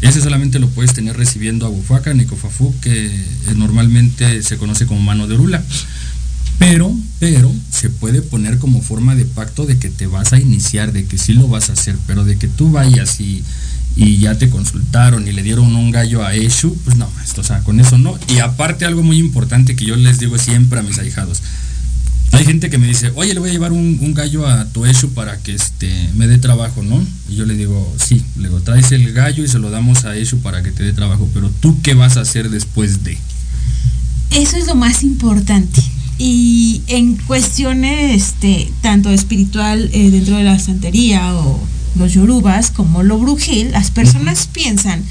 Ese 0.00 0.20
solamente 0.20 0.58
lo 0.58 0.68
puedes 0.68 0.92
tener 0.92 1.16
recibiendo 1.16 1.66
a 1.66 1.70
Bufaca, 1.70 2.12
Nicofafu, 2.14 2.74
que 2.80 3.10
normalmente 3.56 4.42
se 4.42 4.56
conoce 4.56 4.86
como 4.86 5.00
mano 5.00 5.26
de 5.26 5.34
orula. 5.34 5.64
Pero, 6.58 6.94
pero, 7.18 7.52
se 7.70 7.90
puede 7.90 8.22
poner 8.22 8.58
como 8.58 8.80
forma 8.80 9.14
de 9.14 9.24
pacto 9.24 9.66
de 9.66 9.78
que 9.78 9.90
te 9.90 10.06
vas 10.06 10.32
a 10.32 10.38
iniciar, 10.38 10.92
de 10.92 11.04
que 11.04 11.18
sí 11.18 11.34
lo 11.34 11.48
vas 11.48 11.68
a 11.68 11.74
hacer, 11.74 11.96
pero 12.06 12.24
de 12.24 12.36
que 12.36 12.48
tú 12.48 12.70
vayas 12.70 13.20
y, 13.20 13.44
y 13.94 14.18
ya 14.18 14.36
te 14.38 14.48
consultaron 14.48 15.28
y 15.28 15.32
le 15.32 15.42
dieron 15.42 15.74
un 15.76 15.90
gallo 15.90 16.24
a 16.24 16.34
Eshu, 16.34 16.76
pues 16.84 16.96
no, 16.96 17.08
o 17.36 17.42
sea, 17.42 17.60
con 17.60 17.78
eso 17.78 17.98
no. 17.98 18.18
Y 18.28 18.38
aparte 18.38 18.84
algo 18.84 19.02
muy 19.02 19.18
importante 19.18 19.76
que 19.76 19.84
yo 19.84 19.96
les 19.96 20.18
digo 20.18 20.38
siempre 20.38 20.78
a 20.78 20.82
mis 20.82 20.98
ahijados, 20.98 21.42
hay 22.32 22.44
gente 22.44 22.68
que 22.68 22.78
me 22.78 22.86
dice, 22.86 23.12
oye, 23.14 23.32
le 23.32 23.40
voy 23.40 23.50
a 23.50 23.52
llevar 23.52 23.72
un, 23.72 23.98
un, 24.00 24.12
gallo 24.12 24.46
a 24.46 24.66
tu 24.66 24.84
Eshu 24.84 25.10
para 25.14 25.38
que 25.38 25.54
este, 25.54 26.10
me 26.14 26.26
dé 26.26 26.38
trabajo, 26.38 26.82
¿no? 26.82 27.02
Y 27.30 27.36
yo 27.36 27.46
le 27.46 27.54
digo, 27.54 27.94
sí, 28.04 28.22
le 28.36 28.48
digo, 28.48 28.60
traes 28.60 28.92
el 28.92 29.12
gallo 29.12 29.44
y 29.44 29.48
se 29.48 29.58
lo 29.58 29.70
damos 29.70 30.04
a 30.04 30.16
Eshu 30.16 30.40
para 30.40 30.62
que 30.62 30.70
te 30.70 30.82
dé 30.82 30.92
trabajo, 30.92 31.28
pero 31.32 31.50
tú 31.60 31.80
qué 31.82 31.94
vas 31.94 32.16
a 32.16 32.20
hacer 32.20 32.50
después 32.50 33.04
de. 33.04 33.16
Eso 34.30 34.56
es 34.56 34.66
lo 34.66 34.74
más 34.74 35.02
importante. 35.02 35.82
Y 36.18 36.82
en 36.86 37.16
cuestiones 37.16 38.22
este, 38.22 38.72
tanto 38.80 39.10
espiritual 39.10 39.90
eh, 39.92 40.10
dentro 40.10 40.36
de 40.36 40.44
la 40.44 40.58
santería 40.58 41.34
o 41.34 41.60
los 41.94 42.12
yorubas 42.12 42.70
como 42.70 43.02
lo 43.02 43.18
brujil, 43.18 43.72
las 43.72 43.90
personas 43.90 44.38
uh 44.38 44.48
-huh. 44.48 44.52
piensan 44.52 45.02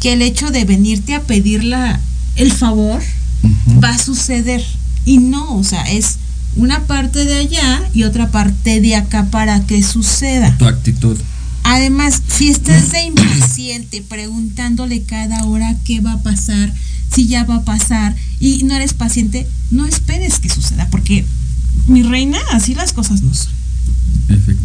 que 0.00 0.12
el 0.14 0.22
hecho 0.22 0.50
de 0.50 0.64
venirte 0.64 1.14
a 1.14 1.22
pedir 1.22 1.64
la, 1.64 2.00
el 2.36 2.52
favor 2.52 3.00
uh 3.42 3.48
-huh. 3.48 3.82
va 3.82 3.90
a 3.90 3.98
suceder. 3.98 4.64
Y 5.04 5.18
no, 5.18 5.56
o 5.56 5.64
sea, 5.64 5.82
es 5.84 6.16
una 6.56 6.84
parte 6.84 7.24
de 7.24 7.36
allá 7.36 7.82
y 7.92 8.04
otra 8.04 8.30
parte 8.30 8.80
de 8.80 8.96
acá 8.96 9.26
para 9.30 9.66
que 9.66 9.82
suceda. 9.82 10.56
Tu 10.56 10.66
actitud. 10.66 11.18
Además, 11.64 12.22
si 12.28 12.50
estás 12.50 12.92
de 12.92 13.02
impaciente 13.02 14.02
preguntándole 14.02 15.02
cada 15.02 15.44
hora 15.44 15.76
qué 15.84 16.00
va 16.00 16.12
a 16.12 16.22
pasar, 16.22 16.72
si 17.12 17.26
ya 17.26 17.44
va 17.44 17.56
a 17.56 17.64
pasar 17.64 18.14
y 18.38 18.62
no 18.64 18.74
eres 18.74 18.92
paciente, 18.92 19.48
no 19.70 19.86
esperes 19.86 20.38
que 20.38 20.50
suceda, 20.50 20.88
porque 20.90 21.24
mi 21.88 22.02
reina, 22.02 22.38
así 22.52 22.74
las 22.74 22.92
cosas 22.92 23.22
no 23.22 23.32
son. 23.34 23.52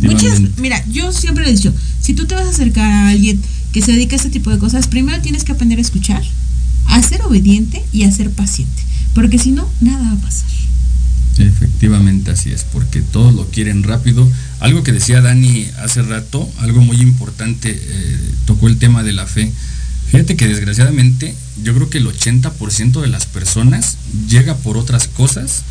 Muchas, 0.02 0.42
mira, 0.58 0.84
yo 0.92 1.12
siempre 1.12 1.46
le 1.46 1.52
he 1.52 1.54
dicho, 1.54 1.74
si 2.02 2.14
tú 2.14 2.26
te 2.26 2.36
vas 2.36 2.46
a 2.46 2.50
acercar 2.50 2.92
a 2.92 3.10
alguien 3.10 3.42
que 3.72 3.82
se 3.82 3.94
dedica 3.94 4.16
a 4.16 4.18
este 4.18 4.30
tipo 4.30 4.50
de 4.50 4.60
cosas, 4.60 4.88
primero 4.88 5.22
tienes 5.22 5.44
que 5.44 5.54
aprender 5.54 5.80
a 5.80 5.82
escuchar, 5.82 6.24
a 6.86 7.02
ser 7.02 7.22
obediente 7.22 7.84
y 7.94 8.04
a 8.04 8.12
ser 8.12 8.30
paciente, 8.32 8.84
porque 9.14 9.40
si 9.40 9.52
no, 9.52 9.70
nada 9.80 10.04
va 10.04 10.12
a 10.14 10.22
pasar. 10.22 10.50
Efectivamente 11.38 12.32
así 12.32 12.52
es, 12.52 12.66
porque 12.66 13.02
todos 13.02 13.34
lo 13.34 13.50
quieren 13.50 13.84
rápido. 13.84 14.30
Algo 14.60 14.84
que 14.84 14.92
decía 14.92 15.22
Dani 15.22 15.68
hace 15.82 16.02
rato, 16.02 16.50
algo 16.60 16.82
muy 16.82 16.98
importante, 17.02 17.72
eh, 17.72 18.20
tocó 18.46 18.68
el 18.68 18.78
tema 18.78 19.04
de 19.04 19.14
la 19.14 19.26
fe. 19.26 19.52
Fíjate 20.12 20.36
que 20.36 20.48
desgraciadamente 20.48 21.36
yo 21.64 21.74
creo 21.76 21.90
que 21.90 22.00
el 22.00 22.08
80% 22.08 23.02
de 23.02 23.08
las 23.08 23.26
personas 23.26 23.98
llega 24.28 24.56
por 24.56 24.78
otras 24.78 25.08
cosas 25.08 25.64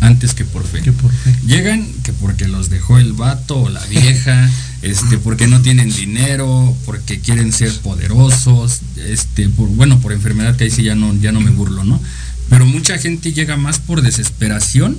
antes 0.00 0.34
que 0.34 0.44
por 0.44 0.66
fe. 0.66 0.80
por 0.92 1.12
fe. 1.12 1.34
Llegan 1.46 1.86
que 2.02 2.12
porque 2.12 2.48
los 2.48 2.70
dejó 2.70 2.98
el 2.98 3.12
vato 3.12 3.56
o 3.56 3.68
la 3.68 3.84
vieja, 3.86 4.50
este, 4.82 5.18
porque 5.18 5.46
no 5.46 5.62
tienen 5.62 5.90
dinero, 5.90 6.76
porque 6.84 7.20
quieren 7.20 7.52
ser 7.52 7.72
poderosos, 7.80 8.80
este, 8.96 9.48
por, 9.48 9.68
bueno, 9.68 10.00
por 10.00 10.12
enfermedad 10.12 10.56
que 10.56 10.64
ahí 10.64 10.70
sí 10.70 10.82
ya 10.82 10.94
no, 10.94 11.14
ya 11.14 11.32
no 11.32 11.40
me 11.40 11.50
burlo, 11.50 11.84
¿no? 11.84 12.00
Pero 12.50 12.66
mucha 12.66 12.98
gente 12.98 13.32
llega 13.32 13.56
más 13.56 13.78
por 13.78 14.02
desesperación 14.02 14.96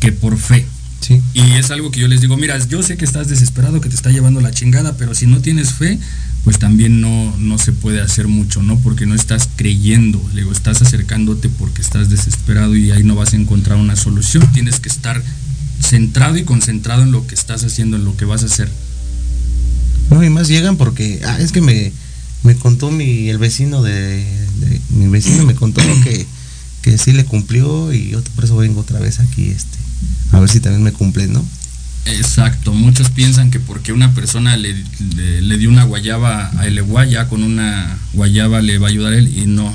que 0.00 0.10
por 0.12 0.36
fe. 0.36 0.66
Sí. 1.00 1.22
Y 1.32 1.40
es 1.52 1.70
algo 1.70 1.90
que 1.90 2.00
yo 2.00 2.08
les 2.08 2.20
digo, 2.20 2.36
mira, 2.36 2.58
yo 2.66 2.82
sé 2.82 2.96
que 2.96 3.04
estás 3.04 3.28
desesperado, 3.28 3.80
que 3.80 3.88
te 3.88 3.94
está 3.94 4.10
llevando 4.10 4.40
la 4.40 4.50
chingada, 4.50 4.96
pero 4.96 5.14
si 5.14 5.26
no 5.26 5.40
tienes 5.40 5.72
fe, 5.72 5.98
pues 6.44 6.58
también 6.58 7.00
no, 7.00 7.34
no 7.38 7.56
se 7.58 7.72
puede 7.72 8.00
hacer 8.00 8.26
mucho, 8.28 8.62
¿no? 8.62 8.78
Porque 8.80 9.06
no 9.06 9.14
estás 9.14 9.48
creyendo, 9.56 10.20
digo, 10.34 10.50
estás 10.52 10.82
acercándote 10.82 11.48
porque 11.48 11.82
estás 11.82 12.10
desesperado 12.10 12.74
y 12.76 12.90
ahí 12.90 13.04
no 13.04 13.14
vas 13.14 13.32
a 13.32 13.36
encontrar 13.36 13.78
una 13.78 13.96
solución. 13.96 14.50
Tienes 14.52 14.80
que 14.80 14.88
estar 14.88 15.22
centrado 15.80 16.36
y 16.36 16.44
concentrado 16.44 17.02
en 17.02 17.12
lo 17.12 17.26
que 17.26 17.34
estás 17.36 17.62
haciendo, 17.64 17.96
en 17.96 18.04
lo 18.04 18.16
que 18.16 18.24
vas 18.24 18.42
a 18.42 18.46
hacer. 18.46 18.68
No, 20.10 20.22
y 20.24 20.30
más 20.30 20.48
llegan 20.48 20.76
porque, 20.76 21.20
ah, 21.24 21.38
es 21.40 21.52
que 21.52 21.60
me, 21.60 21.92
me 22.42 22.56
contó 22.56 22.90
mi, 22.90 23.28
el 23.28 23.38
vecino 23.38 23.82
de, 23.82 24.24
de- 24.24 24.80
mi 24.90 25.06
vecino 25.06 25.44
me 25.44 25.54
contó 25.54 25.80
que, 26.02 26.26
que 26.82 26.98
sí 26.98 27.12
le 27.12 27.24
cumplió 27.24 27.92
y 27.92 28.10
yo 28.10 28.22
por 28.34 28.44
eso 28.44 28.56
vengo 28.56 28.80
otra 28.80 28.98
vez 29.00 29.20
aquí, 29.20 29.48
este, 29.50 29.77
a 30.32 30.40
ver 30.40 30.48
si 30.48 30.60
también 30.60 30.82
me 30.82 30.92
cumple, 30.92 31.26
¿no? 31.26 31.44
Exacto, 32.06 32.72
muchos 32.72 33.10
piensan 33.10 33.50
que 33.50 33.60
porque 33.60 33.92
una 33.92 34.14
persona 34.14 34.56
le, 34.56 34.74
le- 35.16 35.42
le 35.42 35.58
dio 35.58 35.68
una 35.68 35.84
guayaba 35.84 36.50
a 36.58 36.66
el 36.66 36.82
ya 37.10 37.28
con 37.28 37.42
una 37.42 37.98
guayaba 38.14 38.62
le 38.62 38.78
va 38.78 38.86
a 38.88 38.90
ayudar 38.90 39.12
a 39.12 39.16
él 39.18 39.28
y 39.36 39.46
no. 39.46 39.74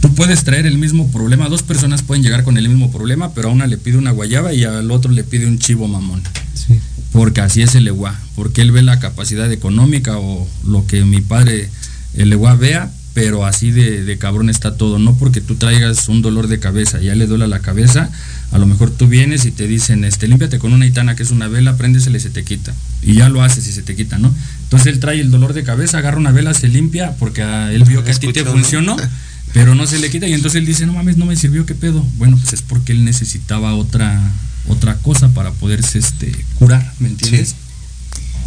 Tú 0.00 0.14
puedes 0.14 0.44
traer 0.44 0.66
el 0.66 0.78
mismo 0.78 1.10
problema, 1.10 1.48
dos 1.48 1.62
personas 1.62 2.02
pueden 2.02 2.22
llegar 2.22 2.42
con 2.44 2.58
el 2.58 2.68
mismo 2.68 2.90
problema, 2.90 3.32
pero 3.32 3.48
a 3.48 3.52
una 3.52 3.66
le 3.66 3.76
pide 3.78 3.96
una 3.96 4.10
guayaba 4.10 4.52
y 4.52 4.64
al 4.64 4.90
otro 4.90 5.10
le 5.12 5.24
pide 5.24 5.46
un 5.46 5.58
chivo 5.58 5.88
mamón. 5.88 6.22
Sí. 6.54 6.78
Porque 7.12 7.40
así 7.40 7.62
es 7.62 7.74
el 7.76 7.86
Eguá, 7.88 8.18
porque 8.34 8.60
él 8.60 8.72
ve 8.72 8.82
la 8.82 8.98
capacidad 8.98 9.50
económica 9.50 10.18
o 10.18 10.46
lo 10.66 10.86
que 10.86 11.04
mi 11.04 11.20
padre 11.22 11.70
el 12.14 12.32
Eguá 12.32 12.54
vea, 12.56 12.90
pero 13.14 13.46
así 13.46 13.70
de, 13.70 14.04
de 14.04 14.18
cabrón 14.18 14.50
está 14.50 14.76
todo. 14.76 14.98
No 14.98 15.16
porque 15.16 15.40
tú 15.40 15.54
traigas 15.56 16.08
un 16.08 16.22
dolor 16.22 16.48
de 16.48 16.58
cabeza, 16.58 17.00
ya 17.00 17.14
le 17.14 17.26
duele 17.26 17.46
la 17.48 17.60
cabeza, 17.60 18.10
a 18.52 18.58
lo 18.58 18.66
mejor 18.66 18.90
tú 18.90 19.08
vienes 19.08 19.44
y 19.44 19.50
te 19.50 19.66
dicen, 19.66 20.04
este, 20.04 20.28
límpiate 20.28 20.58
con 20.58 20.72
una 20.72 20.86
itana 20.86 21.16
que 21.16 21.22
es 21.22 21.30
una 21.30 21.48
vela, 21.48 21.76
préndesela 21.76 22.16
y 22.16 22.20
se 22.20 22.30
te 22.30 22.44
quita. 22.44 22.74
Y 23.02 23.14
ya 23.14 23.28
lo 23.28 23.42
haces 23.42 23.66
y 23.68 23.72
se 23.72 23.82
te 23.82 23.96
quita, 23.96 24.18
¿no? 24.18 24.32
Entonces 24.64 24.92
él 24.92 25.00
trae 25.00 25.20
el 25.20 25.30
dolor 25.30 25.52
de 25.52 25.64
cabeza, 25.64 25.98
agarra 25.98 26.18
una 26.18 26.32
vela, 26.32 26.54
se 26.54 26.68
limpia, 26.68 27.16
porque 27.18 27.42
ah, 27.42 27.72
él 27.72 27.84
vio 27.84 28.04
que 28.04 28.12
a 28.12 28.14
ti 28.14 28.32
te 28.32 28.44
funcionó, 28.44 28.96
pero 29.52 29.74
no 29.74 29.86
se 29.86 29.98
le 29.98 30.10
quita 30.10 30.26
y 30.28 30.32
entonces 30.32 30.60
él 30.60 30.66
dice, 30.66 30.86
no 30.86 30.92
mames, 30.92 31.16
no 31.16 31.26
me 31.26 31.36
sirvió, 31.36 31.66
¿qué 31.66 31.74
pedo? 31.74 32.04
Bueno, 32.18 32.36
pues 32.36 32.52
es 32.52 32.62
porque 32.62 32.92
él 32.92 33.04
necesitaba 33.04 33.74
otra, 33.74 34.20
otra 34.68 34.96
cosa 34.96 35.28
para 35.30 35.52
poderse 35.52 35.98
este, 35.98 36.32
curar, 36.58 36.92
¿me 37.00 37.08
entiendes? 37.08 37.54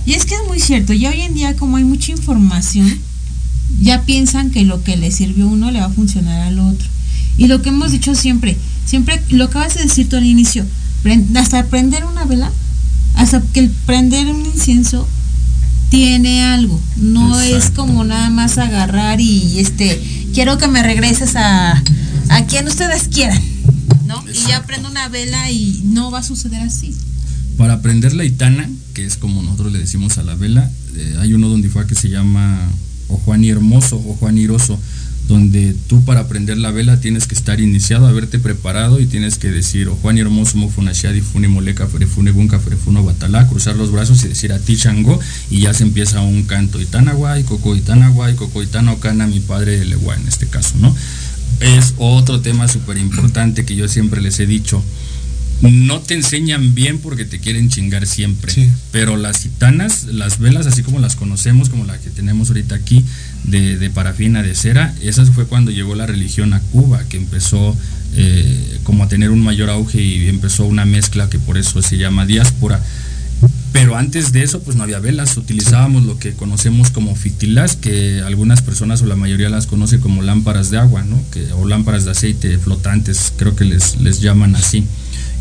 Y 0.05 0.13
es 0.13 0.25
que 0.25 0.35
es 0.35 0.41
muy 0.47 0.59
cierto, 0.59 0.93
ya 0.93 1.09
hoy 1.09 1.21
en 1.21 1.33
día 1.33 1.55
como 1.55 1.77
hay 1.77 1.83
mucha 1.83 2.11
información, 2.11 2.97
ya 3.81 4.03
piensan 4.03 4.51
que 4.51 4.63
lo 4.63 4.83
que 4.83 4.97
le 4.97 5.11
sirvió 5.11 5.45
a 5.45 5.49
uno 5.49 5.71
le 5.71 5.79
va 5.79 5.85
a 5.85 5.91
funcionar 5.91 6.47
al 6.47 6.59
otro. 6.59 6.87
Y 7.39 7.47
lo 7.47 7.61
que 7.61 7.69
hemos 7.69 7.93
dicho 7.93 8.15
siempre, 8.15 8.57
siempre 8.85 9.23
lo 9.29 9.45
acabas 9.45 9.73
de 9.75 9.83
decir 9.83 10.09
tú 10.09 10.17
al 10.17 10.25
inicio, 10.25 10.65
hasta 11.37 11.65
prender 11.67 12.03
una 12.03 12.25
vela, 12.25 12.51
hasta 13.15 13.41
que 13.53 13.61
el 13.61 13.69
prender 13.69 14.27
un 14.27 14.45
incienso 14.45 15.07
tiene 15.89 16.43
algo, 16.43 16.77
no 16.97 17.39
es 17.39 17.69
como 17.69 18.03
nada 18.03 18.29
más 18.29 18.57
agarrar 18.57 19.21
y 19.21 19.57
este, 19.57 20.01
quiero 20.33 20.57
que 20.57 20.67
me 20.67 20.83
regreses 20.83 21.37
a, 21.37 21.81
a 22.27 22.45
quien 22.45 22.67
ustedes 22.67 23.07
quieran, 23.07 23.41
¿no? 24.05 24.21
Y 24.27 24.49
ya 24.49 24.65
prendo 24.65 24.89
una 24.89 25.07
vela 25.07 25.49
y 25.49 25.81
no 25.85 26.11
va 26.11 26.19
a 26.19 26.23
suceder 26.23 26.61
así. 26.61 26.93
Para 27.55 27.81
prender 27.81 28.13
la 28.13 28.25
itana, 28.25 28.69
que 28.93 29.05
es 29.05 29.15
como 29.15 29.41
nosotros 29.41 29.71
le 29.71 29.79
decimos 29.79 30.17
a 30.17 30.23
la 30.23 30.35
vela, 30.35 30.69
eh, 30.93 31.15
hay 31.21 31.33
uno 31.33 31.47
donde 31.47 31.69
fue 31.69 31.87
que 31.87 31.95
se 31.95 32.09
llama 32.09 32.69
o 33.07 33.17
Juan 33.17 33.45
y 33.45 33.49
Hermoso 33.49 33.95
o 33.95 34.15
Juan 34.15 34.37
Iroso, 34.37 34.77
donde 35.29 35.75
tú 35.87 36.03
para 36.03 36.27
prender 36.27 36.57
la 36.57 36.71
vela 36.71 36.99
tienes 36.99 37.27
que 37.27 37.35
estar 37.35 37.61
iniciado, 37.61 38.07
haberte 38.07 38.39
preparado 38.39 38.99
y 38.99 39.05
tienes 39.05 39.37
que 39.37 39.49
decir 39.49 39.87
o 39.87 39.95
Juan 39.95 40.17
y 40.17 40.21
Hermoso 40.21 40.57
mo 40.57 40.69
funashadi 40.69 41.21
fune 41.21 41.47
moleca 41.47 41.85
ferefune 41.85 42.31
bunca 42.31 42.59
ferefuno 42.59 43.03
batalá, 43.03 43.47
cruzar 43.47 43.75
los 43.75 43.91
brazos 43.91 44.25
y 44.25 44.27
decir 44.27 44.51
a 44.51 44.59
ti 44.59 44.75
chango 44.75 45.19
y 45.51 45.61
ya 45.61 45.73
se 45.75 45.83
empieza 45.83 46.21
un 46.21 46.43
canto 46.43 46.81
itanaguay, 46.81 47.43
coco 47.43 47.75
itanaguay, 47.75 48.35
coco 48.35 48.63
itano 48.63 48.97
mi 49.27 49.39
padre 49.39 49.85
legua 49.85 50.15
en 50.15 50.27
este 50.27 50.47
caso, 50.47 50.75
¿no? 50.79 50.95
Es 51.59 51.93
otro 51.97 52.41
tema 52.41 52.67
súper 52.67 52.97
importante 52.97 53.65
que 53.65 53.75
yo 53.75 53.87
siempre 53.87 54.21
les 54.21 54.39
he 54.39 54.47
dicho 54.47 54.83
no 55.61 55.99
te 55.99 56.13
enseñan 56.13 56.73
bien 56.73 56.99
porque 56.99 57.25
te 57.25 57.39
quieren 57.39 57.69
chingar 57.69 58.07
siempre. 58.07 58.51
Sí. 58.51 58.69
Pero 58.91 59.17
las 59.17 59.41
gitanas, 59.41 60.05
las 60.05 60.39
velas, 60.39 60.67
así 60.67 60.83
como 60.83 60.99
las 60.99 61.15
conocemos, 61.15 61.69
como 61.69 61.85
la 61.85 61.97
que 61.99 62.09
tenemos 62.09 62.49
ahorita 62.49 62.75
aquí, 62.75 63.03
de, 63.43 63.77
de 63.77 63.89
parafina, 63.89 64.43
de 64.43 64.55
cera, 64.55 64.93
esas 65.01 65.31
fue 65.31 65.45
cuando 65.45 65.71
llegó 65.71 65.95
la 65.95 66.05
religión 66.05 66.53
a 66.53 66.59
Cuba, 66.59 67.03
que 67.09 67.17
empezó 67.17 67.75
eh, 68.15 68.79
como 68.83 69.03
a 69.03 69.07
tener 69.07 69.29
un 69.29 69.41
mayor 69.41 69.69
auge 69.69 70.01
y 70.01 70.29
empezó 70.29 70.65
una 70.65 70.85
mezcla 70.85 71.29
que 71.29 71.39
por 71.39 71.57
eso 71.57 71.81
se 71.81 71.97
llama 71.97 72.25
diáspora. 72.25 72.81
Pero 73.71 73.95
antes 73.95 74.31
de 74.31 74.43
eso, 74.43 74.61
pues 74.61 74.75
no 74.75 74.83
había 74.83 74.99
velas, 74.99 75.37
utilizábamos 75.37 76.03
lo 76.03 76.17
que 76.17 76.33
conocemos 76.33 76.89
como 76.89 77.15
fitilas, 77.15 77.75
que 77.75 78.21
algunas 78.25 78.61
personas 78.61 79.01
o 79.01 79.05
la 79.05 79.15
mayoría 79.15 79.49
las 79.49 79.67
conoce 79.67 79.99
como 79.99 80.23
lámparas 80.23 80.71
de 80.71 80.79
agua, 80.79 81.03
¿no? 81.03 81.21
Que, 81.31 81.51
o 81.53 81.67
lámparas 81.67 82.03
de 82.03 82.11
aceite 82.11 82.57
flotantes, 82.57 83.31
creo 83.37 83.55
que 83.55 83.65
les, 83.65 84.01
les 84.01 84.21
llaman 84.21 84.55
así. 84.55 84.83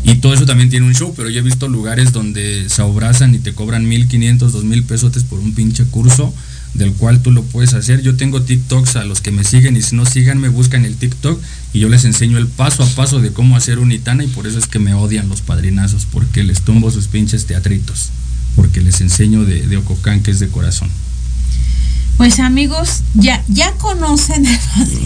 Y 0.03 0.15
todo 0.15 0.33
eso 0.33 0.45
también 0.45 0.69
tiene 0.69 0.85
un 0.85 0.93
show, 0.93 1.13
pero 1.17 1.29
yo 1.29 1.39
he 1.39 1.43
visto 1.43 1.67
lugares 1.67 2.13
donde 2.13 2.69
se 2.69 2.81
abrazan 2.81 3.35
y 3.35 3.39
te 3.39 3.53
cobran 3.53 3.87
1500, 3.89 4.53
2000 4.53 4.83
pesos 4.83 5.23
por 5.23 5.39
un 5.39 5.53
pinche 5.53 5.83
curso 5.85 6.33
del 6.73 6.93
cual 6.93 7.21
tú 7.21 7.31
lo 7.31 7.43
puedes 7.43 7.73
hacer. 7.73 8.01
Yo 8.01 8.15
tengo 8.15 8.41
TikToks 8.41 8.95
a 8.95 9.03
los 9.03 9.21
que 9.21 9.31
me 9.31 9.43
siguen 9.43 9.75
y 9.77 9.81
si 9.81 9.95
no 9.95 10.05
síganme, 10.05 10.49
buscan 10.49 10.85
el 10.85 10.95
TikTok 10.95 11.41
y 11.73 11.79
yo 11.79 11.89
les 11.89 12.05
enseño 12.05 12.37
el 12.37 12.47
paso 12.47 12.83
a 12.83 12.87
paso 12.87 13.19
de 13.19 13.31
cómo 13.31 13.55
hacer 13.55 13.79
un 13.79 13.91
itana 13.91 14.23
y 14.23 14.27
por 14.27 14.47
eso 14.47 14.59
es 14.59 14.67
que 14.67 14.79
me 14.79 14.93
odian 14.93 15.29
los 15.29 15.41
padrinazos, 15.41 16.05
porque 16.05 16.43
les 16.43 16.61
tumbo 16.61 16.91
sus 16.91 17.07
pinches 17.07 17.45
teatritos, 17.45 18.09
porque 18.55 18.81
les 18.81 19.01
enseño 19.01 19.45
de, 19.45 19.77
Ococán 19.77 20.21
que 20.21 20.31
es 20.31 20.39
de 20.39 20.49
corazón. 20.49 20.89
Pues 22.17 22.39
amigos, 22.39 23.03
ya, 23.15 23.43
ya 23.47 23.71
conocen, 23.73 24.45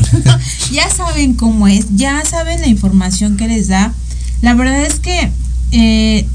ya 0.71 0.89
saben 0.89 1.35
cómo 1.35 1.67
es, 1.67 1.85
ya 1.95 2.23
saben 2.25 2.61
la 2.61 2.67
información 2.67 3.37
que 3.37 3.47
les 3.47 3.67
da. 3.67 3.93
La 4.41 4.55
verdad 4.55 4.83
es 4.83 4.99
que 4.99 5.31
eh, 5.71 6.25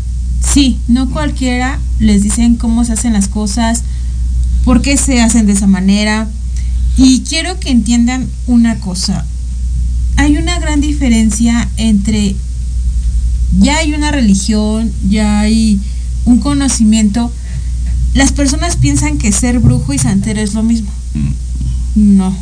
sí, 0.41 0.79
no 0.87 1.11
cualquiera 1.11 1.81
les 1.99 2.23
dicen 2.23 2.55
cómo 2.55 2.85
se 2.85 2.93
hacen 2.93 3.13
las 3.13 3.27
cosas, 3.27 3.83
por 4.69 4.83
qué 4.83 4.99
se 4.99 5.23
hacen 5.23 5.47
de 5.47 5.55
esa 5.55 5.67
manera. 5.67 6.29
Y 6.99 7.21
quiero 7.21 7.59
que 7.59 7.71
entiendan 7.71 8.29
una 8.47 8.79
cosa. 8.81 9.25
Hay 10.17 10.37
una 10.37 10.59
gran 10.59 10.83
diferencia 10.83 11.67
entre 11.79 12.37
ya 13.61 13.79
hay 13.79 13.95
una 13.95 14.11
religión, 14.11 14.93
ya 15.09 15.41
hay 15.41 15.81
un 16.27 16.41
conocimiento. 16.41 17.33
Las 18.13 18.33
personas 18.33 18.77
piensan 18.77 19.17
que 19.17 19.33
ser 19.33 19.59
brujo 19.59 19.95
y 19.95 19.99
santero 19.99 20.43
es 20.43 20.53
lo 20.53 20.63
mismo. 20.63 20.91
No, 21.95 22.37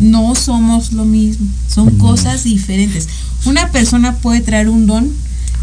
no 0.00 0.34
somos 0.34 0.92
lo 0.92 1.04
mismo. 1.04 1.46
Son 1.72 1.96
cosas 1.96 2.42
diferentes. 2.42 3.08
Una 3.44 3.70
persona 3.70 4.16
puede 4.16 4.40
traer 4.40 4.68
un 4.68 4.88
don 4.88 5.12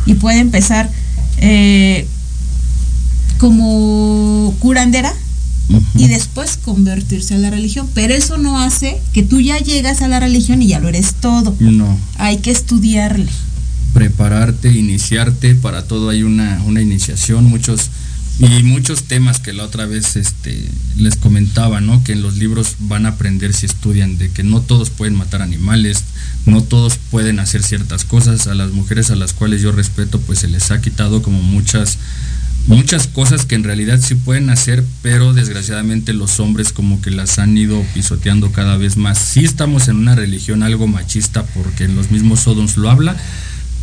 y 0.05 0.13
puede 0.13 0.39
empezar 0.39 0.89
eh, 1.39 2.07
como 3.37 4.55
curandera 4.59 5.13
y 5.95 6.07
después 6.07 6.57
convertirse 6.57 7.35
a 7.35 7.37
la 7.37 7.49
religión. 7.49 7.87
Pero 7.93 8.13
eso 8.13 8.37
no 8.37 8.59
hace 8.59 8.99
que 9.13 9.23
tú 9.23 9.39
ya 9.39 9.59
llegas 9.59 10.01
a 10.01 10.07
la 10.07 10.19
religión 10.19 10.61
y 10.61 10.67
ya 10.67 10.79
lo 10.79 10.89
eres 10.89 11.15
todo. 11.15 11.55
No. 11.59 11.97
Hay 12.17 12.37
que 12.37 12.51
estudiarle. 12.51 13.29
prepararte, 13.93 14.71
iniciarte, 14.71 15.55
para 15.55 15.83
todo 15.83 16.09
hay 16.09 16.23
una, 16.23 16.61
una 16.65 16.81
iniciación, 16.81 17.45
muchos 17.45 17.89
y 18.39 18.63
muchos 18.63 19.03
temas 19.03 19.41
que 19.41 19.51
la 19.51 19.65
otra 19.65 19.85
vez 19.85 20.15
este, 20.15 20.65
les 20.95 21.17
comentaba, 21.17 21.81
¿no? 21.81 22.03
Que 22.05 22.13
en 22.13 22.21
los 22.21 22.37
libros 22.37 22.77
van 22.79 23.05
a 23.05 23.09
aprender 23.09 23.53
si 23.53 23.65
estudian, 23.65 24.17
de 24.17 24.29
que 24.29 24.43
no 24.43 24.61
todos 24.61 24.91
pueden 24.91 25.15
matar 25.15 25.41
animales, 25.41 26.05
no 26.45 26.63
todos 26.63 26.97
pueden 27.11 27.39
hacer 27.39 27.63
ciertas 27.63 28.05
cosas, 28.05 28.47
a 28.47 28.55
las 28.55 28.71
mujeres 28.71 29.11
a 29.11 29.17
las 29.17 29.33
cuales 29.33 29.61
yo 29.61 29.73
respeto, 29.73 30.21
pues 30.21 30.39
se 30.39 30.47
les 30.47 30.71
ha 30.71 30.79
quitado 30.79 31.21
como 31.21 31.41
muchas 31.41 31.97
muchas 32.69 33.07
cosas 33.07 33.45
que 33.45 33.55
en 33.55 33.63
realidad 33.63 33.99
sí 33.99 34.13
pueden 34.13 34.51
hacer, 34.51 34.83
pero 35.01 35.33
desgraciadamente 35.33 36.13
los 36.13 36.39
hombres 36.39 36.71
como 36.71 37.01
que 37.01 37.09
las 37.09 37.39
han 37.39 37.57
ido 37.57 37.83
pisoteando 37.95 38.51
cada 38.51 38.77
vez 38.77 38.95
más. 38.95 39.17
Sí 39.17 39.43
estamos 39.43 39.87
en 39.87 39.97
una 39.97 40.15
religión 40.15 40.61
algo 40.61 40.87
machista 40.87 41.43
porque 41.47 41.87
los 41.87 42.11
mismos 42.11 42.41
Sodoms 42.41 42.77
lo 42.77 42.91
habla, 42.91 43.17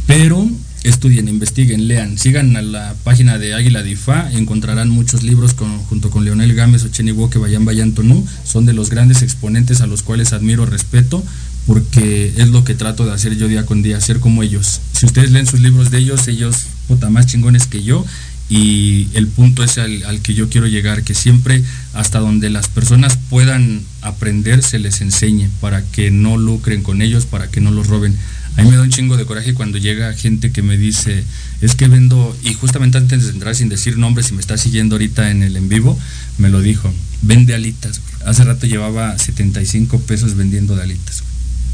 pero 0.06 0.48
estudien, 0.84 1.28
investiguen, 1.28 1.88
lean, 1.88 2.16
sigan 2.16 2.56
a 2.56 2.62
la 2.62 2.94
página 3.02 3.38
de 3.38 3.54
Águila 3.54 3.82
Difa, 3.82 4.30
encontrarán 4.30 4.88
muchos 4.88 5.24
libros 5.24 5.56
junto 5.88 6.10
con 6.10 6.24
Leonel 6.24 6.54
Gámez 6.54 6.84
o 6.84 6.88
Cheni 6.88 7.10
Woke 7.10 7.38
Bayan 7.38 7.64
Bayan 7.64 7.92
Tonú, 7.92 8.24
son 8.44 8.66
de 8.66 8.72
los 8.72 8.88
grandes 8.88 9.22
exponentes 9.22 9.80
a 9.80 9.88
los 9.88 10.04
cuales 10.04 10.32
admiro, 10.32 10.64
respeto, 10.64 11.24
porque 11.66 12.32
es 12.36 12.50
lo 12.50 12.62
que 12.62 12.76
trato 12.76 13.04
de 13.04 13.12
hacer 13.12 13.36
yo 13.36 13.48
día 13.48 13.66
con 13.66 13.82
día, 13.82 14.00
ser 14.00 14.20
como 14.20 14.44
ellos. 14.44 14.80
Si 14.92 15.06
ustedes 15.06 15.32
leen 15.32 15.48
sus 15.48 15.58
libros 15.58 15.90
de 15.90 15.98
ellos, 15.98 16.28
ellos, 16.28 16.66
puta, 16.86 17.10
más 17.10 17.26
chingones 17.26 17.66
que 17.66 17.82
yo, 17.82 18.06
y 18.48 19.08
el 19.14 19.26
punto 19.26 19.64
es 19.64 19.76
al, 19.78 20.04
al, 20.04 20.20
que 20.20 20.34
yo 20.34 20.48
quiero 20.48 20.68
llegar, 20.68 21.02
que 21.02 21.14
siempre 21.14 21.64
hasta 21.94 22.20
donde 22.20 22.48
las 22.48 22.68
personas 22.68 23.18
puedan 23.28 23.82
aprender 24.02 24.62
se 24.62 24.78
les 24.78 25.00
enseñe 25.00 25.48
para 25.60 25.82
que 25.82 26.12
no 26.12 26.36
lucren 26.36 26.82
con 26.82 27.02
ellos, 27.02 27.26
para 27.26 27.50
que 27.50 27.60
no 27.60 27.72
los 27.72 27.88
roben. 27.88 28.16
A 28.56 28.62
mí 28.62 28.70
me 28.70 28.76
da 28.76 28.82
un 28.82 28.90
chingo 28.90 29.16
de 29.16 29.26
coraje 29.26 29.52
cuando 29.52 29.78
llega 29.78 30.12
gente 30.14 30.50
que 30.52 30.62
me 30.62 30.78
dice, 30.78 31.24
es 31.60 31.74
que 31.74 31.88
vendo, 31.88 32.36
y 32.42 32.54
justamente 32.54 32.98
antes 32.98 33.24
de 33.24 33.30
entrar 33.30 33.54
sin 33.54 33.68
decir 33.68 33.98
nombres, 33.98 34.26
si 34.26 34.34
me 34.34 34.40
está 34.40 34.56
siguiendo 34.56 34.94
ahorita 34.94 35.30
en 35.30 35.42
el 35.42 35.56
en 35.56 35.68
vivo, 35.68 35.98
me 36.38 36.48
lo 36.48 36.62
dijo, 36.62 36.92
vende 37.22 37.54
alitas. 37.54 38.00
Hace 38.24 38.44
rato 38.44 38.66
llevaba 38.66 39.18
75 39.18 40.00
pesos 40.00 40.36
vendiendo 40.36 40.74
de 40.76 40.84
alitas. 40.84 41.22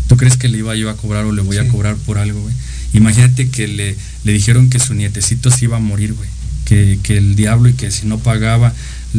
¿Tú 0.08 0.16
crees 0.16 0.36
que 0.36 0.48
le 0.48 0.58
iba 0.58 0.74
yo 0.74 0.90
a 0.90 0.96
cobrar 0.96 1.24
o 1.24 1.32
le 1.32 1.42
voy 1.42 1.56
sí. 1.56 1.62
a 1.62 1.68
cobrar 1.68 1.96
por 1.96 2.18
algo, 2.18 2.40
güey? 2.40 2.54
Imagínate 2.94 3.48
que 3.48 3.68
le, 3.68 3.96
le 4.24 4.32
dijeron 4.32 4.68
que 4.68 4.80
su 4.80 4.94
nietecito 4.94 5.50
se 5.50 5.66
iba 5.66 5.76
a 5.76 5.80
morir, 5.80 6.14
güey 6.14 6.28
que, 6.72 6.98
que, 7.02 7.18
el 7.18 7.36
diablo 7.36 7.68
y 7.68 7.74
que 7.74 7.90
si 7.90 8.06
no 8.06 8.18
pagaba, 8.18 8.72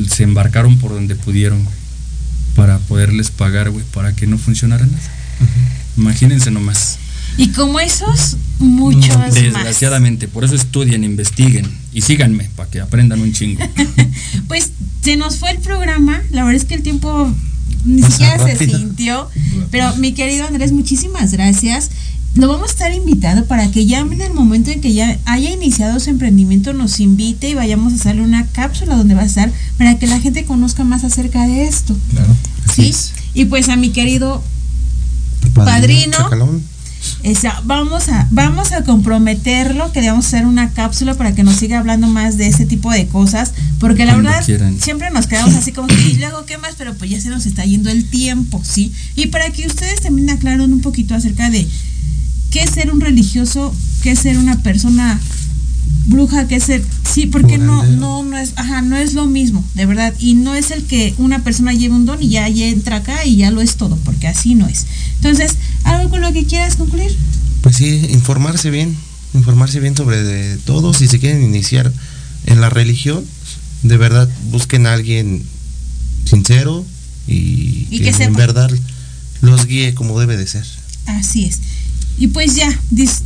se 0.10 0.24
embarcaron 0.24 0.80
por 0.80 0.92
donde 0.92 1.16
pudieron, 1.16 1.64
güey, 1.64 1.76
para 2.56 2.80
poderles 2.80 3.30
pagar, 3.30 3.70
güey, 3.70 3.86
para 3.94 4.16
que 4.16 4.26
no 4.26 4.38
funcionara 4.40 4.86
nada. 4.86 4.98
Uh 5.40 5.44
-huh. 5.44 6.02
Imagínense 6.02 6.50
nomás. 6.50 6.98
Y 7.38 7.50
como 7.50 7.80
esos, 7.80 8.38
muchos 8.60 9.18
más. 9.18 9.34
Desgraciadamente, 9.36 10.28
por 10.28 10.44
eso 10.44 10.56
estudien, 10.56 11.04
investiguen 11.04 11.66
y 11.94 12.02
síganme 12.02 12.50
para 12.56 12.70
que 12.70 12.80
aprendan 12.80 13.22
un 13.22 13.34
chingo. 13.34 13.64
pues 14.48 14.72
se 15.04 15.16
nos 15.16 15.38
fue 15.38 15.52
el 15.52 15.60
programa, 15.60 16.22
la 16.32 16.44
verdad 16.44 16.62
es 16.62 16.66
que 16.66 16.76
el 16.76 16.82
tiempo 16.82 17.32
ni 17.86 18.02
siquiera 18.02 18.38
se 18.40 18.56
sintió, 18.66 19.30
pero 19.70 19.96
mi 19.98 20.14
querido 20.14 20.48
Andrés, 20.48 20.72
muchísimas 20.72 21.32
gracias 21.34 21.90
lo 22.36 22.48
vamos 22.48 22.70
a 22.70 22.72
estar 22.72 22.94
invitado 22.94 23.46
para 23.46 23.70
que 23.70 23.86
ya 23.86 24.00
en 24.00 24.22
el 24.22 24.34
momento 24.34 24.72
en 24.72 24.82
que 24.82 24.94
ya 24.94 25.20
haya 25.26 25.52
iniciado 25.52 26.00
su 26.00 26.10
emprendimiento 26.10 26.74
nos 26.74 27.00
invite 27.00 27.50
y 27.50 27.54
vayamos 27.54 27.94
a 27.94 27.96
hacerle 27.96 28.24
una 28.24 28.48
cápsula 28.48 28.96
donde 28.96 29.14
va 29.14 29.22
a 29.22 29.26
estar 29.26 29.52
para 29.78 30.00
que 30.00 30.08
la 30.08 30.20
gente 30.20 30.46
conozca 30.46 30.84
más 30.84 31.04
acerca 31.04 31.46
de 31.46 31.66
esto. 31.66 31.96
Claro. 32.12 32.36
Sí. 32.74 32.90
Es. 32.90 33.14
Y 33.36 33.46
pues 33.46 33.70
a 33.70 33.76
mi 33.76 33.90
querido 33.90 34.44
padrino, 35.54 36.18
padrino 36.18 36.62
esa, 37.24 37.62
vamos 37.66 38.10
a 38.10 38.28
vamos 38.32 38.72
a 38.72 38.84
comprometerlo 38.84 39.92
que 39.92 40.02
le 40.02 40.10
vamos 40.10 40.26
a 40.26 40.28
hacer 40.30 40.46
una 40.46 40.72
cápsula 40.72 41.16
para 41.16 41.36
que 41.36 41.44
nos 41.44 41.56
siga 41.56 41.80
hablando 41.80 42.08
más 42.08 42.38
de 42.38 42.48
ese 42.48 42.66
tipo 42.66 42.92
de 42.92 43.08
cosas 43.08 43.54
porque 43.80 44.06
la 44.06 44.14
Cuando 44.14 44.30
verdad 44.30 44.46
quieran. 44.46 44.80
siempre 44.80 45.10
nos 45.12 45.28
quedamos 45.28 45.54
así 45.56 45.72
como 45.72 45.90
y 45.94 46.18
luego 46.18 46.46
qué 46.46 46.58
más 46.58 46.76
pero 46.78 46.94
pues 46.96 47.12
ya 47.12 47.20
se 47.20 47.30
nos 47.30 47.46
está 47.46 47.66
yendo 47.66 47.90
el 47.90 48.06
tiempo 48.06 48.62
sí 48.64 48.94
y 49.16 49.28
para 49.28 49.50
que 49.52 49.68
ustedes 49.68 50.02
también 50.02 50.30
aclaren 50.30 50.72
un 50.72 50.82
poquito 50.82 51.14
acerca 51.14 51.50
de 51.50 51.68
qué 52.54 52.62
es 52.62 52.70
ser 52.70 52.92
un 52.92 53.02
religioso, 53.02 53.76
qué 54.04 54.12
es 54.12 54.20
ser 54.20 54.38
una 54.38 54.62
persona 54.62 55.20
bruja, 56.06 56.48
qué 56.48 56.58
es 56.58 56.66
ser, 56.66 56.84
sí, 57.04 57.26
porque 57.26 57.58
no, 57.58 57.84
no, 57.84 58.24
no 58.24 58.38
es, 58.38 58.54
ajá, 58.58 58.84
no 58.84 58.96
es 58.96 59.16
lo 59.16 59.26
mismo, 59.26 59.66
de 59.74 59.88
verdad, 59.88 60.14
y 60.20 60.36
no 60.36 60.54
es 60.54 60.70
el 60.70 60.84
que 60.84 61.16
una 61.18 61.44
persona 61.44 61.74
lleve 61.74 61.96
un 61.96 62.06
don 62.06 62.22
y 62.22 62.30
ya, 62.30 62.48
ya 62.48 62.68
entra 62.68 62.98
acá 62.98 63.26
y 63.26 63.38
ya 63.38 63.50
lo 63.50 63.62
es 63.62 63.76
todo, 63.76 63.98
porque 64.06 64.28
así 64.28 64.54
no 64.54 64.68
es. 64.68 64.86
Entonces, 65.16 65.56
¿algo 65.84 66.12
con 66.12 66.22
lo 66.22 66.32
que 66.32 66.46
quieras 66.46 66.76
concluir? 66.76 67.18
Pues 67.62 67.78
sí, 67.78 68.06
informarse 68.12 68.70
bien, 68.70 68.96
informarse 69.34 69.80
bien 69.80 69.98
sobre 69.98 70.22
de 70.22 70.58
todo, 70.58 70.94
si 70.94 71.08
se 71.08 71.20
quieren 71.20 71.42
iniciar 71.42 71.92
en 72.46 72.62
la 72.62 72.70
religión, 72.70 73.26
de 73.82 73.98
verdad 73.98 74.30
busquen 74.52 74.86
a 74.86 74.94
alguien 74.94 75.42
sincero 76.26 76.86
y, 77.28 77.88
y 77.90 78.00
que, 78.00 78.12
que 78.12 78.24
en 78.24 78.34
verdad 78.34 78.70
los 79.42 79.66
guíe 79.66 79.96
como 79.96 80.20
debe 80.20 80.38
de 80.38 80.46
ser. 80.46 80.66
Así 81.08 81.46
es. 81.46 81.60
Y 82.18 82.28
pues 82.28 82.56
ya, 82.56 82.68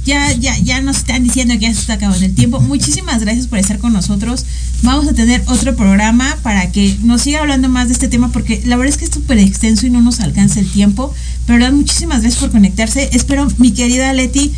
ya, 0.06 0.32
ya, 0.34 0.58
ya 0.60 0.82
nos 0.82 0.98
están 0.98 1.24
diciendo 1.24 1.54
que 1.56 1.62
ya 1.62 1.74
se 1.74 1.82
está 1.82 1.94
acabando 1.94 2.26
el 2.26 2.34
tiempo. 2.34 2.60
Muchísimas 2.62 3.22
gracias 3.22 3.48
por 3.48 3.60
estar 3.60 3.80
con 3.80 3.94
nosotros. 3.94 4.46
Vamos 4.82 5.08
a 5.08 5.14
tener 5.14 5.44
otro 5.48 5.76
programa 5.76 6.38
para 6.42 6.72
que 6.72 6.98
nos 7.04 7.22
siga 7.22 7.40
hablando 7.40 7.68
más 7.68 7.88
de 7.88 7.94
este 7.94 8.08
tema 8.08 8.32
porque 8.32 8.62
la 8.66 8.78
verdad 8.78 8.94
es 8.94 8.98
que 8.98 9.06
es 9.06 9.12
súper 9.12 9.40
extenso 9.40 9.86
y 9.88 9.90
no 9.90 10.02
nos 10.02 10.22
alcanza 10.22 10.60
el 10.60 10.70
tiempo. 10.72 11.14
Pero 11.46 11.60
verdad, 11.60 11.74
muchísimas 11.74 12.22
gracias 12.22 12.42
por 12.42 12.52
conectarse. 12.52 13.10
Espero, 13.12 13.48
mi 13.58 13.72
querida 13.72 14.14
Leti, 14.14 14.54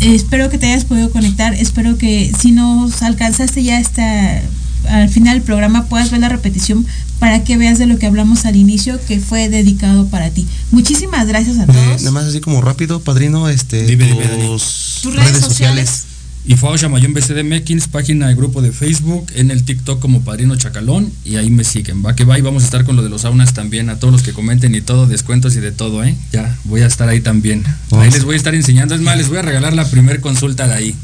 eh, 0.00 0.14
espero 0.14 0.50
que 0.50 0.58
te 0.58 0.66
hayas 0.66 0.84
podido 0.84 1.10
conectar. 1.10 1.54
Espero 1.54 1.96
que 1.96 2.32
si 2.38 2.52
nos 2.52 3.02
alcanzaste 3.02 3.62
ya 3.62 3.78
hasta 3.78 4.42
al 4.88 5.08
final 5.08 5.34
del 5.34 5.42
programa 5.42 5.86
puedas 5.86 6.10
ver 6.10 6.20
la 6.20 6.28
repetición 6.28 6.86
para 7.20 7.44
que 7.44 7.56
veas 7.56 7.78
de 7.78 7.86
lo 7.86 7.98
que 7.98 8.06
hablamos 8.06 8.46
al 8.46 8.56
inicio 8.56 8.98
que 9.06 9.20
fue 9.20 9.48
dedicado 9.48 10.08
para 10.08 10.30
ti. 10.30 10.48
Muchísimas 10.72 11.28
gracias 11.28 11.58
a 11.58 11.66
todos. 11.66 11.78
Eh, 11.78 11.96
nada 11.98 12.10
más 12.10 12.24
así 12.24 12.40
como 12.40 12.62
rápido, 12.62 13.00
padrino, 13.00 13.48
este 13.48 13.84
Dime, 13.84 14.06
tus, 14.06 14.18
dime, 14.18 14.38
tus 14.38 15.14
redes, 15.14 15.30
redes 15.30 15.44
sociales. 15.44 15.90
sociales. 15.90 16.06
Y 16.46 16.56
Fao 16.56 16.74
Chamayón 16.76 17.12
BCDMX, 17.12 17.88
página 17.88 18.28
de 18.28 18.34
grupo 18.34 18.62
de 18.62 18.72
Facebook, 18.72 19.26
en 19.34 19.50
el 19.50 19.62
TikTok 19.62 20.00
como 20.00 20.22
Padrino 20.22 20.56
Chacalón, 20.56 21.12
y 21.22 21.36
ahí 21.36 21.50
me 21.50 21.64
siguen. 21.64 22.04
Va 22.04 22.16
que 22.16 22.24
va 22.24 22.38
y 22.38 22.42
vamos 22.42 22.62
a 22.62 22.66
estar 22.66 22.84
con 22.84 22.96
lo 22.96 23.02
de 23.02 23.10
los 23.10 23.20
saunas 23.20 23.52
también, 23.52 23.90
a 23.90 23.98
todos 23.98 24.12
los 24.12 24.22
que 24.22 24.32
comenten 24.32 24.74
y 24.74 24.80
todo, 24.80 25.06
descuentos 25.06 25.54
y 25.56 25.60
de 25.60 25.70
todo, 25.70 26.02
¿eh? 26.02 26.16
Ya, 26.32 26.56
voy 26.64 26.80
a 26.80 26.86
estar 26.86 27.10
ahí 27.10 27.20
también. 27.20 27.62
Ahí 27.90 28.10
les 28.10 28.24
voy 28.24 28.34
a 28.34 28.36
estar 28.38 28.54
enseñando, 28.54 28.94
es 28.94 29.02
más, 29.02 29.18
les 29.18 29.28
voy 29.28 29.36
a 29.36 29.42
regalar 29.42 29.74
la 29.74 29.84
primer 29.84 30.22
consulta 30.22 30.66
de 30.66 30.72
ahí. 30.72 30.96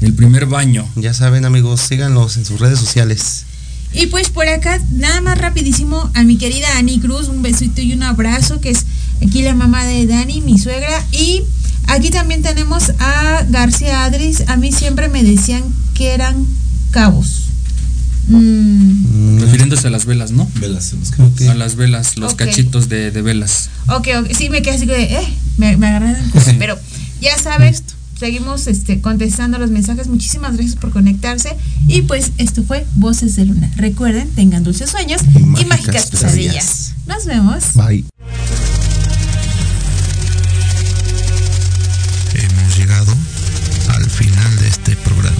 El 0.00 0.14
primer 0.14 0.46
baño. 0.46 0.88
Ya 0.96 1.12
saben, 1.12 1.44
amigos, 1.44 1.82
síganlos 1.82 2.38
en 2.38 2.46
sus 2.46 2.58
redes 2.58 2.78
sociales. 2.78 3.44
Y 3.94 4.06
pues 4.06 4.28
por 4.30 4.48
acá, 4.48 4.80
nada 4.92 5.20
más 5.20 5.38
rapidísimo, 5.38 6.10
a 6.14 6.24
mi 6.24 6.36
querida 6.36 6.78
Ani 6.78 6.98
Cruz, 6.98 7.28
un 7.28 7.42
besito 7.42 7.80
y 7.80 7.92
un 7.92 8.02
abrazo, 8.02 8.60
que 8.60 8.70
es 8.70 8.84
aquí 9.24 9.42
la 9.42 9.54
mamá 9.54 9.84
de 9.84 10.06
Dani, 10.06 10.40
mi 10.40 10.58
suegra. 10.58 11.04
Y 11.12 11.42
aquí 11.86 12.10
también 12.10 12.42
tenemos 12.42 12.90
a 12.98 13.44
García 13.48 14.04
Adris. 14.04 14.42
A 14.48 14.56
mí 14.56 14.72
siempre 14.72 15.08
me 15.08 15.22
decían 15.22 15.62
que 15.94 16.12
eran 16.12 16.44
cabos. 16.90 17.42
Mm. 18.26 19.40
Refiriéndose 19.40 19.86
a 19.86 19.90
las 19.90 20.06
velas, 20.06 20.32
¿no? 20.32 20.50
Velas, 20.58 20.94
okay. 21.18 21.48
a 21.48 21.54
las 21.54 21.76
velas, 21.76 22.16
los 22.16 22.32
okay. 22.32 22.48
cachitos 22.48 22.88
de, 22.88 23.10
de, 23.10 23.22
velas. 23.22 23.68
Ok, 23.88 24.08
ok, 24.18 24.32
sí, 24.36 24.48
me 24.48 24.62
quedé 24.62 24.76
así 24.76 24.86
de, 24.86 25.02
eh, 25.02 25.28
me, 25.58 25.76
me 25.76 25.88
agarraron, 25.88 26.32
pero 26.58 26.78
ya 27.20 27.38
sabes 27.38 27.82
seguimos 28.18 28.66
este, 28.66 29.00
contestando 29.00 29.58
los 29.58 29.70
mensajes. 29.70 30.08
Muchísimas 30.08 30.54
gracias 30.56 30.76
por 30.76 30.90
conectarse. 30.90 31.56
Y 31.88 32.02
pues 32.02 32.32
esto 32.38 32.62
fue 32.62 32.86
Voces 32.94 33.36
de 33.36 33.46
Luna. 33.46 33.70
Recuerden, 33.76 34.28
tengan 34.30 34.64
dulces 34.64 34.90
sueños 34.90 35.22
y, 35.34 35.38
y 35.38 35.42
mágicas, 35.42 35.68
mágicas 35.68 36.10
pesadillas. 36.10 36.94
Nos 37.06 37.26
vemos. 37.26 37.74
Bye. 37.74 38.04
Hemos 42.34 42.78
llegado 42.78 43.14
al 43.88 44.10
final 44.10 44.56
de 44.60 44.68
este 44.68 44.96
programa. 44.96 45.36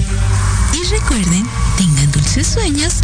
Y 0.74 0.88
recuerden, 0.90 1.44
tengan 1.78 2.10
dulces 2.12 2.46
sueños 2.46 2.94